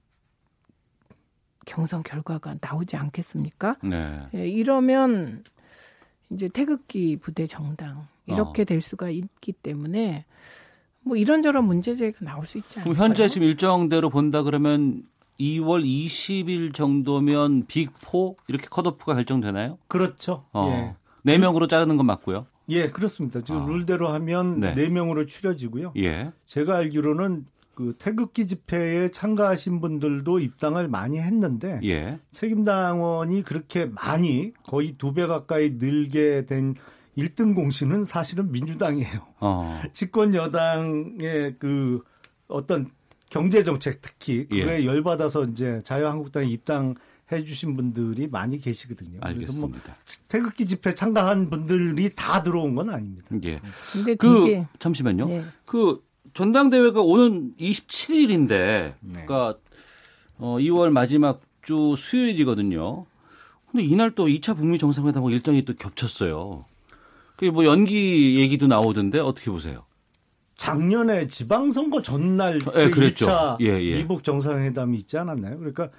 경선 1.66 2.04
결과가 2.04 2.58
나오지 2.60 2.98
않겠습니까? 2.98 3.78
네. 3.82 4.28
예, 4.34 4.46
이러면 4.46 5.42
이제 6.32 6.50
태극기 6.50 7.16
부대 7.16 7.46
정당 7.46 8.06
이렇게 8.26 8.64
어. 8.64 8.66
될 8.66 8.82
수가 8.82 9.10
있기 9.10 9.54
때문에 9.54 10.26
뭐 11.00 11.16
이런저런 11.16 11.64
문제제가 11.64 12.18
나올 12.26 12.46
수 12.46 12.58
있지 12.58 12.82
않을까요? 12.82 13.02
현재 13.02 13.30
지금 13.30 13.48
일정대로 13.48 14.10
본다 14.10 14.44
그러면 14.44 15.04
2월 15.40 15.84
20일 15.84 16.74
정도면 16.74 17.66
빅4 17.68 18.36
이렇게 18.48 18.68
컷오프가 18.70 19.16
결정되나요? 19.16 19.78
그렇죠. 19.88 20.46
어. 20.54 20.68
예. 20.70 20.96
네 21.24 21.38
명으로 21.38 21.68
자르는 21.68 21.98
건 21.98 22.06
맞고요. 22.06 22.46
예, 22.70 22.88
그렇습니다. 22.90 23.42
지금 23.42 23.62
아. 23.62 23.66
룰대로 23.66 24.10
하면 24.10 24.60
네. 24.60 24.74
네. 24.74 24.90
명으로 24.90 25.26
추려지고요. 25.26 25.94
예. 25.98 26.32
제가 26.46 26.78
알기로는 26.78 27.46
그 27.76 27.96
태극기 27.98 28.46
집회에 28.46 29.10
참가하신 29.10 29.82
분들도 29.82 30.40
입당을 30.40 30.88
많이 30.88 31.18
했는데 31.20 31.80
예. 31.84 32.20
책임당원이 32.32 33.42
그렇게 33.44 33.88
많이 33.88 34.54
거의 34.64 34.94
두 34.98 35.14
배 35.14 35.26
가까이 35.26 35.72
늘게 35.72 36.46
된 36.46 36.76
1등 37.18 37.56
공신은 37.56 38.06
사실은 38.06 38.52
민주당이에요. 38.52 39.20
어. 39.40 39.82
집권 39.94 40.34
여당의 40.36 41.56
그 41.60 42.02
어떤 42.48 42.86
경제 43.34 43.64
정책 43.64 44.00
특히 44.00 44.46
그거에 44.46 44.82
예. 44.82 44.86
열받아서 44.86 45.46
이제 45.46 45.80
자유한국당에 45.84 46.48
입당 46.48 46.94
해 47.32 47.44
주신 47.44 47.76
분들이 47.76 48.28
많이 48.28 48.60
계시거든요. 48.60 49.20
그래서 49.22 49.54
뭐 49.54 49.72
알겠습니다. 49.72 49.98
태극기 50.28 50.68
집회 50.68 50.94
참가한 50.94 51.50
분들이 51.50 52.14
다 52.14 52.44
들어온 52.44 52.76
건 52.76 52.92
아닙니다. 52.92 53.30
예. 53.46 53.60
근데 53.92 54.14
그 54.14 54.46
되게 54.46 54.68
잠시만요. 54.78 55.26
네. 55.26 55.46
그 55.66 56.04
전당대회가 56.36 57.02
오는 57.02 57.56
27일인데 57.58 58.48
네. 58.50 58.96
그러니까 59.26 59.56
어 60.38 60.58
2월 60.60 60.92
마지막 60.92 61.42
주 61.64 61.96
수요일이거든요. 61.98 63.08
근데 63.72 63.84
이날 63.84 64.12
또 64.14 64.28
2차 64.28 64.56
북미 64.56 64.78
정상회담하고 64.78 65.32
일정이 65.32 65.66
또 65.66 65.74
겹쳤어요. 65.74 66.66
그게 67.36 67.50
뭐 67.50 67.66
연기 67.66 68.40
얘기도 68.40 68.68
나오던데 68.68 69.18
어떻게 69.20 69.50
보세요? 69.50 69.86
작년에 70.58 71.28
지방선거 71.28 72.02
전날 72.02 72.60
예, 72.80 72.90
그랬죠. 72.90 73.28
제2차 73.28 73.58
예, 73.62 73.82
예. 73.82 73.96
미국 73.96 74.24
정상회담이 74.24 74.98
있지 74.98 75.18
않았나요? 75.18 75.58
그러니까 75.58 75.90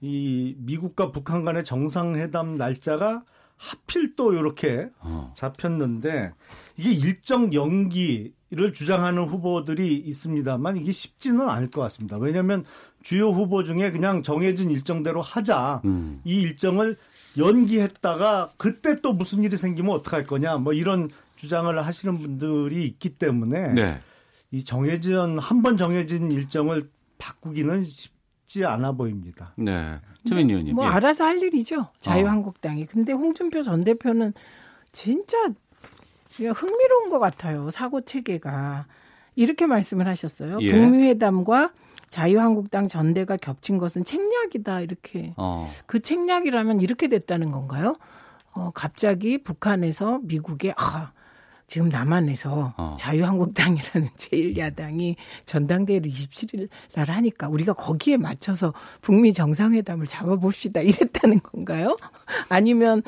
이 0.00 0.54
미국과 0.58 1.12
북한 1.12 1.44
간의 1.44 1.64
정상회담 1.64 2.56
날짜가 2.56 3.22
하필 3.56 4.16
또 4.16 4.34
이렇게 4.34 4.90
어. 4.98 5.32
잡혔는데 5.36 6.32
이게 6.76 6.90
일정 6.90 7.54
연기를 7.54 8.72
주장하는 8.74 9.24
후보들이 9.24 9.96
있습니다만 9.98 10.76
이게 10.76 10.90
쉽지는 10.90 11.48
않을 11.48 11.68
것 11.68 11.80
같습니다. 11.82 12.16
왜냐하면 12.18 12.64
주요 13.02 13.30
후보 13.30 13.62
중에 13.62 13.92
그냥 13.92 14.22
정해진 14.22 14.70
일정대로 14.70 15.22
하자 15.22 15.82
음. 15.84 16.20
이 16.24 16.42
일정을 16.42 16.96
연기했다가 17.38 18.50
그때 18.56 19.00
또 19.00 19.12
무슨 19.12 19.44
일이 19.44 19.56
생기면 19.56 19.94
어떡할 19.94 20.24
거냐 20.24 20.56
뭐 20.56 20.72
이런 20.72 21.08
주장을 21.46 21.84
하시는 21.84 22.18
분들이 22.18 22.84
있기 22.86 23.10
때문에 23.18 23.72
네. 23.72 24.00
이 24.52 24.62
정해진 24.62 25.40
한 25.40 25.60
번 25.62 25.76
정해진 25.76 26.30
일정을 26.30 26.88
바꾸기는 27.18 27.82
쉽지 27.82 28.64
않아 28.64 28.92
보입니다. 28.92 29.52
네. 29.56 29.98
최민 30.24 30.48
의원님. 30.50 30.76
뭐 30.76 30.84
예. 30.84 30.88
알아서 30.90 31.24
할 31.24 31.42
일이죠. 31.42 31.88
자유한국당이. 31.98 32.84
근데 32.86 33.12
홍준표 33.12 33.64
전 33.64 33.82
대표는 33.82 34.34
진짜 34.92 35.36
흥미로운 36.30 37.10
것 37.10 37.18
같아요. 37.18 37.70
사고 37.70 38.02
체계가 38.02 38.86
이렇게 39.34 39.66
말씀을 39.66 40.06
하셨어요. 40.06 40.58
예. 40.60 40.70
북미 40.70 41.08
회담과 41.08 41.72
자유한국당 42.10 42.86
전대가 42.86 43.36
겹친 43.36 43.78
것은 43.78 44.04
책략이다 44.04 44.80
이렇게. 44.82 45.34
어. 45.36 45.68
그 45.86 45.98
책략이라면 45.98 46.82
이렇게 46.82 47.08
됐다는 47.08 47.50
건가요? 47.50 47.96
어, 48.54 48.70
갑자기 48.72 49.42
북한에서 49.42 50.20
미국에 50.22 50.72
아, 50.76 51.10
지금 51.72 51.88
남한에서 51.88 52.74
어. 52.76 52.96
자유한국당이라는 52.98 54.08
제1야당이 54.18 55.16
전당대회를 55.46 56.10
27일 56.10 56.68
날 56.94 57.08
하니까 57.08 57.48
우리가 57.48 57.72
거기에 57.72 58.18
맞춰서 58.18 58.74
북미 59.00 59.32
정상회담을 59.32 60.06
잡아봅시다 60.06 60.82
이랬다는 60.82 61.40
건가요? 61.40 61.96
아니면 62.50 63.02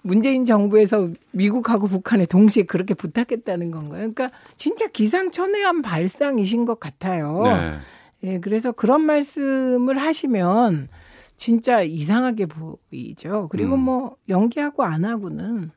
문재인 0.00 0.46
정부에서 0.46 1.10
미국하고 1.32 1.88
북한에 1.88 2.24
동시에 2.24 2.62
그렇게 2.62 2.94
부탁했다는 2.94 3.70
건가요? 3.70 4.10
그러니까 4.10 4.30
진짜 4.56 4.86
기상천외한 4.86 5.82
발상이신 5.82 6.64
것 6.64 6.80
같아요. 6.80 7.42
네. 7.42 7.78
예, 8.22 8.40
그래서 8.40 8.72
그런 8.72 9.02
말씀을 9.02 9.98
하시면 9.98 10.88
진짜 11.36 11.82
이상하게 11.82 12.46
보이죠. 12.46 13.48
그리고 13.50 13.74
음. 13.74 13.80
뭐 13.80 14.16
연기하고 14.30 14.84
안 14.84 15.04
하고는 15.04 15.70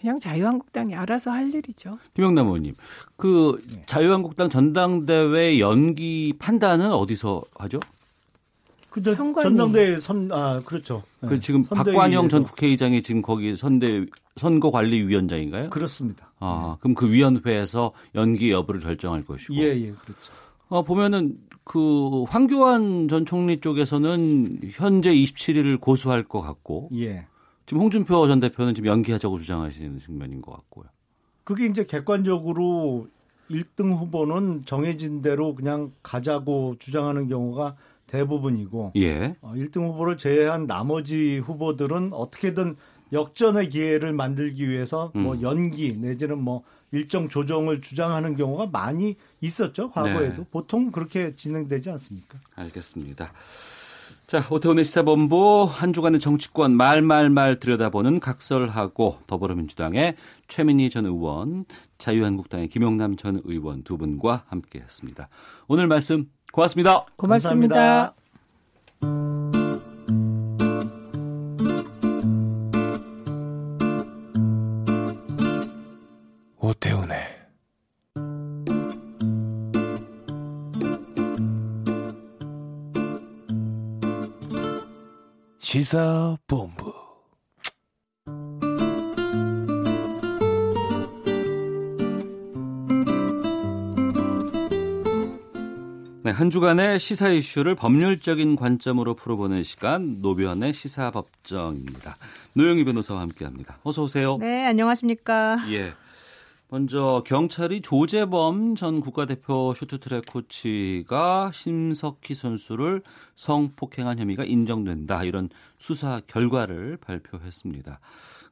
그냥 0.00 0.20
자유한국당이 0.20 0.94
알아서 0.94 1.30
할 1.30 1.52
일이죠. 1.52 1.98
김영남 2.14 2.46
의원님. 2.46 2.74
그 3.16 3.58
네. 3.74 3.82
자유한국당 3.86 4.48
전당대회 4.48 5.58
연기 5.58 6.32
판단은 6.38 6.92
어디서 6.92 7.42
하죠? 7.56 7.80
그저 8.90 9.14
선관위. 9.14 9.42
전당대회 9.42 9.96
선, 9.98 10.30
아, 10.32 10.60
그렇죠. 10.64 11.02
네. 11.20 11.28
그 11.28 11.40
지금. 11.40 11.62
박관영 11.64 12.28
전 12.28 12.42
국회의장이 12.42 13.02
지금 13.02 13.22
거기 13.22 13.54
선대 13.54 14.06
선거관리위원장인가요? 14.36 15.70
그렇습니다. 15.70 16.32
아, 16.38 16.76
그럼 16.80 16.94
그 16.94 17.10
위원회에서 17.10 17.90
연기 18.14 18.50
여부를 18.50 18.80
결정할 18.80 19.24
것이고. 19.24 19.54
예, 19.56 19.62
예, 19.76 19.90
그렇죠. 19.92 20.32
어, 20.68 20.82
보면은 20.82 21.38
그 21.64 22.22
황교안 22.24 23.08
전 23.08 23.26
총리 23.26 23.60
쪽에서는 23.60 24.60
현재 24.70 25.12
27일을 25.12 25.80
고수할 25.80 26.22
것 26.24 26.40
같고 26.40 26.88
예. 26.94 27.26
지금 27.68 27.82
홍준표 27.82 28.26
전 28.26 28.40
대표는 28.40 28.74
지금 28.74 28.88
연기하자고 28.88 29.38
주장하시는 29.38 29.98
측면인 29.98 30.40
것 30.40 30.52
같고요. 30.52 30.86
그게 31.44 31.66
이제 31.66 31.84
객관적으로 31.84 33.08
1등 33.50 33.94
후보는 33.94 34.64
정해진 34.64 35.20
대로 35.20 35.54
그냥 35.54 35.92
가자고 36.02 36.76
주장하는 36.78 37.28
경우가 37.28 37.76
대부분이고 38.06 38.92
예. 38.96 39.36
어, 39.42 39.52
1등 39.54 39.82
후보를 39.82 40.16
제외한 40.16 40.66
나머지 40.66 41.38
후보들은 41.38 42.14
어떻게든 42.14 42.76
역전의 43.12 43.68
기회를 43.68 44.14
만들기 44.14 44.68
위해서 44.68 45.12
뭐 45.14 45.34
음. 45.34 45.42
연기 45.42 45.94
내지는 45.94 46.42
뭐 46.42 46.62
일정 46.90 47.28
조정을 47.28 47.82
주장하는 47.82 48.34
경우가 48.34 48.66
많이 48.66 49.16
있었죠 49.42 49.90
과거에도 49.90 50.42
네. 50.42 50.48
보통 50.50 50.90
그렇게 50.90 51.34
진행되지 51.36 51.90
않습니까? 51.90 52.38
알겠습니다. 52.54 53.30
자, 54.28 54.46
오태훈의 54.50 54.84
시사본부 54.84 55.66
한 55.66 55.94
주간의 55.94 56.20
정치권 56.20 56.76
말말말 56.76 57.60
들여다보는 57.60 58.20
각설하고 58.20 59.16
더불어민주당의 59.26 60.16
최민희 60.48 60.90
전 60.90 61.06
의원, 61.06 61.64
자유한국당의 61.96 62.68
김용남 62.68 63.16
전 63.16 63.40
의원 63.44 63.84
두 63.84 63.96
분과 63.96 64.44
함께했습니다. 64.48 65.30
오늘 65.66 65.86
말씀 65.86 66.26
고맙습니다. 66.52 67.06
고맙습니다. 67.16 68.14
오태훈의 76.60 77.37
시사본부 85.70 86.94
네, 96.22 96.30
한 96.30 96.48
주간의 96.48 96.98
시사 96.98 97.28
이슈를 97.28 97.74
법률적인 97.74 98.56
관점으로 98.56 99.12
풀어보는 99.12 99.62
시간 99.62 100.22
노변의 100.22 100.72
시사법정입니다. 100.72 102.16
노영희 102.54 102.84
변호사와 102.86 103.20
함께합니다. 103.20 103.76
어서 103.82 104.04
오세요. 104.04 104.38
네, 104.38 104.64
안녕하십니까. 104.64 105.66
예. 105.68 105.92
먼저 106.70 107.22
경찰이 107.24 107.80
조재범 107.80 108.74
전 108.74 109.00
국가대표 109.00 109.72
쇼트트랙 109.72 110.26
코치가 110.26 111.50
심석희 111.52 112.34
선수를 112.34 113.02
성폭행한 113.36 114.18
혐의가 114.18 114.44
인정된다 114.44 115.24
이런 115.24 115.48
수사 115.78 116.20
결과를 116.26 116.98
발표했습니다. 116.98 118.00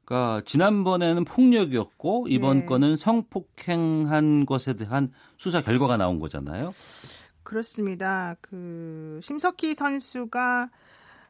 그러니까 0.07 0.41
지난번에는 0.47 1.25
폭력이었고 1.27 2.27
이번 2.31 2.61
네. 2.61 2.67
건은 2.67 2.97
성폭행한 2.97 4.47
것에 4.47 4.75
대한 4.75 5.13
수사 5.37 5.61
결과가 5.61 5.99
나온 5.99 6.19
거잖아요. 6.19 6.73
그렇습니다. 7.43 8.35
그 8.41 9.21
심석희 9.23 9.75
선수가 9.75 10.71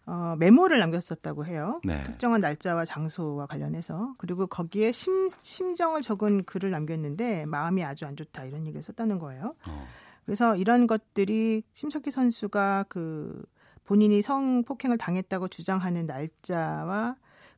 어, 0.07 0.37
메모를 0.39 0.79
남겼었다고 0.79 1.47
해요. 1.47 1.81
네. 1.85 2.03
특정한 2.05 2.41
날짜와 2.41 2.85
장소와 2.85 3.47
관련해서 3.47 4.15
그리고 4.19 4.47
거기에 4.47 4.93
심, 4.93 5.29
심정을 5.43 6.01
적은 6.01 6.45
글을 6.45 6.71
남겼는데 6.71 7.47
마음이 7.47 7.83
아주 7.85 8.07
안 8.07 8.17
좋다 8.17 8.45
이런 8.45 8.67
얘기를 8.67 8.83
썼다는 8.83 9.19
거예요. 9.19 9.55
어. 9.69 9.89
그래서 10.25 10.57
이런 10.57 10.87
것들이 10.87 11.63
심석희 11.75 12.13
선수가 12.13 12.87
그 12.89 13.45
본인이 13.85 14.23
성폭행을 14.23 14.99
당했다고 14.99 15.49
주장하는 15.49 16.07
날짜와 16.07 17.17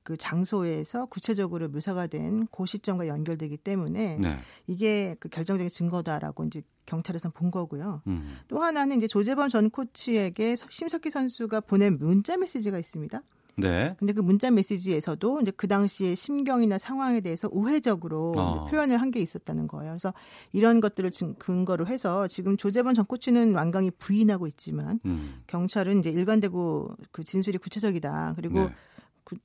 그 0.09 0.17
장소에서 0.17 1.05
구체적으로 1.05 1.69
묘사가 1.69 2.07
된그 2.07 2.65
시점과 2.65 3.09
연결되기 3.09 3.59
때문에 3.59 4.17
네. 4.17 4.39
이게 4.67 5.15
그 5.21 5.29
결정적인 5.29 5.69
증거다라고 5.69 6.45
이제 6.45 6.63
경찰에서는 6.87 7.35
본 7.35 7.51
거고요. 7.51 8.01
음. 8.07 8.39
또 8.49 8.63
하나는 8.63 8.97
이제 8.97 9.07
조재범 9.07 9.51
전 9.51 9.69
코치에게 9.69 10.57
심석희 10.71 11.11
선수가 11.11 11.61
보낸 11.61 11.99
문자 11.99 12.39
메시지가 12.39 12.79
있습니다. 12.79 13.21
네. 13.59 13.97
근데 13.99 14.15
그 14.15 14.23
문자 14.23 14.51
메시지에서도 14.51 15.41
이제 15.43 15.51
그 15.55 15.69
당시의 15.69 16.17
심경이나 16.17 16.79
상황에 16.79 17.21
대해서 17.21 17.47
우회적으로 17.53 18.33
어. 18.39 18.65
표현을 18.71 18.97
한 19.03 19.11
게 19.11 19.21
있었다는 19.21 19.67
거예요. 19.67 19.93
그래서 19.93 20.15
이런 20.53 20.81
것들을 20.81 21.11
증- 21.11 21.35
근거로 21.35 21.87
해서 21.87 22.27
지금 22.29 22.57
조재범 22.57 22.95
전 22.95 23.05
코치는 23.05 23.55
완강히 23.55 23.91
부인하고 23.91 24.47
있지만 24.47 25.01
음. 25.05 25.43
경찰은 25.49 25.99
이제 25.99 26.09
일관되고 26.09 26.97
그 27.13 27.25
진술이 27.25 27.59
구체적이다. 27.59 28.33
그리고 28.37 28.61
네. 28.61 28.75
그- 29.25 29.37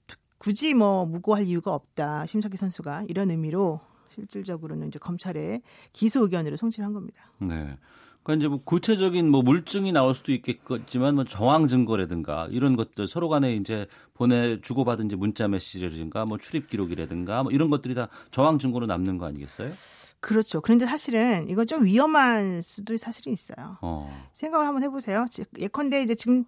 굳이 0.44 0.74
뭐 0.74 1.06
무고할 1.06 1.44
이유가 1.46 1.74
없다. 1.74 2.26
심석희 2.26 2.58
선수가 2.58 3.06
이런 3.08 3.32
의미로 3.32 3.80
실질적으로는 4.10 4.90
이제 4.90 5.00
검찰에 5.00 5.62
기소 5.94 6.24
의견으로 6.24 6.58
송치를 6.58 6.86
한 6.86 6.92
겁니다. 6.92 7.24
네. 7.40 7.78
그러니까 8.24 8.42
이제 8.42 8.48
뭐 8.50 8.60
구체적인 8.66 9.30
뭐 9.32 9.42
물증이 9.42 9.94
나올 9.94 10.14
수도 10.14 10.34
있겠지만 10.34 11.16
뭐 11.16 11.24
정황 11.24 11.70
증거라든가 11.70 12.48
이런 12.52 12.76
것들 12.76 13.08
서로 13.08 13.30
간에 13.30 13.56
이제 13.56 13.88
보내 14.14 14.60
주고 14.60 14.84
받은 14.84 15.06
이제 15.06 15.16
문자 15.16 15.48
메시지라든가 15.48 16.26
뭐 16.26 16.38
출입 16.38 16.70
기록이라든가 16.70 17.44
뭐 17.44 17.52
이런 17.54 17.70
것들이 17.70 17.96
다 17.96 18.10
정황 18.32 18.60
증거로 18.60 18.86
남는 18.86 19.18
거 19.18 19.26
아니겠어요? 19.26 19.72
그렇죠. 20.20 20.60
그런데 20.60 20.86
사실은 20.86 21.50
이건 21.50 21.66
좀 21.68 21.86
위험한 21.86 22.62
수도 22.62 22.98
사실은 22.98 23.32
있어요. 23.32 23.78
어. 23.82 24.28
생각을 24.34 24.68
한번 24.68 24.84
해보세요. 24.84 25.26
지- 25.30 25.46
예컨대 25.58 26.02
이제 26.04 26.16
지금 26.16 26.44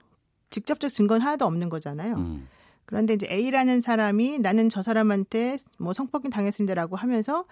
직접적 0.50 0.90
증거는 0.90 1.26
하나도 1.26 1.46
없는 1.46 1.70
거잖아요. 1.70 2.16
음. 2.16 2.48
그런데 2.86 3.14
이제 3.16 3.28
A라는 3.30 3.82
사람이 3.82 4.40
나는 4.40 4.70
저 4.70 4.82
사람한테 4.82 5.58
뭐 5.80 5.94
성폭행 5.94 6.30
당했습니다라고 6.32 6.96
하면서 6.96 7.46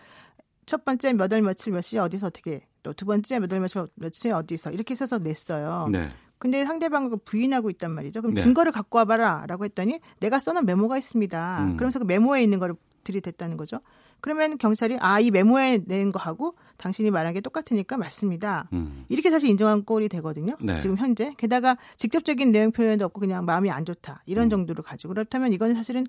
첫 0.65 0.85
번째 0.85 1.13
몇 1.13 1.31
월 1.31 1.41
며칠 1.41 1.73
몇 1.73 1.81
시에 1.81 1.99
어디서 1.99 2.27
어떻게 2.27 2.61
또 2.83 2.93
두 2.93 3.05
번째 3.05 3.39
몇 3.39 3.51
월 3.51 3.59
며칠 3.61 3.87
며칠 3.95 4.31
어디서 4.33 4.71
이렇게 4.71 4.95
써서 4.95 5.17
냈어요. 5.19 5.87
네. 5.91 6.09
근데 6.37 6.65
상대방은 6.65 7.09
그걸 7.09 7.19
부인하고 7.25 7.69
있단 7.69 7.91
말이죠. 7.91 8.21
그럼 8.21 8.35
네. 8.35 8.41
증거를 8.41 8.71
갖고 8.73 8.97
와봐라라고 8.97 9.63
했더니 9.65 9.99
내가 10.19 10.39
써놓은 10.39 10.65
메모가 10.65 10.97
있습니다. 10.97 11.63
음. 11.63 11.77
그러면서 11.77 11.99
그 11.99 12.03
메모에 12.05 12.43
있는 12.43 12.59
거를 12.59 12.75
들이댔다는 13.03 13.55
거죠. 13.57 13.79
그러면 14.21 14.57
경찰이 14.57 14.97
아 15.01 15.19
이 15.19 15.31
메모에 15.31 15.83
낸 15.85 16.11
거하고 16.11 16.55
당신이 16.77 17.11
말한 17.11 17.33
게 17.33 17.41
똑같으니까 17.41 17.97
맞습니다. 17.97 18.67
음. 18.73 19.05
이렇게 19.09 19.29
사실 19.29 19.49
인정한 19.49 19.83
꼴이 19.83 20.09
되거든요. 20.09 20.55
네. 20.59 20.79
지금 20.79 20.97
현재 20.97 21.33
게다가 21.37 21.77
직접적인 21.97 22.51
내용 22.51 22.71
표현도 22.71 23.05
없고 23.05 23.19
그냥 23.19 23.45
마음이 23.45 23.69
안 23.69 23.85
좋다 23.85 24.13
음. 24.13 24.17
이런 24.25 24.49
정도로 24.49 24.83
가지고 24.83 25.13
그렇다면 25.13 25.53
이건 25.53 25.73
사실은 25.75 26.05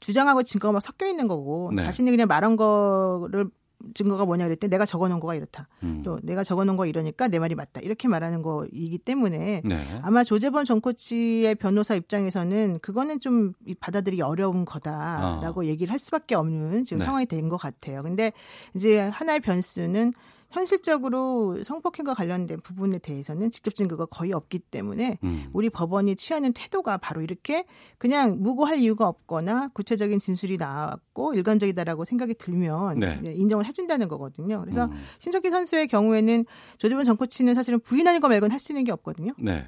주장하고 0.00 0.42
증거가 0.42 0.72
막 0.72 0.80
섞여 0.80 1.06
있는 1.06 1.28
거고 1.28 1.72
네. 1.74 1.82
자신이 1.82 2.10
그냥 2.10 2.28
말한 2.28 2.56
거를 2.56 3.48
증거가 3.94 4.24
뭐냐 4.24 4.44
그랬더니 4.44 4.70
내가 4.70 4.84
적어놓은 4.84 5.20
거가 5.20 5.34
이렇다. 5.34 5.68
음. 5.84 6.02
또 6.04 6.18
내가 6.22 6.42
적어놓은 6.42 6.76
거 6.76 6.86
이러니까 6.86 7.28
내 7.28 7.38
말이 7.38 7.54
맞다 7.54 7.80
이렇게 7.80 8.08
말하는 8.08 8.42
거이기 8.42 8.98
때문에 8.98 9.62
네. 9.64 10.00
아마 10.02 10.24
조재범 10.24 10.64
전 10.64 10.80
코치의 10.80 11.54
변호사 11.54 11.94
입장에서는 11.94 12.80
그거는 12.80 13.20
좀 13.20 13.52
받아들이기 13.80 14.22
어려운 14.22 14.64
거다라고 14.64 15.66
얘기를 15.66 15.92
할 15.92 15.98
수밖에 15.98 16.34
없는 16.34 16.84
지금 16.84 16.98
네. 16.98 17.04
상황이 17.04 17.26
된 17.26 17.44
것 17.44 17.58
같아요. 17.58 18.02
근데 18.02 18.32
이제 18.74 18.98
하나의 19.00 19.40
변수는 19.40 20.12
현실적으로 20.54 21.62
성폭행과 21.64 22.14
관련된 22.14 22.60
부분에 22.60 22.98
대해서는 22.98 23.50
직접 23.50 23.74
증거가 23.74 24.06
거의 24.06 24.32
없기 24.32 24.60
때문에 24.60 25.18
음. 25.24 25.50
우리 25.52 25.68
법원이 25.68 26.14
취하는 26.14 26.52
태도가 26.52 26.98
바로 26.98 27.22
이렇게 27.22 27.64
그냥 27.98 28.40
무고할 28.40 28.78
이유가 28.78 29.08
없거나 29.08 29.68
구체적인 29.74 30.20
진술이 30.20 30.56
나왔고 30.56 31.34
일관적이다라고 31.34 32.04
생각이 32.04 32.34
들면 32.34 33.00
네. 33.00 33.18
이제 33.20 33.32
인정을 33.32 33.66
해준다는 33.66 34.06
거거든요. 34.06 34.60
그래서 34.60 34.84
음. 34.84 34.92
심석희 35.18 35.50
선수의 35.50 35.88
경우에는 35.88 36.44
조재범 36.78 37.02
전 37.02 37.16
코치는 37.16 37.54
사실은 37.54 37.80
부인하는 37.80 38.20
거 38.20 38.28
말고는 38.28 38.52
할 38.52 38.64
수 38.64 38.72
있는 38.72 38.84
게 38.84 38.92
없거든요. 38.92 39.32
네. 39.38 39.66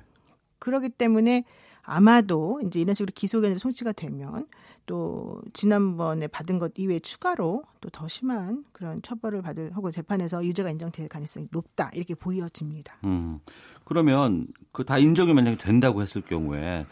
그렇기 0.59 0.89
때문에 0.89 1.45
아마도 1.87 2.61
이제 2.67 2.81
이런 2.81 2.95
식으로 2.95 3.13
기소 3.15 3.39
의견으로 3.39 3.59
송치가 3.59 3.93
되면 3.93 4.47
또 4.87 5.41
지난번에 5.53 6.27
받은 6.27 6.59
것 6.59 6.73
이외에 6.77 6.99
추가로 6.99 7.63
또 7.81 7.89
더 7.91 8.09
심한 8.09 8.65
그런 8.73 9.01
처벌을 9.01 9.41
받을 9.43 9.73
혹은 9.75 9.91
재판에서 9.93 10.45
유죄가 10.45 10.71
인정될 10.71 11.09
가능성이 11.09 11.47
높다 11.53 11.91
이렇게 11.95 12.15
보여집니다. 12.15 12.97
음. 13.05 13.39
그러면 13.85 14.49
그 14.73 14.85
다 14.85 14.99
인정이 14.99 15.33
만약에 15.33 15.57
된다고 15.57 16.03
했을 16.03 16.21
경우에 16.23 16.85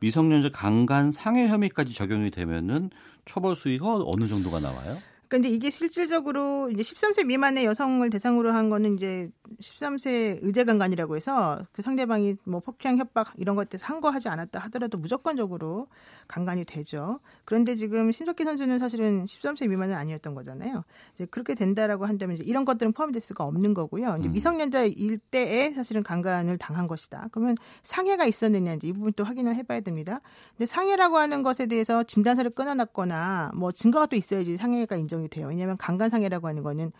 미성년자 0.00 0.50
강간 0.52 1.10
상해 1.10 1.48
혐의까지 1.48 1.94
적용이 1.94 2.30
되면은 2.30 2.90
처벌 3.24 3.56
수위가 3.56 4.02
어느 4.04 4.26
정도가 4.26 4.60
나와요? 4.60 4.96
그러니까 5.32 5.48
이제 5.48 5.56
이게 5.56 5.70
실질적으로 5.70 6.68
이제 6.70 6.82
13세 6.82 7.24
미만의 7.24 7.64
여성을 7.64 8.08
대상으로 8.10 8.52
한 8.52 8.68
거는 8.68 8.96
이제 8.96 9.30
13세 9.62 10.40
의제 10.42 10.64
강간이라고 10.64 11.16
해서 11.16 11.64
그 11.72 11.80
상대방이 11.80 12.36
뭐 12.44 12.60
폭행 12.60 12.98
협박 12.98 13.32
이런 13.38 13.56
것들 13.56 13.78
한거 13.82 14.10
하지 14.10 14.28
않았다 14.28 14.58
하더라도 14.58 14.98
무조건적으로 14.98 15.88
강간이 16.28 16.64
되죠. 16.64 17.20
그런데 17.46 17.74
지금 17.74 18.12
신석기 18.12 18.44
선수는 18.44 18.78
사실은 18.78 19.24
13세 19.24 19.68
미만은 19.68 19.94
아니었던 19.94 20.34
거잖아요. 20.34 20.84
이제 21.14 21.24
그렇게 21.24 21.54
된다라고 21.54 22.04
한다면 22.04 22.34
이제 22.34 22.44
이런 22.44 22.66
것들은 22.66 22.92
포함될 22.92 23.22
수가 23.22 23.44
없는 23.44 23.72
거고요. 23.72 24.16
이제 24.18 24.28
음. 24.28 24.32
미성년자일 24.32 25.18
때에 25.30 25.70
사실은 25.70 26.02
강간을 26.02 26.58
당한 26.58 26.86
것이다. 26.86 27.28
그러면 27.32 27.56
상해가 27.82 28.26
있었느냐 28.26 28.74
이제 28.74 28.88
이 28.88 28.92
부분 28.92 29.14
또 29.14 29.24
확인을 29.24 29.54
해봐야 29.54 29.80
됩니다. 29.80 30.20
근데 30.56 30.66
상해라고 30.66 31.16
하는 31.16 31.42
것에 31.42 31.64
대해서 31.64 32.02
진단서를 32.02 32.50
끊어놨거나 32.50 33.52
뭐 33.54 33.72
증거가 33.72 34.04
또 34.04 34.16
있어야지 34.16 34.58
상해가 34.58 34.96
인정 34.96 35.21
이 35.24 35.28
돼요. 35.28 35.48
왜냐하면 35.48 35.76
강간상해라고 35.76 36.48
하는 36.48 36.62
거는 36.62 36.92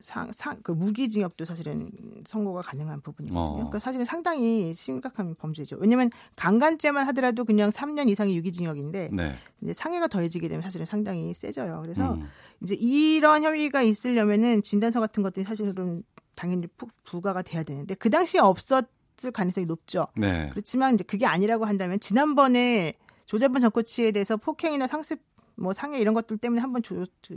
상, 0.00 0.30
상, 0.32 0.60
그 0.62 0.72
무기징역도 0.72 1.44
사실은 1.44 1.90
선고가 2.24 2.62
가능한 2.62 3.00
부분이거든요. 3.00 3.40
어. 3.40 3.54
그러니까 3.54 3.78
사실은 3.78 4.04
상당히 4.04 4.72
심각한 4.74 5.34
범죄죠. 5.34 5.76
왜냐하면 5.80 6.10
강간죄만 6.36 7.06
하더라도 7.08 7.44
그냥 7.44 7.70
3년 7.70 8.08
이상의 8.08 8.36
유기징역인데 8.36 9.10
네. 9.12 9.34
이제 9.62 9.72
상해가 9.72 10.06
더해지게 10.06 10.48
되면 10.48 10.62
사실은 10.62 10.84
상당히 10.86 11.32
세져요. 11.32 11.80
그래서 11.82 12.14
음. 12.14 12.26
이제 12.62 12.74
이런 12.74 13.42
혐의가 13.42 13.82
있으려면은 13.82 14.62
진단서 14.62 15.00
같은 15.00 15.22
것들이 15.22 15.44
사실은 15.44 16.02
당연히 16.34 16.66
부과가 17.04 17.42
돼야 17.42 17.62
되는데 17.62 17.94
그 17.94 18.10
당시에 18.10 18.40
없었을 18.40 19.32
가능성이 19.32 19.66
높죠. 19.66 20.06
네. 20.16 20.50
그렇지만 20.50 20.94
이제 20.94 21.04
그게 21.04 21.24
아니라고 21.24 21.64
한다면 21.64 21.98
지난번에 22.00 22.94
조재범 23.24 23.60
전 23.60 23.70
코치에 23.70 24.12
대해서 24.12 24.36
폭행이나 24.36 24.86
상습 24.86 25.20
뭐 25.56 25.72
상해 25.72 25.98
이런 26.00 26.14
것들 26.14 26.38
때문에 26.38 26.60
한번 26.60 26.82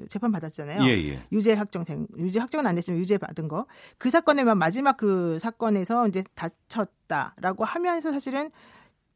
재판 0.07 0.31
받았잖아요. 0.31 0.83
예, 0.83 0.89
예. 0.89 1.23
유죄 1.31 1.53
확정된 1.53 2.07
유죄 2.17 2.39
확정은 2.39 2.67
안 2.67 2.75
됐으면 2.75 2.99
유죄 2.99 3.17
받은 3.17 3.47
거. 3.47 3.65
그 3.97 4.09
사건에만 4.09 4.57
마지막 4.57 4.97
그 4.97 5.39
사건에서 5.39 6.07
이제 6.07 6.23
다쳤다라고 6.35 7.63
하면서 7.65 8.11
사실은 8.11 8.51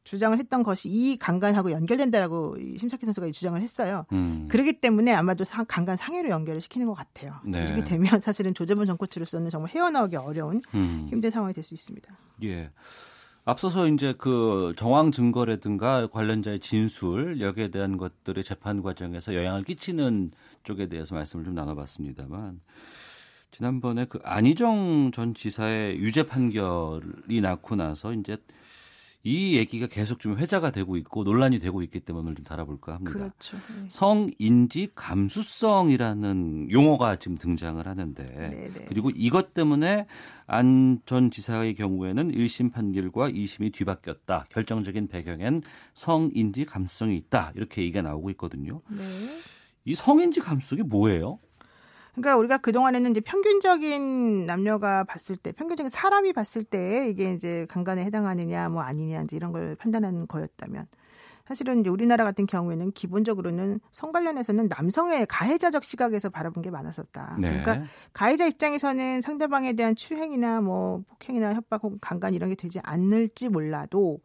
주장을 0.05 0.38
했던 0.38 0.63
것이 0.63 0.89
이 0.89 1.17
강간하고 1.17 1.71
연결된다라고 1.71 2.57
심석희 2.77 3.05
선수가 3.05 3.31
주장을 3.31 3.61
했어요. 3.61 4.05
음. 4.11 4.47
그렇기 4.49 4.81
때문에 4.81 5.13
아마도 5.13 5.45
상, 5.45 5.65
강간 5.65 5.95
상해로 5.95 6.30
연결을 6.30 6.59
시키는 6.59 6.88
것 6.88 6.93
같아요. 6.93 7.35
네. 7.45 7.63
이렇게 7.63 7.85
되면 7.85 8.19
사실은 8.19 8.53
조재범 8.53 8.85
전 8.85 8.97
코치로서는 8.97 9.49
정말 9.49 9.71
헤어나오기 9.71 10.17
어려운 10.17 10.61
음. 10.73 11.07
힘든 11.09 11.31
상황이 11.31 11.53
될 11.53 11.63
수 11.63 11.73
있습니다. 11.73 12.17
예. 12.43 12.69
앞서서 13.45 13.87
이제 13.87 14.13
그 14.17 14.73
정황 14.77 15.11
증거라든가 15.11 16.07
관련자의 16.07 16.59
진술 16.59 17.41
여기에 17.41 17.71
대한 17.71 17.97
것들의 17.97 18.41
재판 18.43 18.81
과정에서 18.81 19.35
영향을 19.35 19.63
끼치는 19.63 20.31
쪽에 20.63 20.87
대해서 20.87 21.13
말씀을 21.15 21.43
좀 21.43 21.53
나눠봤습니다만 21.53 22.61
지난번에 23.51 24.05
그 24.05 24.19
안희정 24.23 25.11
전 25.13 25.33
지사의 25.33 25.97
유죄 25.97 26.23
판결이 26.23 27.41
났고 27.41 27.75
나서 27.75 28.13
이제 28.13 28.37
이 29.25 29.55
얘기가 29.55 29.87
계속 29.87 30.19
좀 30.19 30.37
회자가 30.37 30.71
되고 30.71 30.97
있고 30.97 31.23
논란이 31.23 31.59
되고 31.59 31.81
있기 31.81 32.01
때문에 32.01 32.23
오늘 32.25 32.35
좀 32.35 32.43
다뤄볼까 32.43 32.95
합니다. 32.95 33.11
그렇죠. 33.13 33.55
네. 33.57 33.85
성인지 33.87 34.89
감수성이라는 34.95 36.69
용어가 36.71 37.17
지금 37.17 37.37
등장을 37.37 37.85
하는데 37.87 38.25
네네. 38.25 38.85
그리고 38.89 39.11
이것 39.15 39.53
때문에 39.53 40.07
안 40.45 41.01
전 41.05 41.31
지사의 41.31 41.75
경우에는 41.75 42.31
1심 42.33 42.71
판결과 42.71 43.29
2심이 43.29 43.73
뒤바뀌었다. 43.73 44.45
결정적인 44.49 45.07
배경엔 45.07 45.61
성인지 45.93 46.65
감수성이 46.65 47.15
있다. 47.17 47.53
이렇게 47.55 47.81
얘기가 47.81 48.01
나오고 48.01 48.29
있거든요. 48.31 48.81
네. 48.89 49.03
이 49.85 49.95
성인지 49.95 50.39
감수성이 50.41 50.81
뭐예요? 50.83 51.39
그러니까 52.14 52.38
우리가 52.38 52.57
그동안에는 52.60 53.11
이제 53.11 53.19
평균적인 53.22 54.45
남녀가 54.45 55.03
봤을 55.03 55.35
때, 55.35 55.52
평균적인 55.52 55.90
사람이 55.90 56.34
봤을 56.34 56.64
때 56.64 57.10
이게 57.10 57.34
이제 57.34 57.65
강간에 57.69 58.03
해당하느냐 58.03 58.69
뭐 58.69 58.81
아니냐 58.81 59.23
이제 59.23 59.35
이런 59.35 59.52
걸 59.52 59.76
판단하는 59.76 60.27
거였다면 60.27 60.85
사실은 61.45 61.81
이제 61.81 61.90
우리나라 61.90 62.23
같은 62.23 62.45
경우에는 62.45 62.91
기본적으로는 62.94 63.81
성 63.91 64.14
관련해서는 64.14 64.69
남성의 64.69 65.26
가해자적 65.26 65.84
시각에서 65.84 66.30
바라본 66.30 66.64
게 66.64 66.72
많았었다. 66.72 67.38
네. 67.40 67.49
그러니까 67.49 67.85
가해자 68.14 68.45
입장에서는 68.45 69.19
상대방에 69.19 69.73
대한 69.73 69.94
추행이나 69.95 70.61
뭐 70.61 71.03
폭행이나 71.10 71.53
협박 71.53 71.84
혹은 71.84 71.98
강간 71.99 72.34
이런 72.34 72.49
게 72.49 72.56
되지 72.56 72.80
않을지 72.84 73.49
몰라도 73.49 74.22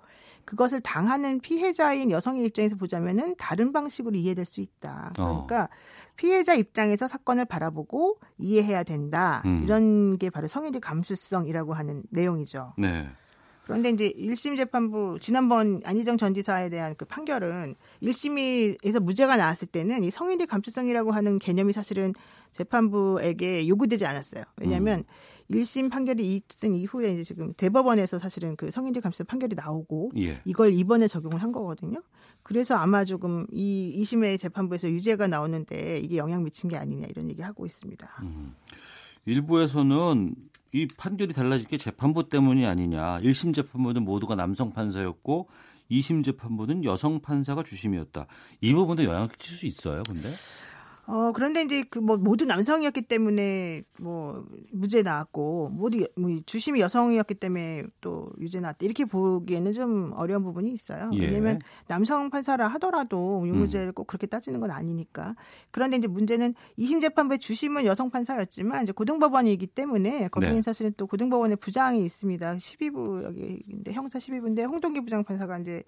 그것을 0.48 0.80
당하는 0.80 1.40
피해자인 1.40 2.10
여성의 2.10 2.42
입장에서 2.46 2.74
보자면은 2.74 3.34
다른 3.36 3.70
방식으로 3.70 4.16
이해될 4.16 4.46
수 4.46 4.62
있다. 4.62 5.12
어. 5.18 5.44
그러니까 5.46 5.64
어. 5.64 5.68
피해자 6.16 6.54
입장에서 6.54 7.06
사건을 7.06 7.44
바라보고 7.44 8.18
이해해야 8.38 8.82
된다. 8.82 9.42
음. 9.44 9.60
이런 9.62 10.16
게 10.16 10.30
바로 10.30 10.48
성인지 10.48 10.80
감수성이라고 10.80 11.74
하는 11.74 12.02
내용이죠. 12.08 12.72
네. 12.78 13.10
그런데 13.64 13.90
이제 13.90 14.10
1심 14.16 14.56
재판부 14.56 15.18
지난번 15.20 15.82
안희정 15.84 16.16
전 16.16 16.32
지사에 16.32 16.70
대한 16.70 16.94
그 16.96 17.04
판결은 17.04 17.74
1심에서 18.02 19.00
무죄가 19.00 19.36
나왔을 19.36 19.68
때는 19.68 20.02
이 20.02 20.10
성인지 20.10 20.46
감수성이라고 20.46 21.12
하는 21.12 21.38
개념이 21.38 21.74
사실은 21.74 22.14
재판부에게 22.52 23.68
요구되지 23.68 24.06
않았어요. 24.06 24.44
왜냐하면 24.56 25.00
음. 25.00 25.04
1심 25.50 25.90
판결이 25.90 26.42
2승 26.48 26.76
이후에 26.76 27.14
이제 27.14 27.22
지금 27.22 27.52
대법원에서 27.54 28.18
사실은 28.18 28.56
그 28.56 28.70
성인지 28.70 29.00
감수 29.00 29.24
판결이 29.24 29.54
나오고 29.54 30.12
예. 30.18 30.40
이걸 30.44 30.74
이번에 30.74 31.06
적용을 31.06 31.42
한 31.42 31.52
거거든요. 31.52 32.02
그래서 32.42 32.76
아마 32.76 33.04
조금 33.04 33.46
이 33.50 33.94
2심의 33.98 34.38
재판부에서 34.38 34.90
유죄가 34.90 35.26
나오는데 35.26 36.00
이게 36.00 36.16
영향 36.16 36.44
미친 36.44 36.68
게 36.68 36.76
아니냐 36.76 37.06
이런 37.08 37.30
얘기 37.30 37.42
하고 37.42 37.66
있습니다. 37.66 38.06
음. 38.22 38.54
일부에서는 39.24 40.34
이 40.72 40.86
판결이 40.96 41.32
달라질 41.32 41.66
게 41.68 41.76
재판부 41.78 42.28
때문이 42.28 42.66
아니냐. 42.66 43.20
1심 43.20 43.54
재판부는 43.54 44.04
모두가 44.04 44.34
남성 44.34 44.72
판사였고 44.72 45.48
2심 45.90 46.24
재판부는 46.24 46.84
여성 46.84 47.20
판사가 47.20 47.62
주심이었다. 47.62 48.26
이 48.60 48.72
부분도 48.74 49.04
영향을 49.04 49.28
끼칠 49.28 49.56
수 49.56 49.66
있어요, 49.66 50.02
근데? 50.06 50.28
어, 51.09 51.32
그런데 51.32 51.62
이제 51.62 51.82
그 51.82 52.09
뭐 52.09 52.16
모두 52.16 52.47
남성이었기 52.47 53.02
때문에 53.02 53.82
뭐 54.01 54.47
무죄 54.72 55.02
나왔고 55.02 55.68
모두 55.70 56.06
뭐 56.16 56.30
주심이 56.47 56.80
여성이었기 56.80 57.35
때문에 57.35 57.85
또 58.01 58.30
유죄 58.40 58.60
나왔다. 58.60 58.78
이렇게 58.80 59.05
보기에는 59.05 59.72
좀 59.74 60.12
어려운 60.14 60.43
부분이 60.43 60.72
있어요. 60.72 61.10
예. 61.12 61.26
왜냐면 61.26 61.59
남성 61.86 62.30
판사라 62.30 62.66
하더라도 62.68 63.47
유무죄를 63.47 63.89
음. 63.89 63.93
꼭 63.93 64.06
그렇게 64.06 64.26
따지는 64.26 64.60
건 64.60 64.70
아니니까. 64.70 65.35
그런데 65.70 65.98
이제 65.98 66.06
문제는 66.06 66.55
2심 66.78 67.02
재판부의 67.02 67.40
주심은 67.40 67.85
여성 67.85 68.09
판사였지만 68.10 68.85
이제 68.85 68.93
고등법원이기 68.93 69.66
때문에 69.66 70.28
거기는 70.28 70.55
네. 70.55 70.62
사실은 70.62 70.94
또 70.97 71.06
고등법원의 71.06 71.59
부장이 71.59 72.02
있습니다. 72.05 72.52
12부 72.55 73.24
여기인데 73.24 73.93
형사 73.93 74.18
12부인데 74.18 74.66
홍동기 74.66 75.02
부장 75.02 75.24
판사가 75.24 75.59
이제 75.59 75.82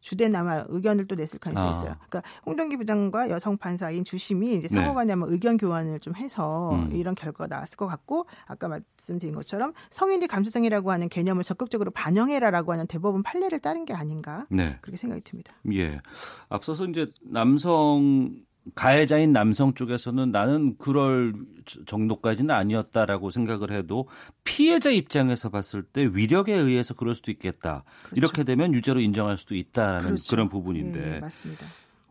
주된 0.00 0.34
아마 0.34 0.64
의견을 0.68 1.06
또 1.06 1.14
냈을 1.14 1.38
가능성이 1.38 1.68
아. 1.68 1.70
있어요. 1.72 1.94
그러니까 2.08 2.22
홍동기 2.44 2.76
부장과 2.76 3.30
여성 3.30 3.56
판사인 3.56 4.04
주심이 4.04 4.54
이제 4.54 4.68
상호간에 4.68 5.06
네. 5.06 5.12
아마 5.12 5.26
의견 5.28 5.56
교환을 5.56 5.98
좀 5.98 6.14
해서 6.16 6.70
음. 6.74 6.90
이런 6.92 7.14
결과가 7.14 7.48
나왔을 7.48 7.76
것 7.76 7.86
같고 7.86 8.26
아까 8.46 8.68
말씀드린 8.68 9.34
것처럼 9.34 9.72
성인의 9.90 10.28
감수성이라고 10.28 10.90
하는 10.90 11.08
개념을 11.08 11.42
적극적으로 11.42 11.90
반영해라라고 11.90 12.72
하는 12.72 12.86
대법원 12.86 13.22
판례를 13.22 13.60
따른 13.60 13.84
게 13.84 13.94
아닌가 13.94 14.46
네. 14.50 14.78
그렇게 14.80 14.96
생각이 14.96 15.22
듭니다. 15.22 15.52
예. 15.72 16.00
앞서서 16.48 16.86
이제 16.86 17.12
남성 17.22 18.45
가해자인 18.74 19.32
남성 19.32 19.74
쪽에서는 19.74 20.30
나는 20.32 20.76
그럴 20.78 21.34
정도까지는 21.86 22.54
아니었다라고 22.54 23.30
생각을 23.30 23.72
해도 23.72 24.08
피해자 24.44 24.90
입장에서 24.90 25.50
봤을 25.50 25.82
때 25.82 26.08
위력에 26.12 26.54
의해서 26.54 26.94
그럴 26.94 27.14
수도 27.14 27.30
있겠다. 27.30 27.84
그렇죠. 28.02 28.16
이렇게 28.16 28.44
되면 28.44 28.74
유죄로 28.74 29.00
인정할 29.00 29.36
수도 29.36 29.54
있다라는 29.54 30.06
그렇죠. 30.06 30.30
그런 30.30 30.48
부분인데. 30.48 31.00
네, 31.00 31.20
맞습니다. 31.20 31.66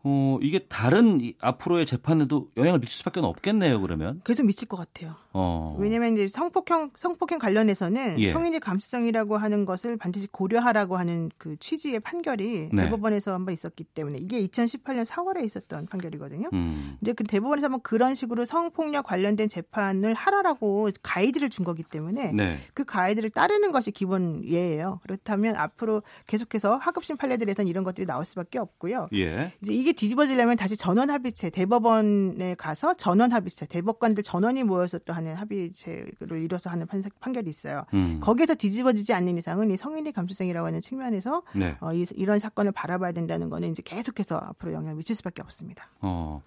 어, 0.08 0.38
이게 0.40 0.60
다른 0.60 1.20
앞으로의 1.40 1.84
재판에도 1.84 2.48
영향을 2.56 2.78
미칠 2.78 2.94
수밖에 2.94 3.18
없겠네요, 3.18 3.80
그러면. 3.80 4.20
계속 4.24 4.46
미칠 4.46 4.68
것 4.68 4.76
같아요. 4.76 5.16
어. 5.32 5.74
왜냐면 5.80 6.12
이제 6.12 6.28
성폭행, 6.28 6.90
성폭행 6.94 7.40
관련해서는 7.40 8.20
예. 8.20 8.32
성인의 8.32 8.60
감수성이라고 8.60 9.36
하는 9.36 9.64
것을 9.64 9.96
반드시 9.96 10.28
고려하라고 10.28 10.96
하는 10.96 11.28
그 11.38 11.56
취지의 11.58 11.98
판결이 11.98 12.68
네. 12.72 12.84
대법원에서 12.84 13.34
한번 13.34 13.52
있었기 13.52 13.82
때문에 13.82 14.18
이게 14.18 14.38
2018년 14.46 15.04
4월에 15.04 15.44
있었던 15.44 15.86
판결이거든요. 15.86 16.50
음. 16.52 16.96
이제 17.00 17.12
그 17.12 17.24
대법원에서 17.24 17.64
한번 17.64 17.80
그런 17.80 18.14
식으로 18.14 18.44
성폭력 18.44 19.06
관련된 19.06 19.48
재판을 19.48 20.14
하라라고 20.14 20.88
가이드를 21.02 21.50
준 21.50 21.64
거기 21.64 21.82
때문에 21.82 22.30
네. 22.32 22.58
그 22.74 22.84
가이드를 22.84 23.30
따르는 23.30 23.72
것이 23.72 23.90
기본 23.90 24.44
예예요. 24.44 25.00
그렇다면 25.02 25.56
앞으로 25.56 26.04
계속해서 26.28 26.76
하급심 26.76 27.16
판례들에서는 27.16 27.68
이런 27.68 27.82
것들이 27.82 28.06
나올 28.06 28.24
수밖에 28.24 28.60
없고요. 28.60 29.08
예. 29.14 29.52
이제 29.60 29.74
이게 29.74 29.95
뒤집어지려면 29.96 30.56
다시 30.56 30.76
전원 30.76 31.10
합의체 31.10 31.50
대법원에 31.50 32.54
가서 32.54 32.94
전원 32.94 33.32
합의체 33.32 33.66
대법관들 33.66 34.22
전원이 34.22 34.62
모여서 34.62 34.98
또 34.98 35.12
하는 35.12 35.34
합의체를 35.34 36.42
이뤄서 36.44 36.70
하는 36.70 36.86
판, 36.86 37.02
판결이 37.20 37.48
있어요. 37.48 37.84
음. 37.94 38.20
거기에서 38.20 38.54
뒤집어지지 38.54 39.12
않는 39.14 39.38
이상은 39.38 39.70
이 39.70 39.76
성인의 39.76 40.12
감수성이라고 40.12 40.66
하는 40.66 40.80
측면에서 40.80 41.42
네. 41.54 41.76
어, 41.80 41.92
이, 41.92 42.04
이런 42.14 42.38
사건을 42.38 42.72
바라봐야 42.72 43.12
된다는 43.12 43.50
거는 43.50 43.70
이제 43.70 43.82
계속해서 43.84 44.36
앞으로 44.36 44.72
영향을 44.72 44.96
미칠 44.96 45.16
수밖에 45.16 45.42
없습니다. 45.42 45.90
어. 46.02 46.42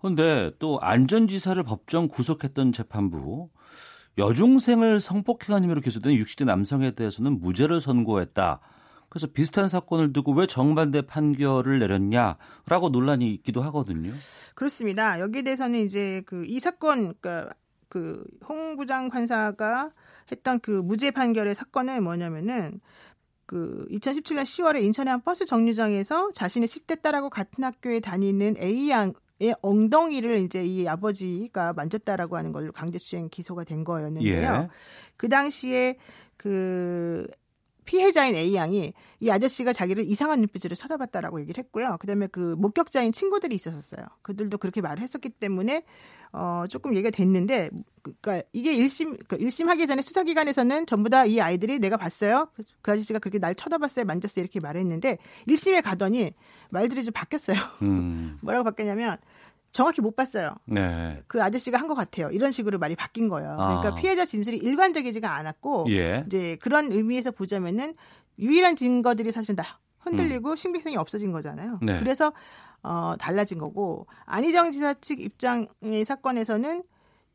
그런데 0.00 0.50
또 0.58 0.80
안전지사를 0.80 1.62
법정 1.62 2.08
구속했던 2.08 2.72
재판부 2.72 3.48
여중생을 4.18 5.00
성폭행한 5.00 5.62
혐의로 5.64 5.80
기소된 5.80 6.16
60대 6.16 6.44
남성에 6.44 6.92
대해서는 6.92 7.40
무죄를 7.40 7.80
선고했다. 7.80 8.60
그래서 9.14 9.28
비슷한 9.28 9.68
사건을 9.68 10.12
두고 10.12 10.32
왜 10.32 10.44
정반대 10.44 11.02
판결을 11.02 11.78
내렸냐라고 11.78 12.88
논란이 12.90 13.32
있기도 13.34 13.62
하거든요. 13.62 14.12
그렇습니다. 14.56 15.20
여기에 15.20 15.42
대해서는 15.42 15.78
이제 15.84 16.22
그 16.26 16.44
이 16.48 16.58
사건 16.58 17.14
그러니까 17.20 17.54
그홍 17.88 18.74
부장 18.76 19.10
판사가 19.10 19.92
했던 20.32 20.58
그 20.58 20.72
무죄 20.72 21.12
판결의 21.12 21.54
사건은 21.54 22.02
뭐냐면은 22.02 22.80
그 23.46 23.86
2017년 23.92 24.42
10월에 24.42 24.82
인천의 24.82 25.12
한 25.12 25.22
버스 25.22 25.44
정류장에서 25.46 26.32
자신의 26.32 26.66
10대 26.66 27.00
딸하고 27.00 27.30
같은 27.30 27.62
학교에 27.62 28.00
다니는 28.00 28.56
A 28.58 28.90
양의 28.90 29.54
엉덩이를 29.62 30.40
이제 30.40 30.64
이 30.64 30.88
아버지가 30.88 31.72
만졌다라고 31.74 32.36
하는 32.36 32.50
걸로 32.50 32.72
강제추행 32.72 33.28
기소가 33.28 33.62
된 33.62 33.84
거였는데요. 33.84 34.52
예. 34.64 34.68
그 35.16 35.28
당시에 35.28 35.98
그 36.36 37.28
피해자인 37.84 38.34
A 38.34 38.54
양이 38.54 38.92
이 39.20 39.30
아저씨가 39.30 39.72
자기를 39.72 40.04
이상한 40.04 40.40
눈빛으로 40.40 40.74
쳐다봤다라고 40.74 41.40
얘기를 41.40 41.62
했고요. 41.62 41.96
그다음에 42.00 42.26
그 42.28 42.54
목격자인 42.58 43.12
친구들이 43.12 43.54
있었어요. 43.54 44.06
그들도 44.22 44.58
그렇게 44.58 44.80
말을 44.80 45.02
했었기 45.02 45.30
때문에 45.30 45.82
어 46.32 46.64
조금 46.68 46.92
얘기가 46.96 47.10
됐는데 47.10 47.70
그러니까 48.02 48.42
이게 48.52 48.74
1심 48.76 49.24
그러니까 49.26 49.36
1심 49.36 49.66
하기 49.66 49.86
전에 49.86 50.02
수사기관에서는 50.02 50.86
전부 50.86 51.08
다 51.10 51.24
이 51.26 51.40
아이들이 51.40 51.78
내가 51.78 51.96
봤어요. 51.96 52.48
그 52.82 52.92
아저씨가 52.92 53.18
그렇게 53.18 53.38
날 53.38 53.54
쳐다봤어요. 53.54 54.04
만졌어요. 54.04 54.42
이렇게 54.42 54.60
말했는데 54.60 55.18
1심에 55.48 55.82
가더니 55.82 56.32
말들이 56.70 57.02
좀 57.04 57.12
바뀌었어요. 57.12 57.56
음. 57.82 58.38
뭐라고 58.42 58.64
바뀌었냐면 58.64 59.18
정확히 59.74 60.00
못 60.00 60.14
봤어요. 60.14 60.54
네. 60.66 61.20
그 61.26 61.42
아저씨가 61.42 61.78
한 61.78 61.88
것 61.88 61.94
같아요. 61.94 62.30
이런 62.30 62.52
식으로 62.52 62.78
말이 62.78 62.94
바뀐 62.94 63.28
거예요. 63.28 63.56
그러니까 63.56 63.88
아. 63.88 63.94
피해자 63.96 64.24
진술이 64.24 64.56
일관적이지가 64.58 65.34
않았고 65.34 65.86
예. 65.90 66.22
이제 66.26 66.56
그런 66.62 66.92
의미에서 66.92 67.32
보자면은 67.32 67.94
유일한 68.38 68.76
증거들이 68.76 69.32
사실 69.32 69.56
다 69.56 69.80
흔들리고 69.98 70.50
음. 70.52 70.56
신빙성이 70.56 70.96
없어진 70.96 71.32
거잖아요. 71.32 71.80
네. 71.82 71.98
그래서 71.98 72.32
어 72.82 73.14
달라진 73.18 73.58
거고 73.58 74.06
안희정 74.26 74.70
지사 74.70 74.94
측 74.94 75.20
입장의 75.20 76.04
사건에서는 76.04 76.84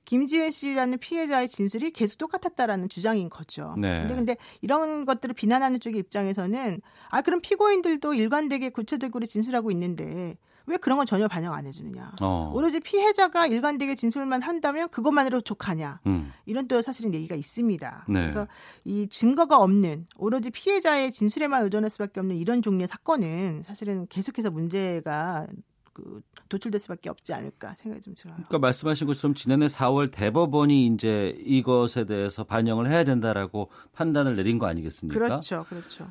김지은 0.05 0.49
씨라는 0.51 0.97
피해자의 0.99 1.49
진술이 1.49 1.91
계속 1.91 2.17
똑같았다라는 2.19 2.87
주장인 2.89 3.29
거죠. 3.29 3.75
네. 3.77 3.99
근데 3.99 4.15
근데 4.15 4.37
이런 4.61 5.05
것들을 5.05 5.35
비난하는 5.35 5.79
쪽의 5.79 5.99
입장에서는 5.99 6.81
아 7.09 7.21
그럼 7.21 7.41
피고인들도 7.41 8.13
일관되게 8.13 8.69
구체적으로 8.69 9.25
진술하고 9.25 9.71
있는데 9.71 10.37
왜 10.69 10.77
그런 10.77 10.97
건 10.97 11.05
전혀 11.05 11.27
반영 11.27 11.53
안 11.53 11.65
해주느냐. 11.65 12.13
어. 12.21 12.51
오로지 12.53 12.79
피해자가 12.79 13.47
일관되게 13.47 13.95
진술만 13.95 14.43
한다면 14.43 14.87
그것만으로 14.89 15.41
족하냐. 15.41 15.99
음. 16.05 16.31
이런 16.45 16.67
또 16.67 16.81
사실은 16.81 17.13
얘기가 17.13 17.35
있습니다. 17.35 18.05
네. 18.07 18.21
그래서 18.21 18.47
이 18.85 19.07
증거가 19.09 19.57
없는 19.57 20.07
오로지 20.17 20.51
피해자의 20.51 21.11
진술에만 21.11 21.63
의존할 21.63 21.89
수밖에 21.89 22.19
없는 22.19 22.35
이런 22.35 22.61
종류의 22.61 22.87
사건은 22.87 23.63
사실은 23.65 24.05
계속해서 24.09 24.51
문제가 24.51 25.47
그 25.93 26.21
도출될 26.49 26.79
수밖에 26.79 27.09
없지 27.09 27.33
않을까 27.33 27.73
생각이 27.73 28.01
좀 28.01 28.13
들어요. 28.15 28.35
그러니까 28.35 28.59
말씀하신 28.59 29.07
것처럼 29.07 29.33
지난해 29.33 29.65
4월 29.67 30.11
대법원이 30.11 30.85
이제 30.87 31.35
이것에 31.39 32.05
대해서 32.05 32.43
반영을 32.43 32.89
해야 32.89 33.03
된다라고 33.03 33.69
판단을 33.93 34.35
내린 34.35 34.59
거 34.59 34.67
아니겠습니까? 34.67 35.19
그렇죠, 35.19 35.65
그렇죠. 35.67 36.07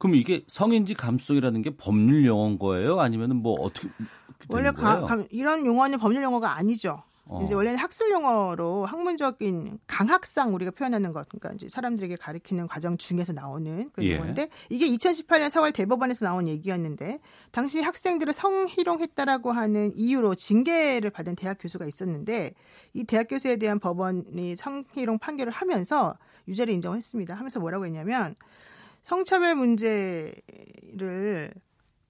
그럼 0.00 0.14
이게 0.14 0.42
성인지 0.46 0.94
감수성이라는 0.94 1.60
게 1.60 1.76
법률 1.76 2.24
용어인 2.24 2.58
거예요? 2.58 3.00
아니면은 3.00 3.36
뭐 3.36 3.52
어떻게 3.60 3.90
원래 4.48 4.70
가, 4.70 5.02
감, 5.02 5.26
이런 5.30 5.66
용어는 5.66 5.98
법률 5.98 6.22
용어가 6.22 6.56
아니죠. 6.56 7.02
어. 7.26 7.42
이제 7.44 7.54
원래는 7.54 7.78
학술 7.78 8.10
용어로 8.10 8.86
학문적인 8.86 9.78
강학상 9.86 10.54
우리가 10.54 10.70
표현하는 10.70 11.12
것, 11.12 11.28
그러니까 11.28 11.52
이제 11.52 11.68
사람들에게 11.68 12.16
가르치는 12.16 12.66
과정 12.66 12.96
중에서 12.96 13.34
나오는 13.34 13.90
그런 13.92 14.08
예. 14.08 14.16
용어인데 14.16 14.48
이게 14.70 14.88
2018년 14.88 15.50
4월 15.50 15.74
대법원에서 15.74 16.24
나온 16.24 16.48
얘기였는데 16.48 17.20
당시 17.50 17.82
학생들을 17.82 18.32
성희롱했다라고 18.32 19.52
하는 19.52 19.92
이유로 19.94 20.34
징계를 20.34 21.10
받은 21.10 21.36
대학 21.36 21.58
교수가 21.60 21.84
있었는데 21.84 22.54
이 22.94 23.04
대학 23.04 23.28
교수에 23.28 23.56
대한 23.56 23.78
법원이 23.78 24.56
성희롱 24.56 25.18
판결을 25.18 25.52
하면서 25.52 26.16
유죄를 26.48 26.72
인정했습니다. 26.72 27.34
하면서 27.34 27.60
뭐라고 27.60 27.84
했냐면 27.84 28.34
성차별 29.02 29.54
문제를 29.54 31.52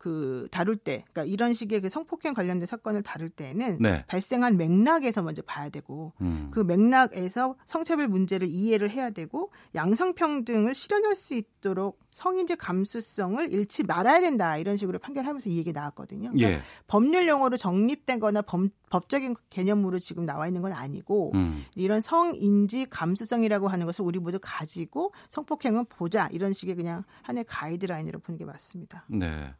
그 0.01 0.49
다룰 0.51 0.77
때, 0.77 1.05
그러니까 1.13 1.31
이런 1.31 1.53
식의 1.53 1.83
그 1.83 1.91
성폭행 1.91 2.33
관련된 2.33 2.65
사건을 2.65 3.03
다룰 3.03 3.29
때에는 3.29 3.77
네. 3.81 4.03
발생한 4.07 4.57
맥락에서 4.57 5.21
먼저 5.21 5.43
봐야 5.43 5.69
되고 5.69 6.15
음. 6.23 6.49
그 6.51 6.61
맥락에서 6.61 7.55
성차별 7.67 8.09
문제를 8.09 8.49
이해를 8.49 8.89
해야 8.89 9.11
되고 9.11 9.53
양성평등을 9.75 10.75
실현할 10.75 11.15
수 11.17 11.35
있도록 11.35 12.01
성인지 12.13 12.57
감수성을 12.57 13.53
잃지 13.53 13.83
말아야 13.85 14.23
된다 14.23 14.57
이런 14.57 14.79
식으로 14.79 14.99
판결하면서 14.99 15.51
이 15.51 15.59
얘기 15.59 15.71
나왔거든요. 15.71 16.31
그러니까 16.31 16.53
예. 16.53 16.63
법률 16.87 17.29
용어로 17.29 17.59
정립된거나 17.59 18.41
법, 18.41 18.71
법적인 18.89 19.37
개념으로 19.51 19.99
지금 19.99 20.25
나와 20.25 20.47
있는 20.47 20.63
건 20.63 20.73
아니고 20.73 21.33
음. 21.35 21.67
이런 21.75 22.01
성인지 22.01 22.87
감수성이라고 22.89 23.69
하는 23.69 23.85
것을 23.85 24.03
우리 24.07 24.19
모두 24.19 24.39
가지고 24.41 25.13
성폭행은 25.29 25.85
보자 25.91 26.31
이런 26.33 26.55
식의 26.55 26.75
그냥 26.75 27.05
하나의 27.21 27.45
가이드라인으로 27.47 28.21
보는 28.21 28.39
게 28.39 28.47
맞습니다. 28.47 29.05
네. 29.09 29.53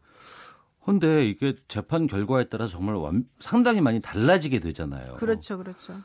근데 0.85 1.27
이게 1.27 1.55
재판 1.69 2.07
결과에 2.07 2.45
따라 2.49 2.67
정말 2.67 2.97
완, 2.97 3.25
상당히 3.39 3.81
많이 3.81 4.01
달라지게 4.01 4.61
되잖아요. 4.61 5.15
그렇죠, 5.15 5.59
그렇죠. 5.59 6.01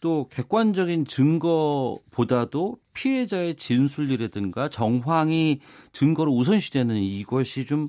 또 0.00 0.28
객관적인 0.30 1.06
증거보다도 1.06 2.78
피해자의 2.92 3.56
진술이라든가 3.56 4.68
정황이 4.68 5.60
증거로 5.92 6.32
우선시되는 6.32 6.96
이것이 6.96 7.64
좀 7.64 7.88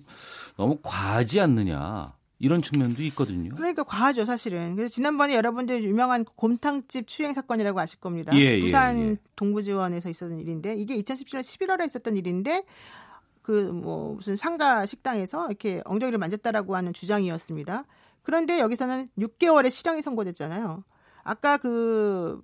너무 0.55 0.77
과하지 0.81 1.41
않느냐. 1.41 2.13
이런 2.37 2.61
측면도 2.61 3.01
있거든요. 3.03 3.55
그러니까 3.55 3.83
과하죠, 3.83 4.25
사실은. 4.25 4.75
그래서 4.75 4.93
지난번에 4.93 5.35
여러분들 5.35 5.83
유명한 5.83 6.25
곰탕집 6.25 7.07
추행 7.07 7.33
사건이라고 7.33 7.79
아실 7.79 7.99
겁니다. 7.99 8.35
예, 8.35 8.55
예 8.55 8.59
부산 8.59 8.99
예, 8.99 9.09
예. 9.11 9.17
동부지원에서 9.35 10.09
있었던 10.09 10.39
일인데 10.39 10.75
이게 10.75 10.95
2017년 10.97 11.39
11월에 11.39 11.85
있었던 11.85 12.17
일인데 12.17 12.63
그 13.45 13.71
뭐 13.71 14.15
무슨 14.15 14.35
상가 14.35 14.87
식당에서 14.87 15.45
이렇게 15.45 15.79
엉덩이를 15.85 16.17
만졌다라고 16.17 16.75
하는 16.75 16.93
주장이었습니다. 16.93 17.85
그런데 18.23 18.59
여기서는 18.59 19.09
6개월의 19.19 19.69
실형이 19.69 20.01
선고됐잖아요. 20.01 20.83
아까 21.23 21.57
그 21.57 22.41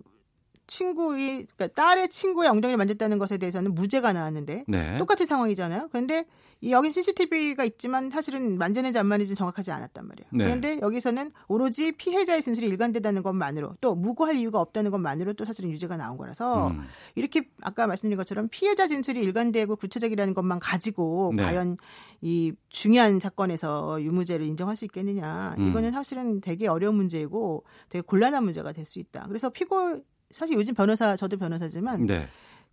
친구의 0.68 1.48
그러니까 1.56 1.68
딸의 1.70 2.10
친구의 2.10 2.50
엉덩이를 2.50 2.78
만졌다는 2.78 3.18
것에 3.18 3.38
대해서는 3.40 3.74
무죄가 3.74 4.14
나왔는데 4.14 4.66
네. 4.68 4.98
똑같은 4.98 5.26
상황이잖아요. 5.26 5.90
그런데 5.92 6.20
이 6.20 6.51
여기 6.70 6.92
CCTV가 6.92 7.64
있지만 7.64 8.12
사실은 8.12 8.60
만져내지 8.60 9.00
안 9.00 9.08
만지지 9.08 9.34
정확하지 9.34 9.72
않았단 9.72 10.08
말이에요. 10.08 10.28
네. 10.32 10.44
그런데 10.44 10.80
여기서는 10.82 11.32
오로지 11.48 11.92
피해자의 11.92 12.44
진술이 12.44 12.68
일관되다는 12.68 13.24
것만으로 13.24 13.78
또 13.82 13.96
무고할 13.96 14.36
이유가 14.36 14.60
없다는 14.60 14.92
것만으로 14.92 15.34
또 15.34 15.44
사실은 15.46 15.72
유죄가 15.72 15.98
나온 15.98 16.18
거라서 16.18 16.68
음. 16.68 16.84
이렇게 17.16 17.50
아까 17.62 17.88
말씀드린 17.88 18.16
것처럼 18.16 18.48
피해자 18.52 18.86
진술이 18.86 19.20
일관되고 19.20 19.76
구체적이라는 19.76 20.36
것만 20.36 20.60
가지고 20.60 21.34
네. 21.36 21.42
과연 21.42 21.78
이 22.22 22.54
중요한 22.70 23.20
사건에서 23.20 24.00
유무죄를 24.04 24.46
인정할 24.46 24.76
수 24.76 24.86
있겠느냐 24.86 25.56
음. 25.58 25.70
이거는 25.70 25.92
사실은 25.92 26.42
되게 26.42 26.68
어려운 26.68 26.96
문제이고 26.96 27.64
되게 27.90 28.04
곤란한 28.04 28.44
문제가 28.44 28.72
될 28.74 28.86
수 28.86 29.00
있다. 29.00 29.26
그래서 29.28 29.50
피고 29.50 30.02
사실 30.32 30.56
요즘 30.56 30.74
변호사 30.74 31.16
저도 31.16 31.38
변호사지만 31.38 32.06
네. 32.08 32.28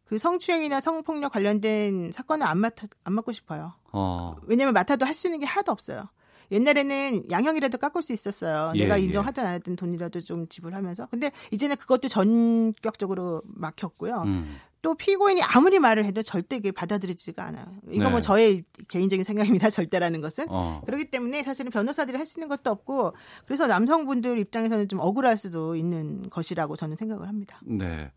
그 0.08 0.16
성추행이나 0.18 0.80
성폭력 0.80 1.32
관련된 1.32 2.10
사건을 2.12 2.46
안 2.46 2.58
맡아 2.58 2.86
안 3.04 3.12
맡고 3.12 3.32
싶어요. 3.32 3.74
어. 3.92 4.36
왜냐하면 4.46 4.72
맡아도 4.74 5.04
할 5.04 5.14
수 5.14 5.26
있는 5.26 5.40
게 5.40 5.46
하나도 5.46 5.70
없어요. 5.72 6.04
옛날에는 6.50 7.30
양형이라도 7.30 7.76
깎을 7.76 8.00
수 8.02 8.14
있었어요. 8.14 8.72
예, 8.74 8.84
내가 8.84 8.98
예. 8.98 9.04
인정하든 9.04 9.44
안 9.44 9.54
하든 9.54 9.76
돈이라도 9.76 10.20
좀 10.22 10.48
지불하면서. 10.48 11.08
근데 11.10 11.30
이제는 11.52 11.76
그것도 11.76 12.08
전격적으로 12.08 13.42
막혔고요. 13.44 14.22
음. 14.22 14.56
또 14.80 14.94
피고인이 14.94 15.42
아무리 15.42 15.78
말을 15.78 16.04
해도 16.04 16.22
절대 16.22 16.56
이게 16.56 16.70
받아들이지가 16.70 17.44
않아요. 17.44 17.66
이거 17.88 17.96
뭐 18.02 18.04
네. 18.04 18.10
뭐 18.10 18.20
저의 18.20 18.64
개인적인 18.88 19.24
생각입니다. 19.24 19.70
절대라는 19.70 20.20
것은. 20.20 20.46
어. 20.48 20.82
그렇기 20.86 21.10
때문에 21.10 21.42
사실은 21.42 21.70
변호사들이 21.70 22.16
할 22.16 22.26
수 22.28 22.38
있는 22.38 22.48
것도 22.48 22.70
없고 22.70 23.14
그래서 23.46 23.66
남성분들 23.66 24.38
입장에서는 24.38 24.86
좀 24.88 25.00
억울할 25.00 25.36
수도 25.38 25.74
있는 25.76 26.28
것이라고 26.30 26.76
저는 26.76 26.96
생각을 26.96 27.26
합니다. 27.26 27.60
네. 27.64 28.10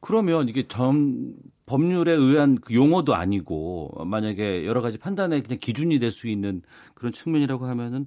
그러면 0.00 0.48
이게 0.48 0.66
전 0.68 1.34
법률에 1.66 2.12
의한 2.12 2.56
그 2.60 2.74
용어도 2.74 3.14
아니고 3.14 4.04
만약에 4.06 4.64
여러 4.64 4.80
가지 4.80 4.98
판단의 4.98 5.42
그냥 5.42 5.58
기준이 5.60 5.98
될 5.98 6.10
수 6.10 6.26
있는 6.28 6.62
그런 6.94 7.12
측면이라고 7.12 7.66
하면은 7.66 8.06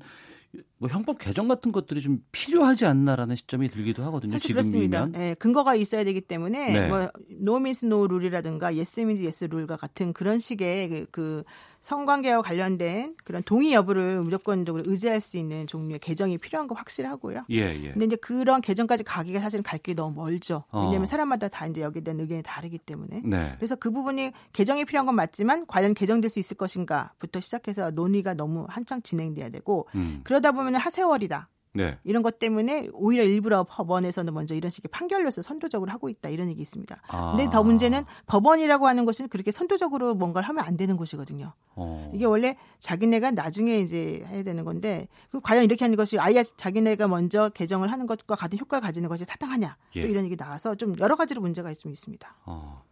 뭐 0.83 0.89
형법 0.89 1.17
개정 1.17 1.47
같은 1.47 1.71
것들이 1.71 2.01
좀 2.01 2.21
필요하지 2.33 2.85
않나라는 2.85 3.37
시점이 3.37 3.69
들기도 3.69 4.03
하거든요. 4.03 4.37
지금이면. 4.37 5.13
네, 5.13 5.33
근거가 5.35 5.75
있어야 5.75 6.03
되기 6.03 6.19
때문에 6.19 6.73
네. 6.73 6.87
뭐 6.89 7.09
no 7.29 7.45
means 7.45 7.85
no 7.85 8.05
rule이라든가 8.05 8.75
yes 8.75 8.99
means 8.99 9.23
yes 9.23 9.45
rule과 9.45 9.77
같은 9.77 10.11
그런 10.11 10.39
식의 10.39 10.89
그, 10.89 11.05
그 11.09 11.43
성관계와 11.83 12.41
관련된 12.41 13.15
그런 13.25 13.43
동의 13.43 13.73
여부를 13.73 14.21
무조건적으로 14.21 14.83
의지할 14.85 15.19
수 15.19 15.35
있는 15.35 15.67
종류의 15.67 15.99
개정이 15.99 16.37
필요한 16.37 16.65
거 16.65 16.75
확실하고요. 16.75 17.43
예, 17.51 17.57
예. 17.57 17.91
근데 17.91 18.05
이제 18.05 18.15
그런 18.15 18.61
개정까지 18.61 19.03
가기가 19.03 19.41
사실은 19.41 19.63
갈 19.63 19.79
길이 19.79 19.93
너무 19.93 20.15
멀죠. 20.15 20.63
왜냐하면 20.71 21.01
어. 21.01 21.05
사람마다 21.05 21.49
다 21.49 21.67
이제 21.67 21.81
여기에 21.81 22.03
대한 22.03 22.21
의견이 22.21 22.41
다르기 22.41 22.77
때문에. 22.77 23.23
네. 23.25 23.53
그래서 23.57 23.75
그 23.75 23.91
부분이 23.91 24.31
개정이 24.53 24.85
필요한 24.85 25.05
건 25.05 25.15
맞지만 25.15 25.65
과연 25.67 25.93
개정될 25.93 26.29
수 26.29 26.39
있을 26.39 26.55
것인가부터 26.55 27.41
시작해서 27.41 27.91
논의가 27.91 28.33
너무 28.33 28.65
한창 28.69 29.01
진행돼야 29.01 29.49
되고 29.49 29.85
음. 29.95 30.21
그러다 30.23 30.53
보면 30.53 30.72
하세월이다. 30.79 31.49
네. 31.75 31.97
이런 32.03 32.21
것 32.21 32.37
때문에 32.37 32.89
오히려 32.93 33.23
일부러 33.23 33.63
법원에서는 33.63 34.31
먼저 34.33 34.53
이런 34.53 34.69
식의 34.69 34.89
판결로서 34.91 35.41
선도적으로 35.41 35.91
하고 35.91 36.07
있다 36.07 36.29
이런 36.29 36.47
얘기 36.49 36.61
있습니다. 36.61 36.95
아. 37.07 37.35
근데 37.35 37.49
더 37.49 37.63
문제는 37.63 38.05
법원이라고 38.27 38.87
하는 38.87 39.05
것은 39.05 39.27
그렇게 39.27 39.51
선도적으로 39.51 40.13
뭔가를 40.13 40.47
하면 40.49 40.63
안 40.63 40.77
되는 40.77 40.97
곳이거든요. 40.97 41.53
어. 41.75 42.11
이게 42.13 42.25
원래 42.25 42.55
자기네가 42.79 43.31
나중에 43.31 43.79
이제 43.79 44.23
해야 44.27 44.43
되는 44.43 44.63
건데 44.63 45.07
그 45.31 45.39
과연 45.41 45.63
이렇게 45.63 45.83
하는 45.83 45.97
것이 45.97 46.19
아예 46.19 46.43
자기네가 46.43 47.07
먼저 47.07 47.49
개정을 47.49 47.91
하는 47.91 48.05
것과 48.05 48.35
같은 48.35 48.59
효과를 48.59 48.81
가지는 48.81 49.09
것이 49.09 49.25
타당하냐 49.25 49.75
예. 49.95 50.01
이런 50.01 50.25
얘기 50.25 50.37
나와서 50.37 50.75
좀 50.75 50.93
여러 50.99 51.15
가지로 51.15 51.41
문제가 51.41 51.71
있으면 51.71 51.91
있습니다. 51.91 52.35
어. 52.45 52.83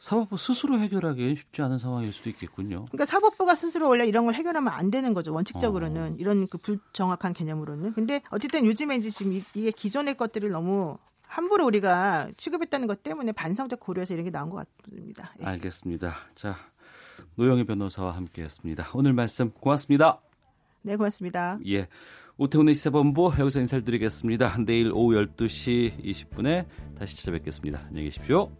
사법부 0.00 0.38
스스로 0.38 0.78
해결하기엔 0.78 1.34
쉽지 1.36 1.60
않은 1.62 1.78
상황일 1.78 2.12
수도 2.12 2.30
있겠군요. 2.30 2.86
그러니까 2.86 3.04
사법부가 3.04 3.54
스스로 3.54 3.88
원래 3.88 4.06
이런 4.06 4.24
걸 4.24 4.34
해결하면 4.34 4.72
안 4.72 4.90
되는 4.90 5.12
거죠. 5.12 5.32
원칙적으로는 5.34 6.12
어. 6.12 6.16
이런 6.18 6.48
그 6.48 6.56
불정확한 6.58 7.34
개념으로는. 7.34 7.92
근데 7.92 8.22
어쨌든 8.30 8.64
요즘에 8.64 8.96
이제 8.96 9.10
지금 9.10 9.40
이게 9.54 9.70
기존의 9.70 10.16
것들을 10.16 10.48
너무 10.50 10.96
함부로 11.20 11.66
우리가 11.66 12.30
취급했다는 12.38 12.88
것 12.88 13.02
때문에 13.02 13.32
반성적 13.32 13.78
고려해서 13.78 14.14
이런 14.14 14.24
게 14.24 14.30
나온 14.30 14.48
것 14.48 14.66
같습니다. 14.82 15.34
예. 15.42 15.44
알겠습니다. 15.44 16.14
자 16.34 16.56
노영희 17.36 17.64
변호사와 17.64 18.16
함께했습니다. 18.16 18.88
오늘 18.94 19.12
말씀 19.12 19.50
고맙습니다. 19.50 20.20
네, 20.82 20.96
고맙습니다. 20.96 21.58
예. 21.68 21.88
오태훈의 22.38 22.74
시사본부 22.74 23.34
여기서 23.38 23.60
인사를 23.60 23.84
드리겠습니다. 23.84 24.56
내일 24.64 24.92
오후 24.94 25.12
12시 25.14 26.02
20분에 26.02 26.66
다시 26.98 27.18
찾아뵙겠습니다. 27.18 27.80
안녕히 27.88 28.04
계십시오. 28.04 28.50